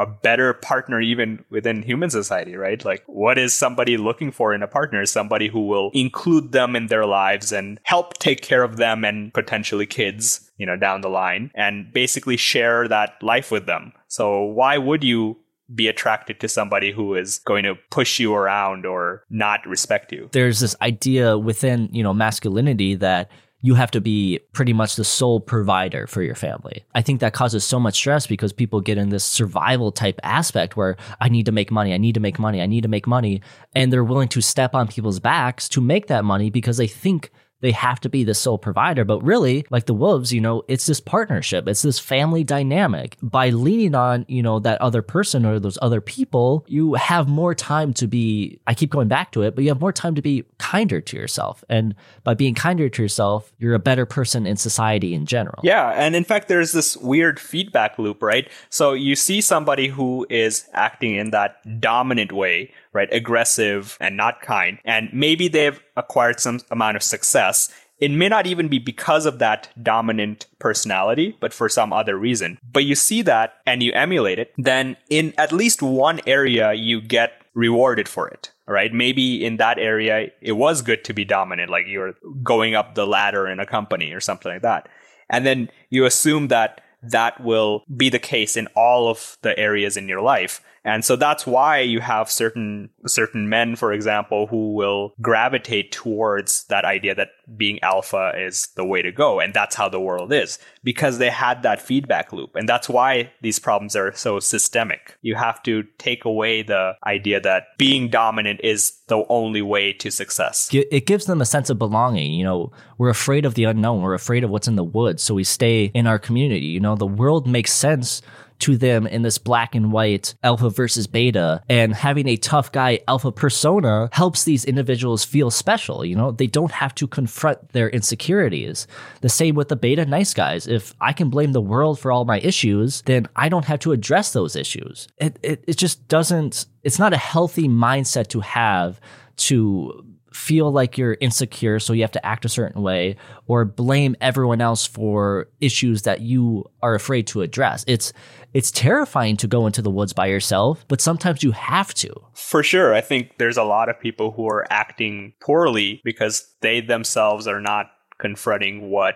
a 0.00 0.06
better 0.06 0.54
partner 0.54 0.98
even 0.98 1.44
within 1.50 1.82
human 1.82 2.08
society, 2.08 2.56
right? 2.56 2.82
Like, 2.86 3.02
what 3.06 3.36
is 3.36 3.52
somebody 3.52 3.98
looking 3.98 4.32
for 4.32 4.54
in 4.54 4.62
a 4.62 4.66
partner? 4.66 5.04
Somebody 5.04 5.48
who 5.48 5.66
will 5.66 5.90
include 5.92 6.52
them 6.52 6.74
in 6.74 6.86
their 6.86 7.04
lives 7.04 7.52
and 7.52 7.78
help 7.82 8.18
take 8.18 8.40
care 8.40 8.62
of 8.62 8.78
them 8.78 9.04
and 9.04 9.32
potentially 9.34 9.84
kids, 9.84 10.50
you 10.56 10.64
know, 10.64 10.76
down 10.76 11.02
the 11.02 11.10
line 11.10 11.50
and 11.54 11.92
basically 11.92 12.38
share 12.38 12.88
that 12.88 13.22
life 13.22 13.50
with 13.50 13.66
them. 13.66 13.92
So 14.08 14.42
why 14.42 14.78
would 14.78 15.04
you 15.04 15.36
be 15.74 15.88
attracted 15.88 16.40
to 16.40 16.48
somebody 16.48 16.92
who 16.92 17.14
is 17.14 17.38
going 17.38 17.64
to 17.64 17.76
push 17.90 18.18
you 18.18 18.34
around 18.34 18.86
or 18.86 19.24
not 19.30 19.66
respect 19.66 20.12
you. 20.12 20.28
There's 20.32 20.60
this 20.60 20.76
idea 20.82 21.38
within, 21.38 21.88
you 21.92 22.02
know, 22.02 22.12
masculinity 22.12 22.94
that 22.96 23.30
you 23.62 23.74
have 23.74 23.90
to 23.90 24.00
be 24.00 24.40
pretty 24.52 24.72
much 24.72 24.96
the 24.96 25.04
sole 25.04 25.38
provider 25.38 26.06
for 26.06 26.22
your 26.22 26.34
family. 26.34 26.84
I 26.94 27.02
think 27.02 27.20
that 27.20 27.34
causes 27.34 27.62
so 27.62 27.78
much 27.78 27.94
stress 27.94 28.26
because 28.26 28.52
people 28.52 28.80
get 28.80 28.96
in 28.96 29.10
this 29.10 29.24
survival 29.24 29.92
type 29.92 30.18
aspect 30.22 30.76
where 30.76 30.96
I 31.20 31.28
need 31.28 31.46
to 31.46 31.52
make 31.52 31.70
money, 31.70 31.92
I 31.92 31.98
need 31.98 32.14
to 32.14 32.20
make 32.20 32.38
money, 32.38 32.62
I 32.62 32.66
need 32.66 32.82
to 32.82 32.88
make 32.88 33.06
money. 33.06 33.42
And 33.74 33.92
they're 33.92 34.04
willing 34.04 34.28
to 34.28 34.40
step 34.40 34.74
on 34.74 34.88
people's 34.88 35.20
backs 35.20 35.68
to 35.70 35.80
make 35.80 36.06
that 36.06 36.24
money 36.24 36.48
because 36.48 36.78
they 36.78 36.86
think 36.86 37.30
they 37.60 37.72
have 37.72 38.00
to 38.00 38.08
be 38.08 38.24
the 38.24 38.34
sole 38.34 38.58
provider. 38.58 39.04
But 39.04 39.22
really, 39.22 39.66
like 39.70 39.86
the 39.86 39.94
Wolves, 39.94 40.32
you 40.32 40.40
know, 40.40 40.62
it's 40.68 40.86
this 40.86 41.00
partnership, 41.00 41.68
it's 41.68 41.82
this 41.82 41.98
family 41.98 42.44
dynamic. 42.44 43.16
By 43.22 43.50
leaning 43.50 43.94
on, 43.94 44.24
you 44.28 44.42
know, 44.42 44.58
that 44.60 44.80
other 44.80 45.02
person 45.02 45.44
or 45.44 45.58
those 45.58 45.78
other 45.82 46.00
people, 46.00 46.64
you 46.68 46.94
have 46.94 47.28
more 47.28 47.54
time 47.54 47.92
to 47.94 48.06
be, 48.06 48.60
I 48.66 48.74
keep 48.74 48.90
going 48.90 49.08
back 49.08 49.32
to 49.32 49.42
it, 49.42 49.54
but 49.54 49.64
you 49.64 49.70
have 49.70 49.80
more 49.80 49.92
time 49.92 50.14
to 50.14 50.22
be 50.22 50.44
kinder 50.58 51.00
to 51.00 51.16
yourself. 51.16 51.64
And 51.68 51.94
by 52.24 52.34
being 52.34 52.54
kinder 52.54 52.88
to 52.88 53.02
yourself, 53.02 53.52
you're 53.58 53.74
a 53.74 53.78
better 53.78 54.06
person 54.06 54.46
in 54.46 54.56
society 54.56 55.14
in 55.14 55.26
general. 55.26 55.60
Yeah. 55.62 55.90
And 55.90 56.16
in 56.16 56.24
fact, 56.24 56.48
there's 56.48 56.72
this 56.72 56.96
weird 56.96 57.38
feedback 57.38 57.98
loop, 57.98 58.22
right? 58.22 58.50
So 58.68 58.92
you 58.92 59.16
see 59.16 59.40
somebody 59.40 59.88
who 59.88 60.26
is 60.30 60.68
acting 60.72 61.16
in 61.16 61.30
that 61.30 61.80
dominant 61.80 62.32
way 62.32 62.72
right? 62.92 63.08
Aggressive 63.12 63.96
and 64.00 64.16
not 64.16 64.42
kind. 64.42 64.78
And 64.84 65.08
maybe 65.12 65.48
they've 65.48 65.82
acquired 65.96 66.40
some 66.40 66.60
amount 66.70 66.96
of 66.96 67.02
success 67.02 67.70
It 68.00 68.10
may 68.10 68.28
not 68.28 68.46
even 68.46 68.68
be 68.68 68.78
because 68.78 69.26
of 69.26 69.38
that 69.38 69.68
dominant 69.80 70.46
personality, 70.58 71.36
but 71.38 71.52
for 71.52 71.68
some 71.68 71.92
other 71.92 72.16
reason. 72.16 72.58
But 72.72 72.84
you 72.84 72.94
see 72.94 73.20
that 73.22 73.54
and 73.66 73.82
you 73.82 73.92
emulate 73.92 74.38
it, 74.38 74.54
then 74.56 74.96
in 75.10 75.34
at 75.36 75.52
least 75.52 75.82
one 75.82 76.20
area, 76.26 76.72
you 76.72 77.02
get 77.02 77.32
rewarded 77.54 78.08
for 78.08 78.26
it. 78.28 78.50
Right? 78.66 78.94
Maybe 78.94 79.44
in 79.44 79.56
that 79.56 79.78
area, 79.78 80.30
it 80.40 80.52
was 80.52 80.80
good 80.80 81.04
to 81.04 81.12
be 81.12 81.24
dominant, 81.24 81.70
like 81.70 81.86
you're 81.88 82.14
going 82.42 82.74
up 82.74 82.94
the 82.94 83.06
ladder 83.06 83.48
in 83.48 83.58
a 83.60 83.66
company 83.66 84.12
or 84.12 84.20
something 84.20 84.52
like 84.52 84.62
that. 84.62 84.88
And 85.28 85.44
then 85.44 85.70
you 85.90 86.04
assume 86.04 86.48
that 86.48 86.80
that 87.02 87.40
will 87.42 87.84
be 87.96 88.10
the 88.10 88.18
case 88.18 88.56
in 88.56 88.68
all 88.76 89.08
of 89.08 89.38
the 89.42 89.58
areas 89.58 89.96
in 89.96 90.08
your 90.08 90.20
life. 90.20 90.60
And 90.84 91.04
so 91.04 91.16
that's 91.16 91.46
why 91.46 91.80
you 91.80 92.00
have 92.00 92.30
certain 92.30 92.90
certain 93.06 93.48
men, 93.48 93.76
for 93.76 93.92
example, 93.92 94.46
who 94.46 94.74
will 94.74 95.12
gravitate 95.20 95.92
towards 95.92 96.64
that 96.64 96.84
idea 96.84 97.14
that 97.14 97.28
being 97.56 97.82
alpha 97.82 98.32
is 98.36 98.68
the 98.76 98.84
way 98.84 99.02
to 99.02 99.12
go, 99.12 99.40
and 99.40 99.52
that's 99.52 99.74
how 99.74 99.88
the 99.88 100.00
world 100.00 100.32
is 100.32 100.58
because 100.82 101.18
they 101.18 101.28
had 101.28 101.62
that 101.62 101.82
feedback 101.82 102.32
loop, 102.32 102.54
and 102.54 102.68
that's 102.68 102.88
why 102.88 103.30
these 103.42 103.58
problems 103.58 103.94
are 103.94 104.12
so 104.12 104.40
systemic. 104.40 105.18
You 105.20 105.34
have 105.34 105.62
to 105.64 105.84
take 105.98 106.24
away 106.24 106.62
the 106.62 106.94
idea 107.04 107.40
that 107.40 107.76
being 107.76 108.08
dominant 108.08 108.60
is 108.62 108.98
the 109.08 109.24
only 109.28 109.62
way 109.62 109.92
to 109.94 110.10
success. 110.10 110.70
It 110.72 111.06
gives 111.06 111.26
them 111.26 111.40
a 111.40 111.46
sense 111.46 111.68
of 111.68 111.78
belonging. 111.78 112.32
You 112.32 112.44
know, 112.44 112.72
we're 112.96 113.10
afraid 113.10 113.44
of 113.44 113.54
the 113.54 113.64
unknown. 113.64 114.02
We're 114.02 114.14
afraid 114.14 114.44
of 114.44 114.50
what's 114.50 114.68
in 114.68 114.76
the 114.76 114.84
woods, 114.84 115.22
so 115.22 115.34
we 115.34 115.44
stay 115.44 115.90
in 115.92 116.06
our 116.06 116.18
community. 116.18 116.66
You 116.66 116.80
know, 116.80 116.94
the 116.94 117.06
world 117.06 117.46
makes 117.46 117.72
sense 117.72 118.22
to 118.60 118.76
them 118.76 119.06
in 119.06 119.22
this 119.22 119.38
black 119.38 119.74
and 119.74 119.92
white 119.92 120.34
alpha 120.42 120.70
versus 120.70 121.06
beta. 121.06 121.62
And 121.68 121.94
having 121.94 122.28
a 122.28 122.36
tough 122.36 122.72
guy 122.72 123.00
alpha 123.08 123.32
persona 123.32 124.08
helps 124.12 124.44
these 124.44 124.64
individuals 124.64 125.24
feel 125.24 125.50
special. 125.50 126.04
You 126.04 126.16
know, 126.16 126.30
they 126.30 126.46
don't 126.46 126.72
have 126.72 126.94
to 126.96 127.06
confront 127.06 127.70
their 127.70 127.88
insecurities. 127.88 128.86
The 129.20 129.28
same 129.28 129.54
with 129.54 129.68
the 129.68 129.76
beta 129.76 130.04
nice 130.04 130.34
guys. 130.34 130.66
If 130.66 130.94
I 131.00 131.12
can 131.12 131.30
blame 131.30 131.52
the 131.52 131.60
world 131.60 131.98
for 131.98 132.12
all 132.12 132.24
my 132.24 132.38
issues, 132.40 133.02
then 133.02 133.26
I 133.36 133.48
don't 133.48 133.64
have 133.64 133.80
to 133.80 133.92
address 133.92 134.32
those 134.32 134.56
issues. 134.56 135.08
It, 135.18 135.38
it, 135.42 135.64
it 135.66 135.76
just 135.76 136.06
doesn't, 136.08 136.66
it's 136.82 136.98
not 136.98 137.12
a 137.12 137.18
healthy 137.18 137.68
mindset 137.68 138.28
to 138.28 138.40
have 138.40 139.00
to 139.36 140.04
feel 140.32 140.70
like 140.70 140.96
you're 140.96 141.16
insecure, 141.20 141.78
so 141.78 141.92
you 141.92 142.02
have 142.02 142.12
to 142.12 142.24
act 142.24 142.44
a 142.44 142.48
certain 142.48 142.82
way, 142.82 143.16
or 143.46 143.64
blame 143.64 144.16
everyone 144.20 144.60
else 144.60 144.86
for 144.86 145.48
issues 145.60 146.02
that 146.02 146.20
you 146.20 146.64
are 146.82 146.94
afraid 146.94 147.26
to 147.28 147.42
address. 147.42 147.84
It's 147.86 148.12
it's 148.52 148.70
terrifying 148.70 149.36
to 149.38 149.46
go 149.46 149.66
into 149.66 149.82
the 149.82 149.90
woods 149.90 150.12
by 150.12 150.26
yourself, 150.26 150.84
but 150.88 151.00
sometimes 151.00 151.42
you 151.42 151.52
have 151.52 151.94
to. 151.94 152.12
For 152.34 152.62
sure. 152.62 152.94
I 152.94 153.00
think 153.00 153.38
there's 153.38 153.56
a 153.56 153.62
lot 153.62 153.88
of 153.88 154.00
people 154.00 154.32
who 154.32 154.48
are 154.48 154.66
acting 154.70 155.34
poorly 155.40 156.00
because 156.04 156.52
they 156.60 156.80
themselves 156.80 157.46
are 157.46 157.60
not 157.60 157.86
confronting 158.18 158.90
what 158.90 159.14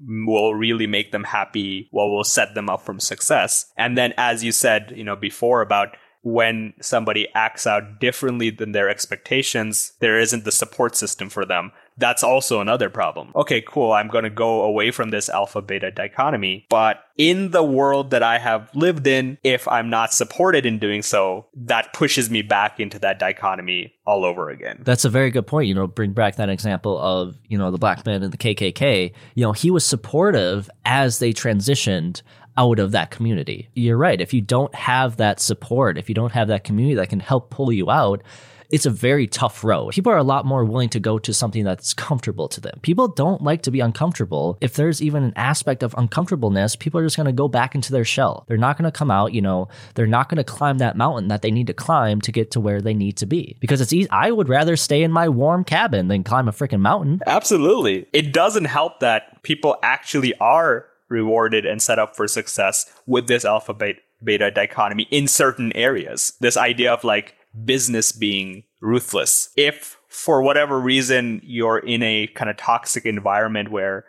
will 0.00 0.54
really 0.54 0.86
make 0.86 1.12
them 1.12 1.24
happy, 1.24 1.88
what 1.90 2.06
will 2.06 2.24
set 2.24 2.54
them 2.54 2.70
up 2.70 2.80
from 2.80 3.00
success. 3.00 3.66
And 3.76 3.98
then 3.98 4.14
as 4.16 4.42
you 4.42 4.50
said, 4.52 4.94
you 4.96 5.04
know, 5.04 5.16
before 5.16 5.60
about 5.60 5.96
when 6.22 6.74
somebody 6.80 7.28
acts 7.34 7.66
out 7.66 7.98
differently 7.98 8.50
than 8.50 8.72
their 8.72 8.88
expectations, 8.88 9.92
there 10.00 10.18
isn't 10.18 10.44
the 10.44 10.52
support 10.52 10.96
system 10.96 11.30
for 11.30 11.44
them. 11.44 11.72
That's 11.96 12.22
also 12.22 12.60
another 12.60 12.88
problem. 12.88 13.30
Okay, 13.34 13.60
cool. 13.60 13.92
I'm 13.92 14.08
going 14.08 14.24
to 14.24 14.30
go 14.30 14.62
away 14.62 14.90
from 14.90 15.10
this 15.10 15.28
alpha 15.28 15.60
beta 15.60 15.90
dichotomy. 15.90 16.66
But 16.70 17.04
in 17.18 17.50
the 17.50 17.62
world 17.62 18.10
that 18.10 18.22
I 18.22 18.38
have 18.38 18.74
lived 18.74 19.06
in, 19.06 19.36
if 19.44 19.68
I'm 19.68 19.90
not 19.90 20.14
supported 20.14 20.64
in 20.64 20.78
doing 20.78 21.02
so, 21.02 21.46
that 21.54 21.92
pushes 21.92 22.30
me 22.30 22.40
back 22.40 22.80
into 22.80 22.98
that 23.00 23.18
dichotomy 23.18 23.92
all 24.06 24.24
over 24.24 24.48
again. 24.48 24.80
That's 24.82 25.04
a 25.04 25.10
very 25.10 25.30
good 25.30 25.46
point. 25.46 25.68
You 25.68 25.74
know, 25.74 25.86
bring 25.86 26.12
back 26.12 26.36
that 26.36 26.48
example 26.48 26.98
of, 26.98 27.36
you 27.48 27.58
know, 27.58 27.70
the 27.70 27.78
black 27.78 28.06
man 28.06 28.22
and 28.22 28.32
the 28.32 28.38
KKK. 28.38 29.12
You 29.34 29.44
know, 29.44 29.52
he 29.52 29.70
was 29.70 29.84
supportive 29.84 30.70
as 30.86 31.18
they 31.18 31.34
transitioned 31.34 32.22
out 32.56 32.78
of 32.78 32.92
that 32.92 33.10
community. 33.10 33.68
You're 33.74 33.96
right. 33.96 34.20
If 34.20 34.34
you 34.34 34.40
don't 34.40 34.74
have 34.74 35.16
that 35.16 35.40
support, 35.40 35.98
if 35.98 36.08
you 36.08 36.14
don't 36.14 36.32
have 36.32 36.48
that 36.48 36.64
community 36.64 36.96
that 36.96 37.08
can 37.08 37.20
help 37.20 37.50
pull 37.50 37.72
you 37.72 37.90
out, 37.90 38.22
it's 38.70 38.86
a 38.86 38.90
very 38.90 39.26
tough 39.26 39.64
road. 39.64 39.92
People 39.92 40.12
are 40.12 40.18
a 40.18 40.22
lot 40.22 40.46
more 40.46 40.64
willing 40.64 40.88
to 40.90 41.00
go 41.00 41.18
to 41.18 41.34
something 41.34 41.64
that's 41.64 41.92
comfortable 41.92 42.48
to 42.48 42.60
them. 42.60 42.78
People 42.82 43.08
don't 43.08 43.42
like 43.42 43.62
to 43.62 43.70
be 43.70 43.80
uncomfortable. 43.80 44.58
If 44.60 44.74
there's 44.74 45.02
even 45.02 45.24
an 45.24 45.32
aspect 45.36 45.82
of 45.82 45.94
uncomfortableness, 45.98 46.76
people 46.76 47.00
are 47.00 47.04
just 47.04 47.16
going 47.16 47.26
to 47.26 47.32
go 47.32 47.48
back 47.48 47.74
into 47.74 47.92
their 47.92 48.04
shell. 48.04 48.44
They're 48.46 48.56
not 48.56 48.78
going 48.78 48.90
to 48.90 48.96
come 48.96 49.10
out, 49.10 49.32
you 49.32 49.42
know, 49.42 49.68
they're 49.94 50.06
not 50.06 50.28
going 50.28 50.36
to 50.38 50.44
climb 50.44 50.78
that 50.78 50.96
mountain 50.96 51.28
that 51.28 51.42
they 51.42 51.50
need 51.50 51.66
to 51.66 51.74
climb 51.74 52.20
to 52.22 52.32
get 52.32 52.52
to 52.52 52.60
where 52.60 52.80
they 52.80 52.94
need 52.94 53.16
to 53.18 53.26
be. 53.26 53.56
Because 53.60 53.80
it's 53.80 53.92
easy. 53.92 54.08
I 54.10 54.30
would 54.30 54.48
rather 54.48 54.76
stay 54.76 55.02
in 55.02 55.10
my 55.10 55.28
warm 55.28 55.64
cabin 55.64 56.08
than 56.08 56.22
climb 56.22 56.48
a 56.48 56.52
freaking 56.52 56.80
mountain. 56.80 57.20
Absolutely. 57.26 58.06
It 58.12 58.32
doesn't 58.32 58.66
help 58.66 59.00
that 59.00 59.42
people 59.42 59.76
actually 59.82 60.34
are 60.38 60.86
rewarded 61.10 61.66
and 61.66 61.82
set 61.82 61.98
up 61.98 62.16
for 62.16 62.26
success 62.26 62.90
with 63.06 63.26
this 63.26 63.44
alpha 63.44 63.74
beta 64.22 64.50
dichotomy 64.50 65.06
in 65.10 65.28
certain 65.28 65.72
areas. 65.76 66.32
This 66.40 66.56
idea 66.56 66.92
of 66.92 67.04
like 67.04 67.34
business 67.64 68.12
being 68.12 68.64
ruthless. 68.80 69.50
If 69.56 69.98
for 70.08 70.42
whatever 70.42 70.80
reason 70.80 71.40
you're 71.44 71.78
in 71.78 72.02
a 72.02 72.28
kind 72.28 72.50
of 72.50 72.56
toxic 72.56 73.04
environment 73.04 73.70
where 73.70 74.04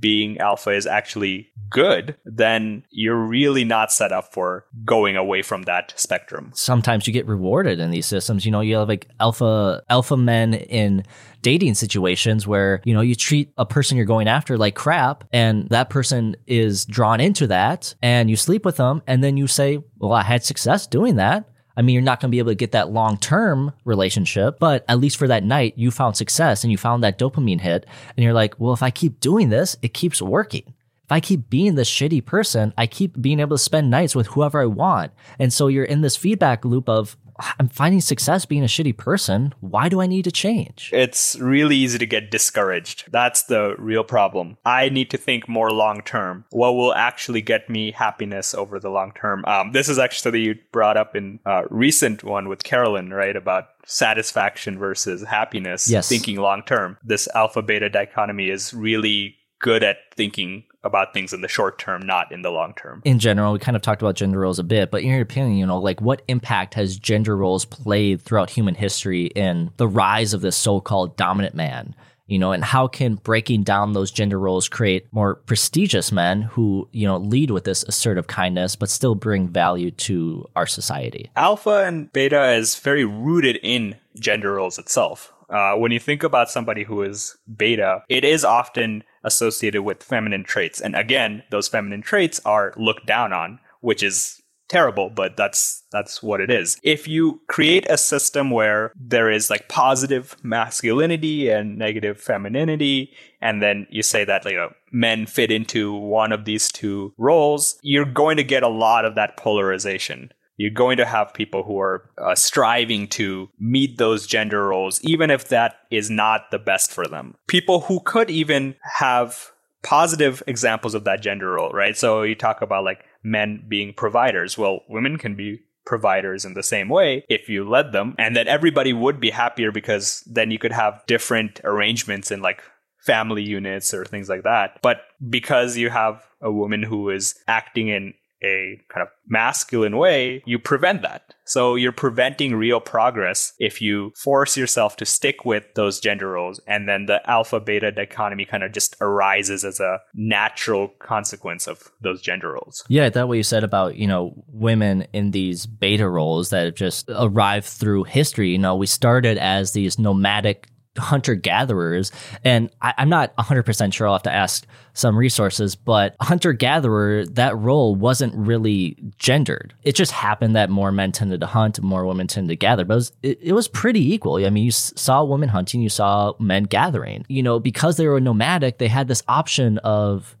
being 0.00 0.38
alpha 0.38 0.70
is 0.70 0.86
actually 0.86 1.48
good, 1.70 2.16
then 2.24 2.84
you're 2.90 3.16
really 3.16 3.64
not 3.64 3.92
set 3.92 4.12
up 4.12 4.32
for 4.32 4.66
going 4.84 5.16
away 5.16 5.42
from 5.42 5.62
that 5.62 5.92
spectrum. 5.96 6.50
Sometimes 6.54 7.06
you 7.06 7.12
get 7.12 7.26
rewarded 7.26 7.80
in 7.80 7.90
these 7.90 8.06
systems. 8.06 8.44
You 8.44 8.52
know, 8.52 8.60
you 8.60 8.76
have 8.76 8.88
like 8.88 9.08
alpha 9.20 9.82
alpha 9.88 10.16
men 10.16 10.54
in 10.54 11.04
dating 11.42 11.74
situations 11.74 12.46
where, 12.46 12.80
you 12.84 12.94
know, 12.94 13.00
you 13.00 13.14
treat 13.14 13.52
a 13.56 13.66
person 13.66 13.96
you're 13.96 14.06
going 14.06 14.28
after 14.28 14.56
like 14.56 14.74
crap 14.74 15.24
and 15.32 15.68
that 15.68 15.90
person 15.90 16.36
is 16.46 16.84
drawn 16.86 17.20
into 17.20 17.46
that 17.46 17.94
and 18.02 18.28
you 18.30 18.36
sleep 18.36 18.64
with 18.64 18.76
them 18.76 19.02
and 19.06 19.22
then 19.22 19.36
you 19.36 19.46
say, 19.46 19.78
"Well, 19.98 20.12
I 20.12 20.22
had 20.22 20.44
success 20.44 20.86
doing 20.86 21.16
that." 21.16 21.48
I 21.76 21.82
mean, 21.82 21.92
you're 21.92 22.02
not 22.02 22.20
going 22.20 22.30
to 22.30 22.34
be 22.34 22.38
able 22.38 22.52
to 22.52 22.56
get 22.56 22.72
that 22.72 22.90
long 22.90 23.18
term 23.18 23.72
relationship, 23.84 24.58
but 24.58 24.84
at 24.88 24.98
least 24.98 25.18
for 25.18 25.28
that 25.28 25.44
night, 25.44 25.74
you 25.76 25.90
found 25.90 26.16
success 26.16 26.64
and 26.64 26.70
you 26.70 26.78
found 26.78 27.04
that 27.04 27.18
dopamine 27.18 27.60
hit. 27.60 27.84
And 28.16 28.24
you're 28.24 28.32
like, 28.32 28.58
well, 28.58 28.72
if 28.72 28.82
I 28.82 28.90
keep 28.90 29.20
doing 29.20 29.50
this, 29.50 29.76
it 29.82 29.92
keeps 29.92 30.22
working. 30.22 30.72
If 31.06 31.12
I 31.12 31.20
keep 31.20 31.48
being 31.48 31.76
this 31.76 31.88
shitty 31.88 32.24
person, 32.24 32.74
I 32.76 32.88
keep 32.88 33.20
being 33.22 33.38
able 33.38 33.56
to 33.56 33.62
spend 33.62 33.90
nights 33.90 34.16
with 34.16 34.26
whoever 34.26 34.60
I 34.60 34.66
want. 34.66 35.12
And 35.38 35.52
so 35.52 35.68
you're 35.68 35.84
in 35.84 36.00
this 36.00 36.16
feedback 36.16 36.64
loop 36.64 36.88
of, 36.88 37.16
I'm 37.60 37.68
finding 37.68 38.00
success 38.00 38.44
being 38.44 38.64
a 38.64 38.66
shitty 38.66 38.96
person. 38.96 39.54
Why 39.60 39.88
do 39.88 40.00
I 40.00 40.06
need 40.06 40.24
to 40.24 40.32
change? 40.32 40.90
It's 40.92 41.36
really 41.38 41.76
easy 41.76 41.98
to 41.98 42.06
get 42.06 42.32
discouraged. 42.32 43.04
That's 43.12 43.44
the 43.44 43.76
real 43.78 44.02
problem. 44.02 44.56
I 44.64 44.88
need 44.88 45.10
to 45.10 45.16
think 45.16 45.48
more 45.48 45.70
long 45.70 46.02
term. 46.02 46.44
What 46.50 46.72
will 46.72 46.94
actually 46.94 47.42
get 47.42 47.70
me 47.70 47.92
happiness 47.92 48.52
over 48.52 48.80
the 48.80 48.90
long 48.90 49.12
term? 49.12 49.44
Um, 49.46 49.70
this 49.70 49.88
is 49.88 50.00
actually 50.00 50.40
you 50.40 50.56
brought 50.72 50.96
up 50.96 51.14
in 51.14 51.38
a 51.44 51.64
recent 51.70 52.24
one 52.24 52.48
with 52.48 52.64
Carolyn, 52.64 53.12
right? 53.12 53.36
About 53.36 53.66
satisfaction 53.84 54.76
versus 54.76 55.22
happiness. 55.22 55.88
Yes. 55.88 56.08
Thinking 56.08 56.38
long 56.38 56.64
term. 56.64 56.98
This 57.04 57.28
alpha 57.32 57.62
beta 57.62 57.90
dichotomy 57.90 58.50
is 58.50 58.74
really 58.74 59.36
good 59.58 59.82
at 59.82 59.98
thinking 60.14 60.64
about 60.86 61.12
things 61.12 61.32
in 61.32 61.42
the 61.42 61.48
short 61.48 61.78
term, 61.78 62.00
not 62.06 62.32
in 62.32 62.42
the 62.42 62.50
long 62.50 62.72
term. 62.74 63.02
In 63.04 63.18
general, 63.18 63.52
we 63.52 63.58
kind 63.58 63.76
of 63.76 63.82
talked 63.82 64.00
about 64.00 64.14
gender 64.14 64.38
roles 64.38 64.58
a 64.58 64.64
bit, 64.64 64.90
but 64.90 65.02
in 65.02 65.10
your 65.10 65.20
opinion, 65.20 65.58
you 65.58 65.66
know, 65.66 65.78
like 65.78 66.00
what 66.00 66.22
impact 66.28 66.74
has 66.74 66.98
gender 66.98 67.36
roles 67.36 67.64
played 67.64 68.22
throughout 68.22 68.48
human 68.48 68.74
history 68.74 69.26
in 69.26 69.70
the 69.76 69.88
rise 69.88 70.32
of 70.32 70.40
this 70.40 70.56
so-called 70.56 71.16
dominant 71.16 71.54
man? 71.54 71.94
You 72.28 72.40
know, 72.40 72.50
and 72.50 72.64
how 72.64 72.88
can 72.88 73.14
breaking 73.16 73.62
down 73.62 73.92
those 73.92 74.10
gender 74.10 74.40
roles 74.40 74.68
create 74.68 75.06
more 75.12 75.36
prestigious 75.36 76.10
men 76.10 76.42
who, 76.42 76.88
you 76.90 77.06
know, 77.06 77.18
lead 77.18 77.52
with 77.52 77.62
this 77.62 77.84
assertive 77.84 78.26
kindness, 78.26 78.74
but 78.74 78.90
still 78.90 79.14
bring 79.14 79.48
value 79.48 79.92
to 79.92 80.44
our 80.56 80.66
society? 80.66 81.30
Alpha 81.36 81.84
and 81.84 82.12
beta 82.12 82.52
is 82.54 82.74
very 82.74 83.04
rooted 83.04 83.60
in 83.62 83.94
gender 84.18 84.54
roles 84.54 84.76
itself. 84.76 85.32
Uh, 85.48 85.74
when 85.74 85.92
you 85.92 86.00
think 86.00 86.24
about 86.24 86.50
somebody 86.50 86.82
who 86.82 87.02
is 87.02 87.36
beta, 87.56 88.02
it 88.08 88.24
is 88.24 88.44
often 88.44 89.04
associated 89.26 89.82
with 89.82 90.02
feminine 90.02 90.44
traits. 90.44 90.80
And 90.80 90.96
again, 90.96 91.42
those 91.50 91.68
feminine 91.68 92.00
traits 92.00 92.40
are 92.46 92.72
looked 92.78 93.06
down 93.06 93.34
on, 93.34 93.58
which 93.80 94.02
is 94.02 94.40
terrible, 94.68 95.10
but 95.10 95.36
that's 95.36 95.84
that's 95.92 96.22
what 96.22 96.40
it 96.40 96.50
is. 96.50 96.78
If 96.82 97.06
you 97.06 97.40
create 97.48 97.86
a 97.90 97.98
system 97.98 98.50
where 98.50 98.92
there 98.96 99.30
is 99.30 99.50
like 99.50 99.68
positive 99.68 100.36
masculinity 100.42 101.48
and 101.48 101.76
negative 101.76 102.20
femininity, 102.20 103.12
and 103.40 103.62
then 103.62 103.86
you 103.90 104.02
say 104.02 104.24
that 104.24 104.44
you 104.44 104.56
know 104.56 104.72
men 104.92 105.26
fit 105.26 105.50
into 105.50 105.92
one 105.92 106.32
of 106.32 106.44
these 106.44 106.70
two 106.70 107.12
roles, 107.18 107.78
you're 107.82 108.04
going 108.04 108.36
to 108.36 108.44
get 108.44 108.62
a 108.62 108.68
lot 108.68 109.04
of 109.04 109.14
that 109.16 109.36
polarization 109.36 110.32
you're 110.56 110.70
going 110.70 110.96
to 110.96 111.04
have 111.04 111.34
people 111.34 111.62
who 111.62 111.78
are 111.78 112.08
uh, 112.18 112.34
striving 112.34 113.08
to 113.08 113.48
meet 113.58 113.98
those 113.98 114.26
gender 114.26 114.66
roles, 114.68 115.02
even 115.02 115.30
if 115.30 115.48
that 115.48 115.76
is 115.90 116.10
not 116.10 116.50
the 116.50 116.58
best 116.58 116.90
for 116.90 117.06
them. 117.06 117.34
People 117.46 117.80
who 117.80 118.00
could 118.00 118.30
even 118.30 118.74
have 118.82 119.52
positive 119.82 120.42
examples 120.46 120.94
of 120.94 121.04
that 121.04 121.22
gender 121.22 121.52
role, 121.52 121.70
right? 121.70 121.96
So 121.96 122.22
you 122.22 122.34
talk 122.34 122.62
about 122.62 122.84
like 122.84 123.04
men 123.22 123.64
being 123.68 123.92
providers. 123.92 124.58
Well, 124.58 124.80
women 124.88 125.18
can 125.18 125.36
be 125.36 125.60
providers 125.84 126.44
in 126.44 126.54
the 126.54 126.62
same 126.62 126.88
way 126.88 127.24
if 127.28 127.48
you 127.48 127.68
led 127.68 127.92
them, 127.92 128.14
and 128.18 128.34
then 128.34 128.48
everybody 128.48 128.92
would 128.92 129.20
be 129.20 129.30
happier 129.30 129.70
because 129.70 130.22
then 130.26 130.50
you 130.50 130.58
could 130.58 130.72
have 130.72 131.04
different 131.06 131.60
arrangements 131.62 132.30
in 132.30 132.42
like 132.42 132.62
family 132.98 133.42
units 133.42 133.94
or 133.94 134.04
things 134.04 134.28
like 134.28 134.42
that. 134.42 134.80
But 134.82 135.02
because 135.30 135.76
you 135.76 135.90
have 135.90 136.26
a 136.40 136.50
woman 136.50 136.82
who 136.82 137.10
is 137.10 137.38
acting 137.46 137.88
in 137.88 138.14
a 138.42 138.80
kind 138.92 139.02
of 139.02 139.08
masculine 139.28 139.96
way, 139.96 140.42
you 140.46 140.58
prevent 140.58 141.02
that. 141.02 141.34
So 141.44 141.74
you're 141.74 141.92
preventing 141.92 142.56
real 142.56 142.80
progress 142.80 143.52
if 143.58 143.80
you 143.80 144.12
force 144.16 144.56
yourself 144.56 144.96
to 144.96 145.06
stick 145.06 145.44
with 145.44 145.64
those 145.74 146.00
gender 146.00 146.30
roles 146.30 146.60
and 146.66 146.88
then 146.88 147.06
the 147.06 147.28
alpha 147.30 147.60
beta 147.60 147.92
dichotomy 147.92 148.44
kind 148.44 148.62
of 148.62 148.72
just 148.72 148.96
arises 149.00 149.64
as 149.64 149.78
a 149.78 150.00
natural 150.14 150.88
consequence 150.98 151.66
of 151.66 151.90
those 152.02 152.20
gender 152.20 152.52
roles. 152.52 152.84
Yeah, 152.88 153.08
that 153.08 153.28
what 153.28 153.36
you 153.36 153.42
said 153.42 153.64
about, 153.64 153.96
you 153.96 154.06
know, 154.06 154.44
women 154.48 155.06
in 155.12 155.30
these 155.30 155.66
beta 155.66 156.08
roles 156.08 156.50
that 156.50 156.64
have 156.64 156.74
just 156.74 157.08
arrived 157.08 157.66
through 157.66 158.04
history. 158.04 158.50
You 158.50 158.58
know, 158.58 158.74
we 158.74 158.86
started 158.86 159.38
as 159.38 159.72
these 159.72 159.98
nomadic 159.98 160.68
hunter 160.98 161.34
gatherers. 161.34 162.12
And 162.44 162.70
I, 162.80 162.94
am 162.98 163.08
not 163.08 163.36
100% 163.36 163.92
sure. 163.92 164.06
I'll 164.06 164.14
have 164.14 164.22
to 164.22 164.32
ask 164.32 164.66
some 164.92 165.16
resources, 165.16 165.76
but 165.76 166.16
hunter 166.20 166.52
gatherer, 166.52 167.26
that 167.26 167.56
role 167.56 167.94
wasn't 167.94 168.34
really 168.34 168.96
gendered. 169.18 169.74
It 169.82 169.94
just 169.94 170.12
happened 170.12 170.56
that 170.56 170.70
more 170.70 170.90
men 170.90 171.12
tended 171.12 171.40
to 171.40 171.46
hunt, 171.46 171.80
more 171.82 172.06
women 172.06 172.26
tended 172.26 172.48
to 172.48 172.56
gather, 172.56 172.84
but 172.84 172.94
it 172.94 172.96
was, 172.96 173.12
it, 173.22 173.38
it 173.42 173.52
was 173.52 173.68
pretty 173.68 174.12
equal. 174.14 174.36
I 174.44 174.50
mean, 174.50 174.64
you 174.64 174.70
saw 174.70 175.22
women 175.24 175.50
hunting, 175.50 175.82
you 175.82 175.88
saw 175.88 176.34
men 176.38 176.64
gathering. 176.64 177.24
You 177.28 177.42
know, 177.42 177.58
because 177.58 177.96
they 177.96 178.06
were 178.06 178.20
nomadic, 178.20 178.78
they 178.78 178.88
had 178.88 179.08
this 179.08 179.22
option 179.28 179.78
of 179.78 180.35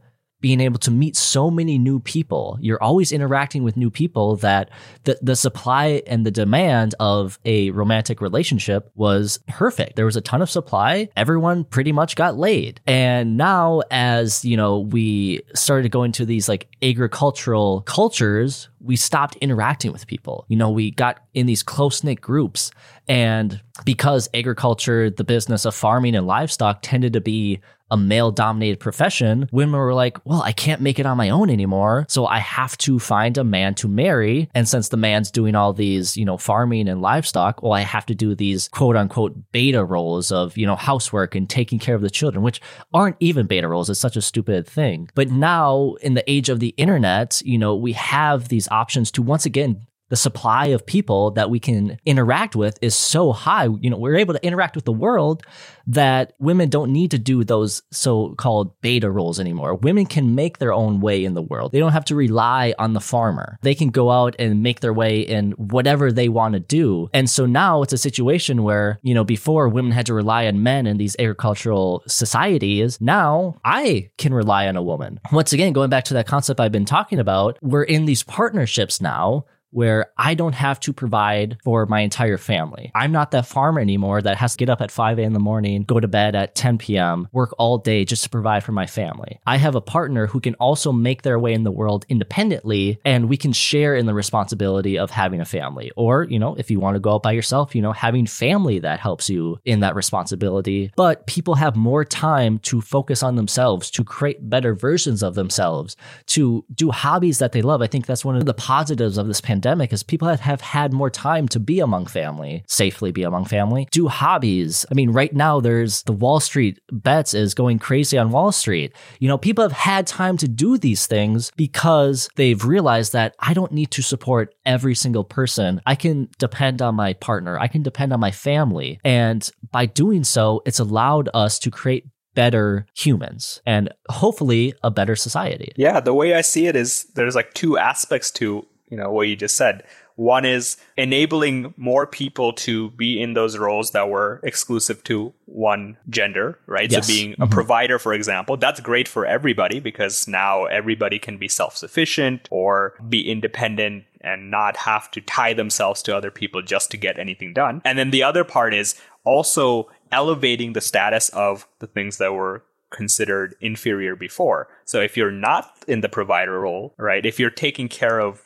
being 0.46 0.60
able 0.60 0.78
to 0.78 0.92
meet 0.92 1.16
so 1.16 1.50
many 1.50 1.76
new 1.76 1.98
people. 1.98 2.56
You're 2.60 2.80
always 2.80 3.10
interacting 3.10 3.64
with 3.64 3.76
new 3.76 3.90
people 3.90 4.36
that 4.36 4.70
the, 5.02 5.18
the 5.20 5.34
supply 5.34 6.04
and 6.06 6.24
the 6.24 6.30
demand 6.30 6.94
of 7.00 7.40
a 7.44 7.70
romantic 7.70 8.20
relationship 8.20 8.88
was 8.94 9.40
perfect. 9.48 9.96
There 9.96 10.04
was 10.04 10.14
a 10.14 10.20
ton 10.20 10.42
of 10.42 10.48
supply. 10.48 11.08
Everyone 11.16 11.64
pretty 11.64 11.90
much 11.90 12.14
got 12.14 12.36
laid. 12.36 12.80
And 12.86 13.36
now 13.36 13.82
as, 13.90 14.44
you 14.44 14.56
know, 14.56 14.78
we 14.78 15.40
started 15.56 15.90
going 15.90 16.12
to 16.12 16.24
these 16.24 16.48
like 16.48 16.68
agricultural 16.80 17.80
cultures, 17.80 18.68
we 18.78 18.94
stopped 18.94 19.34
interacting 19.40 19.90
with 19.90 20.06
people. 20.06 20.44
You 20.46 20.58
know, 20.58 20.70
we 20.70 20.92
got 20.92 21.18
in 21.34 21.46
these 21.46 21.64
close 21.64 22.04
knit 22.04 22.20
groups. 22.20 22.70
And 23.08 23.60
because 23.84 24.28
agriculture, 24.32 25.10
the 25.10 25.24
business 25.24 25.64
of 25.64 25.74
farming 25.74 26.14
and 26.14 26.24
livestock 26.24 26.78
tended 26.82 27.14
to 27.14 27.20
be 27.20 27.60
a 27.90 27.96
male 27.96 28.30
dominated 28.30 28.80
profession, 28.80 29.48
women 29.52 29.78
were 29.78 29.94
like, 29.94 30.18
well, 30.24 30.42
I 30.42 30.52
can't 30.52 30.80
make 30.80 30.98
it 30.98 31.06
on 31.06 31.16
my 31.16 31.30
own 31.30 31.50
anymore. 31.50 32.06
So 32.08 32.26
I 32.26 32.38
have 32.38 32.76
to 32.78 32.98
find 32.98 33.38
a 33.38 33.44
man 33.44 33.74
to 33.76 33.88
marry. 33.88 34.48
And 34.54 34.68
since 34.68 34.88
the 34.88 34.96
man's 34.96 35.30
doing 35.30 35.54
all 35.54 35.72
these, 35.72 36.16
you 36.16 36.24
know, 36.24 36.36
farming 36.36 36.88
and 36.88 37.00
livestock, 37.00 37.62
well, 37.62 37.72
I 37.72 37.80
have 37.80 38.06
to 38.06 38.14
do 38.14 38.34
these 38.34 38.68
quote 38.68 38.96
unquote 38.96 39.36
beta 39.52 39.84
roles 39.84 40.32
of, 40.32 40.56
you 40.56 40.66
know, 40.66 40.76
housework 40.76 41.34
and 41.34 41.48
taking 41.48 41.78
care 41.78 41.94
of 41.94 42.02
the 42.02 42.10
children, 42.10 42.42
which 42.42 42.60
aren't 42.92 43.16
even 43.20 43.46
beta 43.46 43.68
roles. 43.68 43.90
It's 43.90 44.00
such 44.00 44.16
a 44.16 44.22
stupid 44.22 44.66
thing. 44.66 45.08
But 45.14 45.30
now 45.30 45.94
in 46.00 46.14
the 46.14 46.28
age 46.30 46.48
of 46.48 46.60
the 46.60 46.74
internet, 46.76 47.40
you 47.44 47.58
know, 47.58 47.74
we 47.76 47.92
have 47.92 48.48
these 48.48 48.68
options 48.68 49.10
to 49.12 49.22
once 49.22 49.46
again 49.46 49.86
the 50.08 50.16
supply 50.16 50.66
of 50.66 50.86
people 50.86 51.32
that 51.32 51.50
we 51.50 51.58
can 51.58 51.98
interact 52.04 52.54
with 52.54 52.78
is 52.80 52.94
so 52.94 53.32
high. 53.32 53.64
You 53.64 53.90
know, 53.90 53.98
we're 53.98 54.16
able 54.16 54.34
to 54.34 54.46
interact 54.46 54.76
with 54.76 54.84
the 54.84 54.92
world 54.92 55.42
that 55.88 56.32
women 56.38 56.68
don't 56.68 56.92
need 56.92 57.12
to 57.12 57.18
do 57.18 57.44
those 57.44 57.82
so-called 57.92 58.80
beta 58.80 59.10
roles 59.10 59.38
anymore. 59.38 59.74
Women 59.76 60.06
can 60.06 60.34
make 60.34 60.58
their 60.58 60.72
own 60.72 61.00
way 61.00 61.24
in 61.24 61.34
the 61.34 61.42
world. 61.42 61.72
They 61.72 61.78
don't 61.78 61.92
have 61.92 62.04
to 62.06 62.16
rely 62.16 62.74
on 62.78 62.92
the 62.92 63.00
farmer. 63.00 63.58
They 63.62 63.74
can 63.74 63.90
go 63.90 64.10
out 64.10 64.34
and 64.38 64.62
make 64.62 64.80
their 64.80 64.92
way 64.92 65.20
in 65.20 65.52
whatever 65.52 66.10
they 66.10 66.28
want 66.28 66.54
to 66.54 66.60
do. 66.60 67.08
And 67.12 67.30
so 67.30 67.46
now 67.46 67.82
it's 67.82 67.92
a 67.92 67.98
situation 67.98 68.62
where, 68.62 68.98
you 69.02 69.14
know, 69.14 69.24
before 69.24 69.68
women 69.68 69.92
had 69.92 70.06
to 70.06 70.14
rely 70.14 70.46
on 70.46 70.62
men 70.62 70.86
in 70.86 70.96
these 70.96 71.16
agricultural 71.18 72.02
societies, 72.06 73.00
now 73.00 73.56
I 73.64 74.10
can 74.18 74.34
rely 74.34 74.66
on 74.66 74.76
a 74.76 74.82
woman. 74.82 75.20
Once 75.32 75.52
again, 75.52 75.72
going 75.72 75.90
back 75.90 76.04
to 76.04 76.14
that 76.14 76.26
concept 76.26 76.60
I've 76.60 76.72
been 76.72 76.84
talking 76.84 77.18
about, 77.18 77.58
we're 77.62 77.84
in 77.84 78.06
these 78.06 78.22
partnerships 78.22 79.00
now 79.00 79.44
where 79.76 80.10
I 80.16 80.32
don't 80.32 80.54
have 80.54 80.80
to 80.80 80.94
provide 80.94 81.58
for 81.62 81.84
my 81.84 82.00
entire 82.00 82.38
family. 82.38 82.90
I'm 82.94 83.12
not 83.12 83.32
that 83.32 83.44
farmer 83.44 83.78
anymore 83.78 84.22
that 84.22 84.38
has 84.38 84.52
to 84.52 84.56
get 84.56 84.70
up 84.70 84.80
at 84.80 84.90
5 84.90 85.18
a.m. 85.18 85.26
in 85.26 85.32
the 85.34 85.38
morning, 85.38 85.82
go 85.82 86.00
to 86.00 86.08
bed 86.08 86.34
at 86.34 86.54
10 86.54 86.78
p.m., 86.78 87.28
work 87.30 87.54
all 87.58 87.76
day 87.76 88.06
just 88.06 88.22
to 88.22 88.30
provide 88.30 88.64
for 88.64 88.72
my 88.72 88.86
family. 88.86 89.38
I 89.46 89.58
have 89.58 89.74
a 89.74 89.82
partner 89.82 90.28
who 90.28 90.40
can 90.40 90.54
also 90.54 90.92
make 90.92 91.20
their 91.20 91.38
way 91.38 91.52
in 91.52 91.64
the 91.64 91.70
world 91.70 92.06
independently 92.08 92.98
and 93.04 93.28
we 93.28 93.36
can 93.36 93.52
share 93.52 93.94
in 93.94 94.06
the 94.06 94.14
responsibility 94.14 94.98
of 94.98 95.10
having 95.10 95.42
a 95.42 95.44
family. 95.44 95.92
Or, 95.94 96.24
you 96.24 96.38
know, 96.38 96.54
if 96.54 96.70
you 96.70 96.80
want 96.80 96.94
to 96.94 97.00
go 97.00 97.12
out 97.12 97.22
by 97.22 97.32
yourself, 97.32 97.74
you 97.74 97.82
know, 97.82 97.92
having 97.92 98.24
family 98.24 98.78
that 98.78 98.98
helps 98.98 99.28
you 99.28 99.60
in 99.66 99.80
that 99.80 99.94
responsibility. 99.94 100.90
But 100.96 101.26
people 101.26 101.54
have 101.54 101.76
more 101.76 102.02
time 102.02 102.60
to 102.60 102.80
focus 102.80 103.22
on 103.22 103.36
themselves, 103.36 103.90
to 103.90 104.04
create 104.04 104.48
better 104.48 104.74
versions 104.74 105.22
of 105.22 105.34
themselves, 105.34 105.98
to 106.28 106.64
do 106.74 106.92
hobbies 106.92 107.40
that 107.40 107.52
they 107.52 107.60
love. 107.60 107.82
I 107.82 107.88
think 107.88 108.06
that's 108.06 108.24
one 108.24 108.36
of 108.36 108.46
the 108.46 108.54
positives 108.54 109.18
of 109.18 109.26
this 109.26 109.42
pandemic 109.42 109.65
pandemic 109.66 109.92
is 109.92 110.04
people 110.04 110.28
have, 110.28 110.38
have 110.38 110.60
had 110.60 110.92
more 110.92 111.10
time 111.10 111.48
to 111.48 111.58
be 111.58 111.80
among 111.80 112.06
family, 112.06 112.62
safely 112.68 113.10
be 113.10 113.24
among 113.24 113.44
family, 113.46 113.88
do 113.90 114.06
hobbies. 114.06 114.86
I 114.92 114.94
mean, 114.94 115.10
right 115.10 115.34
now 115.34 115.58
there's 115.58 116.04
the 116.04 116.12
Wall 116.12 116.38
Street 116.38 116.78
bets 116.92 117.34
is 117.34 117.52
going 117.52 117.80
crazy 117.80 118.16
on 118.16 118.30
Wall 118.30 118.52
Street. 118.52 118.92
You 119.18 119.26
know, 119.26 119.36
people 119.36 119.64
have 119.64 119.72
had 119.72 120.06
time 120.06 120.36
to 120.36 120.46
do 120.46 120.78
these 120.78 121.08
things 121.08 121.50
because 121.56 122.28
they've 122.36 122.64
realized 122.64 123.12
that 123.12 123.34
I 123.40 123.54
don't 123.54 123.72
need 123.72 123.90
to 123.90 124.02
support 124.02 124.54
every 124.64 124.94
single 124.94 125.24
person. 125.24 125.82
I 125.84 125.96
can 125.96 126.28
depend 126.38 126.80
on 126.80 126.94
my 126.94 127.14
partner. 127.14 127.58
I 127.58 127.66
can 127.66 127.82
depend 127.82 128.12
on 128.12 128.20
my 128.20 128.30
family. 128.30 129.00
And 129.02 129.50
by 129.72 129.86
doing 129.86 130.22
so, 130.22 130.62
it's 130.64 130.78
allowed 130.78 131.28
us 131.34 131.58
to 131.58 131.72
create 131.72 132.06
better 132.36 132.86
humans 132.94 133.62
and 133.66 133.88
hopefully 134.10 134.74
a 134.84 134.92
better 134.92 135.16
society. 135.16 135.72
Yeah, 135.74 135.98
the 135.98 136.14
way 136.14 136.34
I 136.34 136.42
see 136.42 136.68
it 136.68 136.76
is 136.76 137.06
there's 137.16 137.34
like 137.34 137.52
two 137.54 137.78
aspects 137.78 138.30
to 138.32 138.64
you 138.88 138.96
know 138.96 139.10
what 139.10 139.28
you 139.28 139.36
just 139.36 139.56
said 139.56 139.84
one 140.16 140.46
is 140.46 140.78
enabling 140.96 141.74
more 141.76 142.06
people 142.06 142.54
to 142.54 142.90
be 142.92 143.20
in 143.20 143.34
those 143.34 143.56
roles 143.58 143.90
that 143.90 144.08
were 144.08 144.40
exclusive 144.42 145.04
to 145.04 145.34
one 145.44 145.98
gender, 146.08 146.58
right? 146.66 146.90
Yes. 146.90 147.06
So 147.06 147.12
being 147.12 147.32
a 147.34 147.36
mm-hmm. 147.36 147.52
provider, 147.52 147.98
for 147.98 148.14
example, 148.14 148.56
that's 148.56 148.80
great 148.80 149.08
for 149.08 149.26
everybody 149.26 149.78
because 149.78 150.26
now 150.26 150.64
everybody 150.64 151.18
can 151.18 151.36
be 151.36 151.48
self-sufficient 151.48 152.48
or 152.50 152.94
be 153.08 153.30
independent 153.30 154.04
and 154.22 154.50
not 154.50 154.78
have 154.78 155.10
to 155.12 155.20
tie 155.20 155.52
themselves 155.52 156.02
to 156.02 156.16
other 156.16 156.30
people 156.30 156.62
just 156.62 156.90
to 156.92 156.96
get 156.96 157.18
anything 157.18 157.52
done. 157.52 157.82
And 157.84 157.98
then 157.98 158.10
the 158.10 158.22
other 158.22 158.42
part 158.42 158.72
is 158.72 158.98
also 159.24 159.90
elevating 160.10 160.72
the 160.72 160.80
status 160.80 161.28
of 161.30 161.68
the 161.78 161.86
things 161.86 162.16
that 162.16 162.32
were 162.32 162.64
considered 162.90 163.54
inferior 163.60 164.16
before. 164.16 164.68
So 164.84 165.00
if 165.00 165.16
you're 165.16 165.30
not 165.30 165.84
in 165.86 166.00
the 166.00 166.08
provider 166.08 166.60
role, 166.60 166.94
right? 166.96 167.26
If 167.26 167.38
you're 167.38 167.50
taking 167.50 167.88
care 167.88 168.20
of 168.20 168.45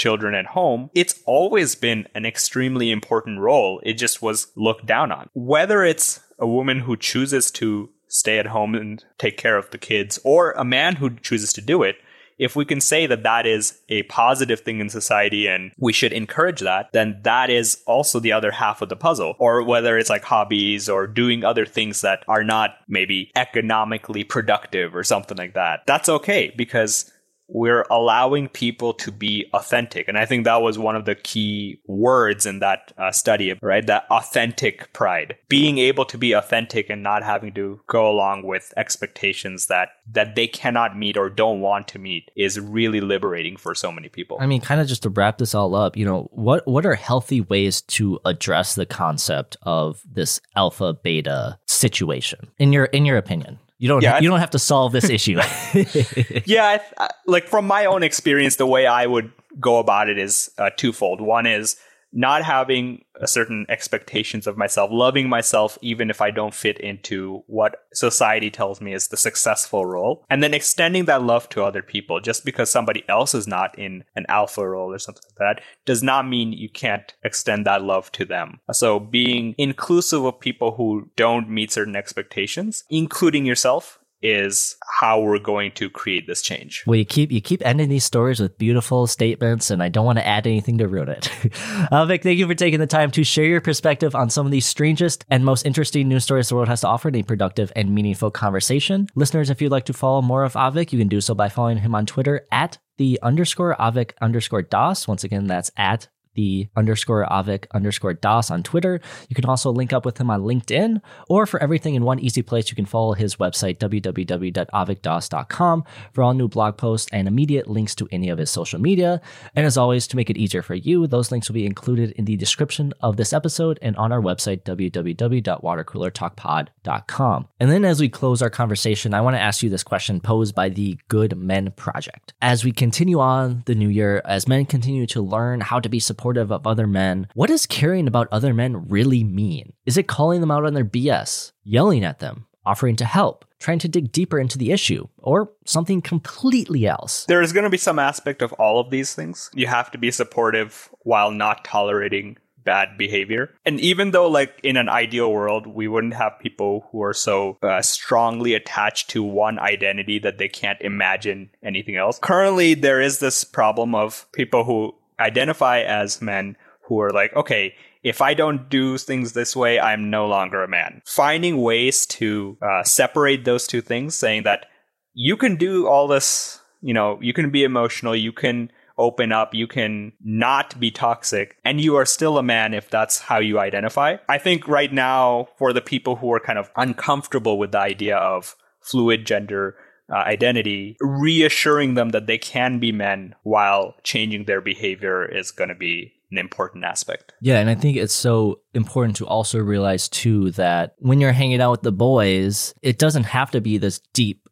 children 0.00 0.34
at 0.34 0.46
home, 0.46 0.88
it's 0.94 1.20
always 1.26 1.74
been 1.74 2.08
an 2.14 2.24
extremely 2.24 2.90
important 2.90 3.38
role. 3.38 3.80
It 3.84 3.94
just 3.94 4.22
was 4.22 4.46
looked 4.56 4.86
down 4.86 5.12
on. 5.12 5.28
Whether 5.34 5.84
it's 5.84 6.20
a 6.38 6.46
woman 6.46 6.80
who 6.80 6.96
chooses 6.96 7.50
to 7.52 7.90
stay 8.08 8.38
at 8.38 8.46
home 8.46 8.74
and 8.74 9.04
take 9.18 9.36
care 9.36 9.58
of 9.58 9.70
the 9.70 9.78
kids 9.78 10.18
or 10.24 10.52
a 10.52 10.64
man 10.64 10.96
who 10.96 11.10
chooses 11.16 11.52
to 11.52 11.60
do 11.60 11.82
it, 11.82 11.96
if 12.38 12.56
we 12.56 12.64
can 12.64 12.80
say 12.80 13.06
that 13.06 13.22
that 13.24 13.44
is 13.46 13.78
a 13.90 14.02
positive 14.04 14.60
thing 14.60 14.80
in 14.80 14.88
society 14.88 15.46
and 15.46 15.72
we 15.76 15.92
should 15.92 16.14
encourage 16.14 16.60
that, 16.60 16.88
then 16.94 17.20
that 17.22 17.50
is 17.50 17.82
also 17.86 18.18
the 18.18 18.32
other 18.32 18.50
half 18.50 18.80
of 18.80 18.88
the 18.88 18.96
puzzle. 18.96 19.34
Or 19.38 19.62
whether 19.62 19.98
it's 19.98 20.08
like 20.08 20.24
hobbies 20.24 20.88
or 20.88 21.06
doing 21.06 21.44
other 21.44 21.66
things 21.66 22.00
that 22.00 22.24
are 22.26 22.42
not 22.42 22.76
maybe 22.88 23.30
economically 23.36 24.24
productive 24.24 24.96
or 24.96 25.04
something 25.04 25.36
like 25.36 25.52
that. 25.52 25.80
That's 25.86 26.08
okay 26.08 26.54
because 26.56 27.12
we're 27.52 27.84
allowing 27.90 28.48
people 28.48 28.94
to 28.94 29.12
be 29.12 29.46
authentic. 29.52 30.08
And 30.08 30.16
I 30.16 30.24
think 30.24 30.44
that 30.44 30.62
was 30.62 30.78
one 30.78 30.96
of 30.96 31.04
the 31.04 31.14
key 31.14 31.80
words 31.86 32.46
in 32.46 32.60
that 32.60 32.92
uh, 32.96 33.12
study, 33.12 33.58
right? 33.60 33.86
That 33.86 34.06
authentic 34.10 34.92
pride, 34.92 35.36
being 35.48 35.78
able 35.78 36.04
to 36.06 36.18
be 36.18 36.32
authentic 36.32 36.88
and 36.88 37.02
not 37.02 37.22
having 37.22 37.52
to 37.54 37.80
go 37.88 38.08
along 38.08 38.44
with 38.44 38.72
expectations 38.76 39.66
that, 39.66 39.90
that 40.12 40.34
they 40.34 40.46
cannot 40.46 40.96
meet 40.96 41.16
or 41.16 41.28
don't 41.28 41.60
want 41.60 41.88
to 41.88 41.98
meet 41.98 42.30
is 42.36 42.58
really 42.58 43.00
liberating 43.00 43.56
for 43.56 43.74
so 43.74 43.90
many 43.90 44.08
people. 44.08 44.38
I 44.40 44.46
mean, 44.46 44.60
kind 44.60 44.80
of 44.80 44.86
just 44.86 45.02
to 45.02 45.10
wrap 45.10 45.38
this 45.38 45.54
all 45.54 45.74
up, 45.74 45.96
you 45.96 46.04
know, 46.04 46.28
what, 46.32 46.66
what 46.66 46.86
are 46.86 46.94
healthy 46.94 47.40
ways 47.40 47.82
to 47.82 48.20
address 48.24 48.74
the 48.74 48.86
concept 48.86 49.56
of 49.62 50.00
this 50.10 50.40
alpha 50.56 50.94
beta 50.94 51.58
situation 51.66 52.48
in 52.58 52.72
your, 52.72 52.84
in 52.86 53.04
your 53.04 53.16
opinion? 53.16 53.58
You 53.80 53.88
don't. 53.88 54.02
Yeah, 54.02 54.20
you 54.20 54.28
don't 54.28 54.40
have 54.40 54.50
to 54.50 54.58
solve 54.58 54.92
this 54.92 55.08
issue. 55.08 55.32
yeah, 56.44 56.80
I, 56.98 57.08
like 57.26 57.48
from 57.48 57.66
my 57.66 57.86
own 57.86 58.02
experience, 58.02 58.56
the 58.56 58.66
way 58.66 58.86
I 58.86 59.06
would 59.06 59.32
go 59.58 59.78
about 59.78 60.10
it 60.10 60.18
is 60.18 60.50
uh, 60.58 60.68
twofold. 60.76 61.22
One 61.22 61.46
is 61.46 61.76
not 62.12 62.42
having 62.42 63.04
a 63.20 63.28
certain 63.28 63.66
expectations 63.68 64.46
of 64.46 64.56
myself, 64.56 64.90
loving 64.92 65.28
myself 65.28 65.78
even 65.82 66.10
if 66.10 66.20
I 66.20 66.30
don't 66.30 66.54
fit 66.54 66.78
into 66.78 67.42
what 67.46 67.84
society 67.92 68.50
tells 68.50 68.80
me 68.80 68.94
is 68.94 69.08
the 69.08 69.16
successful 69.16 69.86
role, 69.86 70.24
and 70.30 70.42
then 70.42 70.54
extending 70.54 71.04
that 71.04 71.22
love 71.22 71.48
to 71.50 71.62
other 71.62 71.82
people. 71.82 72.20
Just 72.20 72.44
because 72.44 72.70
somebody 72.70 73.04
else 73.08 73.34
is 73.34 73.46
not 73.46 73.78
in 73.78 74.04
an 74.16 74.26
alpha 74.28 74.66
role 74.66 74.92
or 74.92 74.98
something 74.98 75.22
like 75.38 75.56
that 75.56 75.64
does 75.84 76.02
not 76.02 76.26
mean 76.26 76.52
you 76.52 76.68
can't 76.68 77.14
extend 77.22 77.66
that 77.66 77.82
love 77.82 78.10
to 78.12 78.24
them. 78.24 78.60
So 78.72 78.98
being 78.98 79.54
inclusive 79.58 80.24
of 80.24 80.40
people 80.40 80.72
who 80.72 81.10
don't 81.16 81.48
meet 81.48 81.70
certain 81.70 81.96
expectations, 81.96 82.84
including 82.90 83.44
yourself, 83.44 83.99
is 84.22 84.76
how 84.98 85.20
we're 85.20 85.38
going 85.38 85.72
to 85.72 85.88
create 85.88 86.26
this 86.26 86.42
change. 86.42 86.84
Well, 86.86 86.96
you 86.96 87.04
keep 87.04 87.32
you 87.32 87.40
keep 87.40 87.64
ending 87.64 87.88
these 87.88 88.04
stories 88.04 88.40
with 88.40 88.58
beautiful 88.58 89.06
statements, 89.06 89.70
and 89.70 89.82
I 89.82 89.88
don't 89.88 90.04
want 90.04 90.18
to 90.18 90.26
add 90.26 90.46
anything 90.46 90.78
to 90.78 90.88
ruin 90.88 91.08
it. 91.08 91.30
uh, 91.90 92.04
Vic, 92.06 92.22
thank 92.22 92.38
you 92.38 92.46
for 92.46 92.54
taking 92.54 92.80
the 92.80 92.86
time 92.86 93.10
to 93.12 93.24
share 93.24 93.44
your 93.44 93.60
perspective 93.60 94.14
on 94.14 94.30
some 94.30 94.46
of 94.46 94.52
these 94.52 94.66
strangest 94.66 95.24
and 95.30 95.44
most 95.44 95.64
interesting 95.64 96.08
news 96.08 96.24
stories 96.24 96.48
the 96.48 96.54
world 96.54 96.68
has 96.68 96.82
to 96.82 96.88
offer 96.88 97.08
in 97.08 97.14
a 97.16 97.22
productive 97.22 97.72
and 97.74 97.94
meaningful 97.94 98.30
conversation. 98.30 99.08
Listeners, 99.14 99.50
if 99.50 99.62
you'd 99.62 99.72
like 99.72 99.86
to 99.86 99.92
follow 99.92 100.22
more 100.22 100.44
of 100.44 100.54
Avik, 100.54 100.92
you 100.92 100.98
can 100.98 101.08
do 101.08 101.20
so 101.20 101.34
by 101.34 101.48
following 101.48 101.78
him 101.78 101.94
on 101.94 102.06
Twitter 102.06 102.46
at 102.52 102.78
the 102.98 103.18
underscore 103.22 103.74
Avik 103.76 104.12
underscore 104.20 104.62
Das. 104.62 105.08
Once 105.08 105.24
again, 105.24 105.46
that's 105.46 105.70
at 105.76 106.08
the 106.34 106.68
underscore 106.76 107.26
Avik 107.26 107.66
underscore 107.72 108.14
Das 108.14 108.50
on 108.50 108.62
Twitter. 108.62 109.00
You 109.28 109.34
can 109.34 109.44
also 109.44 109.70
link 109.70 109.92
up 109.92 110.04
with 110.04 110.18
him 110.18 110.30
on 110.30 110.42
LinkedIn, 110.42 111.00
or 111.28 111.46
for 111.46 111.62
everything 111.62 111.94
in 111.94 112.04
one 112.04 112.18
easy 112.20 112.42
place, 112.42 112.70
you 112.70 112.76
can 112.76 112.86
follow 112.86 113.14
his 113.14 113.36
website, 113.36 113.78
www.avikdas.com, 113.78 115.84
for 116.12 116.22
all 116.22 116.34
new 116.34 116.48
blog 116.48 116.76
posts 116.76 117.08
and 117.12 117.26
immediate 117.26 117.68
links 117.68 117.94
to 117.96 118.08
any 118.12 118.28
of 118.28 118.38
his 118.38 118.50
social 118.50 118.80
media. 118.80 119.20
And 119.54 119.66
as 119.66 119.76
always, 119.76 120.06
to 120.08 120.16
make 120.16 120.30
it 120.30 120.36
easier 120.36 120.62
for 120.62 120.74
you, 120.74 121.06
those 121.06 121.30
links 121.32 121.48
will 121.48 121.54
be 121.54 121.66
included 121.66 122.10
in 122.12 122.24
the 122.24 122.36
description 122.36 122.92
of 123.00 123.16
this 123.16 123.32
episode 123.32 123.78
and 123.82 123.96
on 123.96 124.12
our 124.12 124.20
website, 124.20 124.62
www.watercoolertalkpod.com. 124.62 127.48
And 127.58 127.70
then 127.70 127.84
as 127.84 128.00
we 128.00 128.08
close 128.08 128.42
our 128.42 128.50
conversation, 128.50 129.14
I 129.14 129.20
want 129.20 129.36
to 129.36 129.40
ask 129.40 129.62
you 129.62 129.70
this 129.70 129.82
question 129.82 130.20
posed 130.20 130.54
by 130.54 130.68
the 130.68 130.96
Good 131.08 131.36
Men 131.36 131.72
Project. 131.72 132.34
As 132.40 132.64
we 132.64 132.70
continue 132.72 133.18
on 133.18 133.64
the 133.66 133.74
new 133.74 133.88
year, 133.88 134.22
as 134.24 134.46
men 134.46 134.66
continue 134.66 135.06
to 135.08 135.20
learn 135.20 135.60
how 135.60 135.80
to 135.80 135.88
be 135.88 135.98
supportive 135.98 136.19
supportive 136.20 136.52
of 136.52 136.66
other 136.66 136.86
men, 136.86 137.26
what 137.32 137.48
does 137.48 137.64
caring 137.64 138.06
about 138.06 138.28
other 138.30 138.52
men 138.52 138.86
really 138.88 139.24
mean? 139.24 139.72
Is 139.86 139.96
it 139.96 140.06
calling 140.06 140.42
them 140.42 140.50
out 140.50 140.66
on 140.66 140.74
their 140.74 140.84
BS, 140.84 141.52
yelling 141.64 142.04
at 142.04 142.18
them, 142.18 142.44
offering 142.66 142.94
to 142.96 143.06
help, 143.06 143.46
trying 143.58 143.78
to 143.78 143.88
dig 143.88 144.12
deeper 144.12 144.38
into 144.38 144.58
the 144.58 144.70
issue, 144.70 145.08
or 145.16 145.50
something 145.64 146.02
completely 146.02 146.86
else? 146.86 147.24
There 147.24 147.40
is 147.40 147.54
going 147.54 147.64
to 147.64 147.70
be 147.70 147.78
some 147.78 147.98
aspect 147.98 148.42
of 148.42 148.52
all 148.54 148.78
of 148.80 148.90
these 148.90 149.14
things. 149.14 149.50
You 149.54 149.66
have 149.68 149.90
to 149.92 149.98
be 149.98 150.10
supportive 150.10 150.90
while 151.04 151.30
not 151.30 151.64
tolerating 151.64 152.36
bad 152.62 152.98
behavior. 152.98 153.54
And 153.64 153.80
even 153.80 154.10
though, 154.10 154.28
like, 154.28 154.60
in 154.62 154.76
an 154.76 154.90
ideal 154.90 155.32
world, 155.32 155.66
we 155.66 155.88
wouldn't 155.88 156.12
have 156.12 156.38
people 156.38 156.86
who 156.92 157.02
are 157.02 157.14
so 157.14 157.56
uh, 157.62 157.80
strongly 157.80 158.52
attached 158.52 159.08
to 159.10 159.22
one 159.22 159.58
identity 159.58 160.18
that 160.18 160.36
they 160.36 160.48
can't 160.48 160.80
imagine 160.82 161.48
anything 161.62 161.96
else. 161.96 162.18
Currently, 162.18 162.74
there 162.74 163.00
is 163.00 163.18
this 163.18 163.44
problem 163.44 163.94
of 163.94 164.26
people 164.32 164.64
who 164.64 164.94
identify 165.20 165.80
as 165.80 166.22
men 166.22 166.56
who 166.84 167.00
are 167.00 167.10
like, 167.10 167.34
okay, 167.36 167.74
if 168.02 168.20
I 168.20 168.34
don't 168.34 168.68
do 168.68 168.98
things 168.98 169.32
this 169.32 169.54
way, 169.54 169.78
I'm 169.78 170.10
no 170.10 170.26
longer 170.26 170.62
a 170.62 170.68
man. 170.68 171.02
Finding 171.04 171.60
ways 171.60 172.06
to 172.06 172.56
uh, 172.62 172.82
separate 172.82 173.44
those 173.44 173.66
two 173.66 173.80
things, 173.80 174.14
saying 174.14 174.44
that 174.44 174.66
you 175.14 175.36
can 175.36 175.56
do 175.56 175.86
all 175.86 176.08
this, 176.08 176.60
you 176.80 176.94
know, 176.94 177.18
you 177.20 177.32
can 177.32 177.50
be 177.50 177.62
emotional, 177.62 178.16
you 178.16 178.32
can 178.32 178.70
open 178.96 179.32
up, 179.32 179.54
you 179.54 179.66
can 179.66 180.12
not 180.22 180.78
be 180.78 180.90
toxic, 180.90 181.56
and 181.64 181.80
you 181.80 181.96
are 181.96 182.04
still 182.04 182.38
a 182.38 182.42
man 182.42 182.74
if 182.74 182.90
that's 182.90 183.18
how 183.18 183.38
you 183.38 183.58
identify. 183.58 184.16
I 184.28 184.38
think 184.38 184.68
right 184.68 184.92
now, 184.92 185.48
for 185.56 185.72
the 185.72 185.80
people 185.80 186.16
who 186.16 186.32
are 186.32 186.40
kind 186.40 186.58
of 186.58 186.70
uncomfortable 186.76 187.58
with 187.58 187.72
the 187.72 187.80
idea 187.80 188.16
of 188.16 188.56
fluid 188.80 189.26
gender, 189.26 189.76
uh, 190.10 190.16
identity, 190.16 190.96
reassuring 191.00 191.94
them 191.94 192.10
that 192.10 192.26
they 192.26 192.38
can 192.38 192.78
be 192.78 192.92
men 192.92 193.34
while 193.42 193.94
changing 194.02 194.44
their 194.44 194.60
behavior 194.60 195.24
is 195.24 195.50
going 195.50 195.68
to 195.68 195.74
be 195.74 196.12
an 196.30 196.38
important 196.38 196.84
aspect. 196.84 197.32
Yeah, 197.40 197.58
and 197.58 197.68
I 197.68 197.74
think 197.74 197.96
it's 197.96 198.14
so 198.14 198.60
important 198.74 199.16
to 199.16 199.26
also 199.26 199.58
realize 199.58 200.08
too 200.08 200.50
that 200.52 200.94
when 200.98 201.20
you're 201.20 201.32
hanging 201.32 201.60
out 201.60 201.72
with 201.72 201.82
the 201.82 201.92
boys, 201.92 202.74
it 202.82 202.98
doesn't 202.98 203.24
have 203.24 203.50
to 203.52 203.60
be 203.60 203.78
this 203.78 203.98
deep 204.12 204.48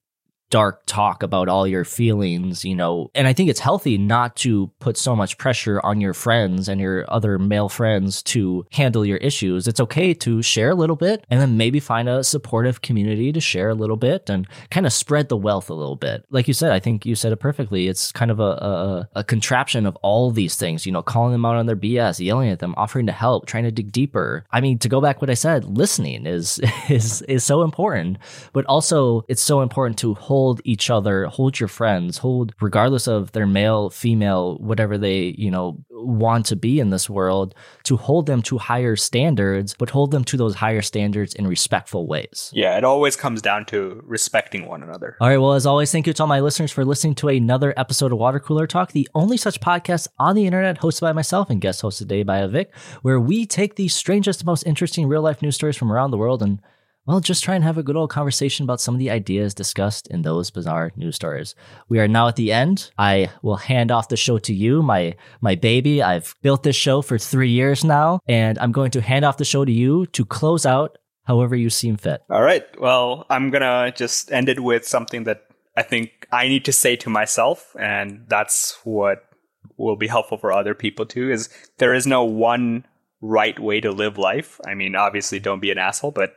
dark 0.51 0.83
talk 0.87 1.23
about 1.23 1.49
all 1.49 1.67
your 1.67 1.85
feelings, 1.85 2.65
you 2.65 2.75
know. 2.75 3.11
And 3.15 3.27
I 3.27 3.33
think 3.33 3.51
it's 3.51 3.61
healthy 3.61 3.99
not 3.99 4.37
to 4.37 4.71
put 4.79 4.97
so 4.97 5.15
much 5.15 5.39
pressure 5.39 5.81
on 5.85 6.01
your 6.01 6.15
friends 6.15 6.69
and 6.69 6.81
your 6.81 7.05
other 7.13 7.39
male 7.39 7.69
friends 7.69 8.23
to 8.25 8.67
handle 8.73 9.05
your 9.05 9.19
issues. 9.19 9.69
It's 9.69 9.81
okay 9.81 10.15
to 10.15 10.43
share 10.43 10.71
a 10.71 10.75
little 10.75 10.97
bit 10.97 11.25
and 11.31 11.41
then 11.41 11.57
maybe 11.57 11.81
find 11.81 12.09
a 12.09 12.25
supportive 12.25 12.81
community 12.81 13.33
to 13.33 13.41
share 13.41 13.71
a 13.71 13.75
little 13.75 13.97
bit 13.97 14.31
and 14.31 14.47
kind 14.71 14.87
of 14.87 14.93
spread 14.93 15.29
the 15.29 15.37
wealth 15.37 15.71
a 15.71 15.75
little 15.75 15.97
bit. 15.97 16.25
Like 16.31 16.49
you 16.49 16.55
said, 16.55 16.73
I 16.73 16.81
think 16.81 17.05
you 17.05 17.15
said 17.15 17.33
it 17.33 17.37
perfectly. 17.37 17.89
It's 17.89 18.13
kind 18.13 18.31
of 18.31 18.41
a, 18.41 18.43
a, 18.43 19.09
a 19.17 19.25
contraption 19.25 19.87
of 19.87 19.97
all 19.97 20.31
these 20.31 20.57
things, 20.57 20.87
you 20.87 20.93
know, 20.93 21.03
calling 21.03 21.33
them 21.33 21.45
out 21.45 21.57
on 21.57 21.67
their 21.67 21.77
BS, 21.77 22.25
yelling 22.25 22.51
at 22.51 22.59
them, 22.61 22.75
offering 22.77 23.07
to 23.07 23.13
help, 23.13 23.47
trying 23.47 23.65
to 23.65 23.71
dig 23.71 23.93
deeper. 23.93 24.45
I 24.51 24.61
mean, 24.61 24.79
to 24.79 24.89
go 24.89 25.01
back 25.01 25.21
what 25.21 25.31
I 25.31 25.35
said, 25.35 25.65
listening 25.65 26.27
is 26.27 26.61
is 26.89 27.23
is 27.23 27.45
so 27.45 27.63
important, 27.63 28.19
but 28.53 28.65
also 28.67 29.25
it's 29.29 29.43
so 29.43 29.61
important 29.61 29.99
to 29.99 30.15
hold 30.15 30.38
hold 30.39 30.61
each 30.63 30.89
other, 30.89 31.27
hold 31.27 31.59
your 31.59 31.69
friends, 31.69 32.19
hold 32.19 32.55
regardless 32.61 33.09
of 33.09 33.33
their 33.33 33.45
male, 33.45 33.91
female, 33.91 34.57
whatever 34.59 34.97
they, 34.97 35.35
you 35.37 35.51
know, 35.51 35.77
want 35.91 36.47
to 36.47 36.55
be 36.55 36.79
in 36.79 36.91
this 36.91 37.11
world, 37.11 37.57
to 37.83 37.97
hold 37.97 38.27
them 38.27 38.41
to 38.41 38.57
higher 38.57 38.95
standards, 38.95 39.75
but 39.75 39.91
hold 39.91 40.13
them 40.13 40.23
to 40.23 40.37
those 40.37 40.55
higher 40.55 40.81
standards 40.81 41.35
in 41.35 41.45
respectful 41.45 42.07
ways. 42.07 42.53
Yeah, 42.55 42.79
it 42.79 42.85
always 42.85 43.17
comes 43.17 43.43
down 43.43 43.65
to 43.67 44.01
respecting 44.07 44.69
one 44.69 44.85
another. 44.85 45.17
All 45.21 45.29
right, 45.29 45.39
well, 45.39 45.55
as 45.55 45.67
always, 45.67 45.91
thank 45.91 46.07
you 46.07 46.13
to 46.13 46.23
all 46.23 46.29
my 46.29 46.39
listeners 46.39 46.71
for 46.71 46.85
listening 46.85 47.17
to 47.17 47.29
another 47.29 47.75
episode 47.77 48.13
of 48.13 48.19
Water 48.19 48.39
Cooler 48.39 48.69
Talk, 48.69 48.93
the 48.93 49.09
only 49.17 49.37
such 49.37 49.59
podcast 49.59 50.07
on 50.21 50.37
the 50.37 50.47
internet 50.47 50.79
hosted 50.79 51.01
by 51.01 51.13
myself 51.13 51.51
and 51.51 51.61
guest 51.61 51.83
hosted 51.83 51.99
today 51.99 52.23
by 52.23 52.39
Avik, 52.43 52.69
where 53.03 53.19
we 53.19 53.45
take 53.45 53.75
the 53.75 53.89
strangest, 53.89 54.47
most 54.47 54.63
interesting 54.63 55.09
real 55.09 55.23
life 55.23 55.43
news 55.43 55.57
stories 55.57 55.77
from 55.77 55.91
around 55.91 56.13
the 56.13 56.17
world 56.17 56.45
and 56.45 56.61
well, 57.09 57.21
just 57.21 57.43
try 57.43 57.55
and 57.55 57.65
have 57.65 57.79
a 57.79 57.83
good 57.83 57.97
old 57.97 58.11
conversation 58.11 58.65
about 58.65 58.83
some 58.83 58.95
of 58.95 58.99
the 58.99 59.11
ideas 59.11 59.55
discussed 59.55 60.09
in 60.09 60.21
those 60.21 60.51
bizarre 60.51 60.93
news 60.95 61.17
stories. 61.17 61.55
We 61.89 62.01
are 62.01 62.07
now 62.07 62.29
at 62.29 62.37
the 62.37 62.53
end. 62.53 62.91
I 62.99 63.31
will 63.41 63.57
hand 63.57 63.91
off 63.91 64.11
the 64.11 64.17
show 64.19 64.37
to 64.41 64.53
you, 64.53 64.83
my 64.83 65.17
my 65.41 65.55
baby. 65.55 66.03
I've 66.03 66.35
built 66.43 66.65
this 66.65 66.77
show 66.77 67.01
for 67.01 67.17
three 67.17 67.49
years 67.49 67.83
now, 67.83 68.21
and 68.29 68.59
I'm 68.59 68.73
going 68.73 68.91
to 68.91 69.01
hand 69.01 69.25
off 69.25 69.39
the 69.39 69.47
show 69.47 69.65
to 69.65 69.73
you 69.73 70.05
to 70.09 70.27
close 70.27 70.67
out 70.67 70.99
however 71.25 71.57
you 71.57 71.71
seem 71.71 71.97
fit. 71.97 72.21
All 72.29 72.43
right. 72.43 72.67
Well, 72.79 73.25
I'm 73.31 73.49
gonna 73.49 73.91
just 73.97 74.31
end 74.31 74.51
it 74.51 74.61
with 74.61 74.87
something 74.87 75.25
that 75.25 75.47
I 75.79 75.85
think 75.85 76.27
I 76.31 76.47
need 76.47 76.67
to 76.67 76.73
say 76.73 76.95
to 76.97 77.09
myself, 77.09 77.75
and 77.81 78.27
that's 78.29 78.77
what 78.85 79.25
will 79.79 79.97
be 79.97 80.09
helpful 80.09 80.37
for 80.37 80.53
other 80.53 80.75
people 80.75 81.07
too. 81.07 81.31
Is 81.31 81.49
there 81.79 81.95
is 81.95 82.07
no 82.07 82.23
one 82.25 82.85
right 83.21 83.59
way 83.59 83.81
to 83.81 83.91
live 83.91 84.19
life. 84.19 84.61
I 84.67 84.75
mean, 84.75 84.95
obviously, 84.95 85.41
don't 85.41 85.61
be 85.61 85.71
an 85.71 85.79
asshole, 85.79 86.13
but 86.13 86.37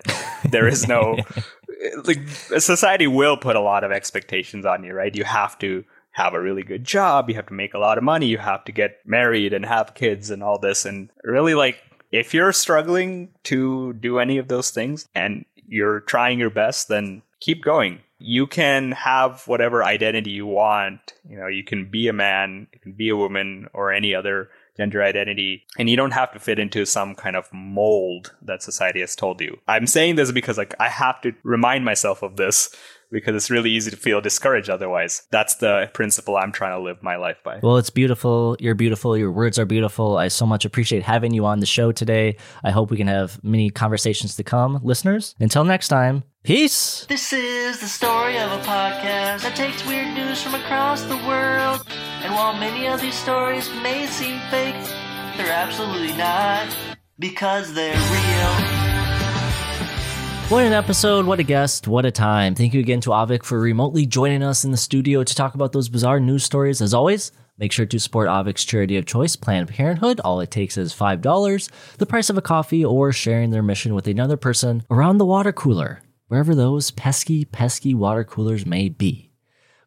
there 0.50 0.68
is 0.68 0.88
no 0.88 1.18
like 2.04 2.28
society 2.28 3.08
will 3.08 3.38
put 3.38 3.56
a 3.56 3.62
lot 3.62 3.84
of 3.84 3.92
expectations 3.92 4.66
on 4.66 4.84
you, 4.84 4.94
right? 4.94 5.16
You 5.16 5.24
have 5.24 5.58
to 5.60 5.84
have 6.12 6.34
a 6.34 6.42
really 6.42 6.64
good 6.64 6.84
job, 6.84 7.30
you 7.30 7.36
have 7.36 7.48
to 7.48 7.54
make 7.54 7.74
a 7.74 7.80
lot 7.80 7.98
of 7.98 8.04
money, 8.04 8.26
you 8.26 8.38
have 8.38 8.66
to 8.66 8.72
get 8.72 9.00
married 9.06 9.54
and 9.54 9.66
have 9.66 9.94
kids 9.94 10.30
and 10.30 10.44
all 10.44 10.60
this, 10.60 10.86
and 10.86 11.10
really 11.24 11.54
like 11.54 11.82
if 12.12 12.34
you're 12.34 12.52
struggling 12.52 13.30
to 13.44 13.94
do 13.94 14.20
any 14.20 14.38
of 14.38 14.50
those 14.50 14.72
things 14.72 15.08
and 15.16 15.46
you're 15.68 16.02
trying 16.02 16.38
your 16.38 16.50
best, 16.50 16.90
then 16.90 17.22
keep 17.40 17.64
going. 17.64 18.00
You 18.20 18.46
can 18.46 18.92
have 18.92 19.48
whatever 19.48 19.84
identity 19.84 20.32
you 20.32 20.46
want. 20.46 21.14
You 21.28 21.38
know, 21.38 21.48
you 21.48 21.64
can 21.64 21.90
be 21.90 22.08
a 22.08 22.14
man, 22.14 22.68
you 22.74 22.80
can 22.80 22.92
be 22.92 23.10
a 23.10 23.16
woman, 23.16 23.68
or 23.74 23.92
any 23.92 24.14
other 24.14 24.50
gender 24.78 25.04
identity 25.04 25.64
and 25.78 25.90
you 25.90 25.98
don't 25.98 26.12
have 26.12 26.32
to 26.32 26.40
fit 26.40 26.60
into 26.60 26.86
some 26.86 27.16
kind 27.16 27.36
of 27.36 27.48
mold 27.54 28.34
that 28.42 28.64
society 28.64 29.02
has 29.02 29.16
told 29.16 29.42
you. 29.42 29.60
I'm 29.68 29.88
saying 29.88 30.16
this 30.16 30.32
because 30.32 30.58
like 30.58 30.74
I 30.80 30.90
have 30.90 31.22
to 31.22 31.34
remind 31.44 31.86
myself 31.86 32.24
of 32.24 32.38
this 32.38 32.74
because 33.12 33.36
it's 33.36 33.52
really 33.52 33.72
easy 33.72 33.92
to 33.92 33.98
feel 33.98 34.22
discouraged 34.22 34.70
otherwise. 34.70 35.24
That's 35.32 35.56
the 35.56 35.90
principle 35.94 36.38
I'm 36.38 36.52
trying 36.52 36.78
to 36.78 36.84
live 36.84 37.04
my 37.04 37.18
life 37.18 37.38
by. 37.44 37.60
Well, 37.62 37.78
it's 37.78 37.90
beautiful. 37.90 38.56
You're 38.60 38.76
beautiful. 38.76 39.18
Your 39.18 39.32
words 39.32 39.60
are 39.60 39.66
beautiful. 39.66 40.18
I 40.18 40.30
so 40.30 40.46
much 40.46 40.66
appreciate 40.66 41.04
having 41.04 41.34
you 41.34 41.46
on 41.46 41.60
the 41.60 41.66
show 41.66 41.92
today. 41.92 42.38
I 42.64 42.72
hope 42.72 42.92
we 42.92 42.98
can 42.98 43.08
have 43.08 43.44
many 43.44 43.70
conversations 43.70 44.36
to 44.38 44.44
come. 44.44 44.80
Listeners, 44.84 45.36
until 45.40 45.64
next 45.64 45.90
time, 45.90 46.24
peace. 46.44 47.06
This 47.08 47.34
is 47.34 47.80
the 47.80 47.88
story 47.88 48.38
of 48.38 48.52
a 48.52 48.62
podcast 48.64 49.44
that 49.44 49.56
takes 49.56 49.86
weird 49.86 50.14
news 50.14 50.42
from 50.42 50.56
across 50.56 51.02
the 51.04 51.18
world. 51.28 51.86
And 52.24 52.34
while 52.34 52.54
many 52.54 52.88
of 52.88 53.02
these 53.02 53.16
stories 53.16 53.70
may 53.82 54.06
seem 54.08 54.40
fake, 54.50 54.76
they're 55.38 55.52
absolutely 55.52 56.16
not 56.18 56.68
because 57.20 57.74
they're 57.74 57.94
real. 57.94 58.81
What 60.52 60.66
an 60.66 60.74
episode, 60.74 61.26
what 61.26 61.40
a 61.40 61.44
guest, 61.44 61.88
what 61.88 62.06
a 62.06 62.12
time. 62.12 62.56
Thank 62.56 62.74
you 62.74 62.82
again 62.82 63.00
to 63.02 63.12
Avik 63.12 63.46
for 63.46 63.58
remotely 63.58 64.06
joining 64.06 64.44
us 64.44 64.66
in 64.66 64.72
the 64.72 64.78
studio 64.78 65.24
to 65.24 65.34
talk 65.34 65.56
about 65.56 65.72
those 65.72 65.88
bizarre 65.88 66.20
news 66.20 66.44
stories. 66.44 66.82
As 66.82 66.94
always, 66.94 67.32
Make 67.58 67.72
sure 67.72 67.86
to 67.86 68.00
support 68.00 68.28
Avik's 68.28 68.66
charity 68.66 68.98
of 68.98 69.06
choice, 69.06 69.36
Planned 69.36 69.70
Parenthood. 69.70 70.20
All 70.22 70.42
it 70.42 70.50
takes 70.50 70.78
is 70.78 70.96
$5, 70.96 71.70
the 71.98 72.06
price 72.06 72.30
of 72.30 72.38
a 72.38 72.42
coffee, 72.42 72.84
or 72.84 73.14
sharing 73.14 73.52
their 73.52 73.62
mission 73.62 73.94
with 73.94 74.08
another 74.08 74.36
person 74.36 74.84
around 74.90 75.20
the 75.20 75.26
water 75.26 75.54
cooler, 75.54 76.02
wherever 76.28 76.56
those 76.56 76.90
pesky, 76.90 77.46
pesky 77.46 77.94
water 77.94 78.24
coolers 78.24 78.66
may 78.66 78.90
be. 78.90 79.32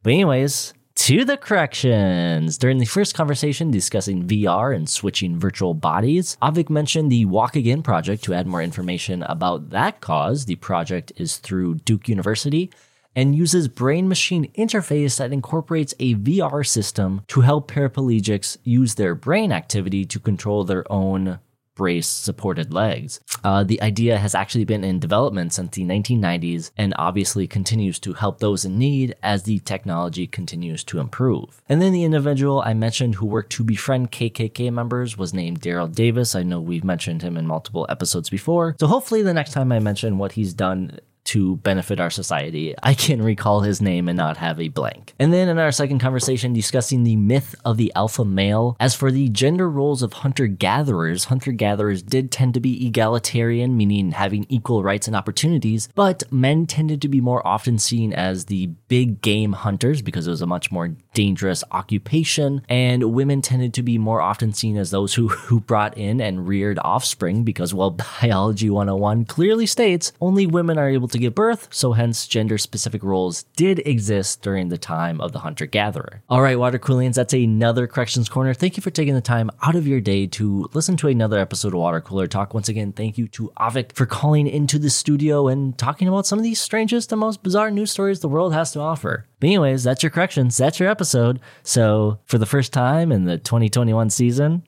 But, 0.04 0.12
anyways, 0.12 0.72
to 0.96 1.24
the 1.24 1.36
corrections. 1.36 2.56
During 2.56 2.78
the 2.78 2.86
first 2.86 3.14
conversation 3.14 3.70
discussing 3.70 4.26
VR 4.26 4.74
and 4.74 4.88
switching 4.88 5.38
virtual 5.38 5.74
bodies, 5.74 6.38
Avik 6.40 6.70
mentioned 6.70 7.12
the 7.12 7.26
Walk 7.26 7.56
Again 7.56 7.82
project. 7.82 8.24
To 8.24 8.34
add 8.34 8.46
more 8.46 8.62
information 8.62 9.22
about 9.24 9.70
that 9.70 10.00
cause, 10.00 10.46
the 10.46 10.56
project 10.56 11.12
is 11.16 11.36
through 11.36 11.74
Duke 11.76 12.08
University 12.08 12.70
and 13.14 13.34
uses 13.36 13.68
brain 13.68 14.08
machine 14.08 14.50
interface 14.56 15.18
that 15.18 15.32
incorporates 15.32 15.94
a 16.00 16.14
VR 16.14 16.66
system 16.66 17.22
to 17.28 17.42
help 17.42 17.70
paraplegics 17.70 18.56
use 18.64 18.94
their 18.94 19.14
brain 19.14 19.52
activity 19.52 20.04
to 20.06 20.18
control 20.18 20.64
their 20.64 20.90
own 20.90 21.38
brace 21.74 22.06
supported 22.06 22.72
legs. 22.72 23.20
Uh, 23.42 23.64
the 23.64 23.80
idea 23.82 24.18
has 24.18 24.34
actually 24.34 24.64
been 24.64 24.84
in 24.84 24.98
development 24.98 25.52
since 25.52 25.74
the 25.74 25.84
1990s 25.84 26.70
and 26.76 26.94
obviously 26.96 27.46
continues 27.46 27.98
to 27.98 28.14
help 28.14 28.38
those 28.38 28.64
in 28.64 28.78
need 28.78 29.14
as 29.22 29.42
the 29.42 29.58
technology 29.60 30.26
continues 30.26 30.84
to 30.84 30.98
improve. 30.98 31.62
And 31.68 31.82
then 31.82 31.92
the 31.92 32.04
individual 32.04 32.62
I 32.64 32.74
mentioned 32.74 33.16
who 33.16 33.26
worked 33.26 33.52
to 33.52 33.64
befriend 33.64 34.12
KKK 34.12 34.72
members 34.72 35.18
was 35.18 35.34
named 35.34 35.60
Daryl 35.60 35.92
Davis. 35.92 36.34
I 36.34 36.42
know 36.42 36.60
we've 36.60 36.84
mentioned 36.84 37.22
him 37.22 37.36
in 37.36 37.46
multiple 37.46 37.86
episodes 37.88 38.30
before. 38.30 38.76
So 38.78 38.86
hopefully 38.86 39.22
the 39.22 39.34
next 39.34 39.52
time 39.52 39.72
I 39.72 39.78
mention 39.78 40.18
what 40.18 40.32
he's 40.32 40.54
done 40.54 40.98
to 41.24 41.56
benefit 41.56 42.00
our 42.00 42.10
society. 42.10 42.74
I 42.82 42.94
can 42.94 43.22
recall 43.22 43.60
his 43.60 43.80
name 43.80 44.08
and 44.08 44.16
not 44.16 44.36
have 44.36 44.60
a 44.60 44.68
blank. 44.68 45.14
And 45.18 45.32
then 45.32 45.48
in 45.48 45.58
our 45.58 45.72
second 45.72 45.98
conversation, 45.98 46.52
discussing 46.52 47.04
the 47.04 47.16
myth 47.16 47.54
of 47.64 47.76
the 47.76 47.92
alpha 47.94 48.24
male. 48.24 48.76
As 48.78 48.94
for 48.94 49.10
the 49.10 49.28
gender 49.28 49.68
roles 49.68 50.02
of 50.02 50.12
hunter 50.12 50.46
gatherers, 50.46 51.24
hunter 51.24 51.52
gatherers 51.52 52.02
did 52.02 52.30
tend 52.30 52.54
to 52.54 52.60
be 52.60 52.86
egalitarian, 52.86 53.76
meaning 53.76 54.12
having 54.12 54.46
equal 54.48 54.82
rights 54.82 55.06
and 55.06 55.16
opportunities, 55.16 55.88
but 55.94 56.22
men 56.32 56.66
tended 56.66 57.00
to 57.02 57.08
be 57.08 57.20
more 57.20 57.46
often 57.46 57.78
seen 57.78 58.12
as 58.12 58.46
the 58.46 58.66
big 58.88 59.20
game 59.20 59.52
hunters 59.52 60.02
because 60.02 60.26
it 60.26 60.30
was 60.30 60.42
a 60.42 60.46
much 60.46 60.70
more 60.70 60.94
dangerous 61.14 61.64
occupation, 61.70 62.62
and 62.68 63.14
women 63.14 63.40
tended 63.40 63.72
to 63.74 63.82
be 63.82 63.98
more 63.98 64.20
often 64.20 64.52
seen 64.52 64.76
as 64.76 64.90
those 64.90 65.14
who, 65.14 65.28
who 65.28 65.60
brought 65.60 65.96
in 65.96 66.20
and 66.20 66.46
reared 66.48 66.78
offspring 66.82 67.44
because, 67.44 67.72
well, 67.72 67.90
Biology 68.20 68.70
101 68.70 69.24
clearly 69.24 69.66
states 69.66 70.12
only 70.20 70.46
women 70.46 70.78
are 70.78 70.88
able 70.88 71.08
to 71.08 71.13
give 71.18 71.34
birth, 71.34 71.68
so 71.70 71.92
hence 71.92 72.26
gender 72.26 72.58
specific 72.58 73.02
roles 73.02 73.44
did 73.56 73.80
exist 73.86 74.42
during 74.42 74.68
the 74.68 74.78
time 74.78 75.20
of 75.20 75.32
the 75.32 75.40
hunter 75.40 75.66
gatherer. 75.66 76.22
All 76.28 76.42
right, 76.42 76.58
Water 76.58 76.78
Coolians, 76.78 77.14
that's 77.14 77.32
another 77.34 77.86
Corrections 77.86 78.28
Corner. 78.28 78.54
Thank 78.54 78.76
you 78.76 78.82
for 78.82 78.90
taking 78.90 79.14
the 79.14 79.20
time 79.20 79.50
out 79.62 79.74
of 79.76 79.86
your 79.86 80.00
day 80.00 80.26
to 80.28 80.68
listen 80.74 80.96
to 80.98 81.08
another 81.08 81.38
episode 81.38 81.74
of 81.74 81.80
Water 81.80 82.00
Cooler 82.00 82.26
Talk. 82.26 82.54
Once 82.54 82.68
again, 82.68 82.92
thank 82.92 83.18
you 83.18 83.28
to 83.28 83.52
Avik 83.58 83.94
for 83.94 84.06
calling 84.06 84.46
into 84.46 84.78
the 84.78 84.90
studio 84.90 85.48
and 85.48 85.76
talking 85.78 86.08
about 86.08 86.26
some 86.26 86.38
of 86.38 86.42
these 86.42 86.60
strangest 86.60 87.12
and 87.12 87.20
most 87.20 87.42
bizarre 87.42 87.70
news 87.70 87.90
stories 87.90 88.20
the 88.20 88.28
world 88.28 88.52
has 88.54 88.72
to 88.72 88.80
offer. 88.80 89.26
But 89.40 89.46
anyways, 89.48 89.84
that's 89.84 90.02
your 90.02 90.10
corrections. 90.10 90.56
That's 90.56 90.80
your 90.80 90.88
episode. 90.88 91.40
So 91.62 92.18
for 92.26 92.38
the 92.38 92.46
first 92.46 92.72
time 92.72 93.12
in 93.12 93.24
the 93.24 93.38
2021 93.38 94.10
season, 94.10 94.62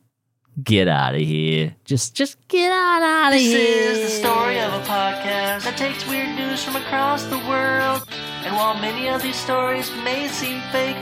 get 0.63 0.89
out 0.89 1.15
of 1.15 1.21
here. 1.21 1.75
Just, 1.85 2.15
just 2.15 2.37
get 2.49 2.71
out, 2.73 3.33
of 3.33 3.39
This 3.39 3.43
here. 3.53 3.91
is 3.91 4.01
the 4.03 4.09
story 4.27 4.59
of 4.61 4.73
a 4.73 4.81
podcast 4.85 5.65
that 5.65 5.77
takes 5.77 6.07
weird 6.09 6.36
news 6.57 6.65
from 6.65 6.77
across 6.77 7.25
the 7.25 7.39
world. 7.39 8.03
And 8.45 8.55
while 8.55 8.75
many 8.81 9.09
of 9.09 9.23
these 9.23 9.37
stories 9.37 9.91
may 10.05 10.29
seem 10.29 10.61
fake, 10.73 10.97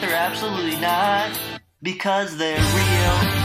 they're 0.00 0.14
absolutely 0.14 0.76
not. 0.80 1.30
Because 1.82 2.36
they're 2.36 2.56
real. 2.56 3.37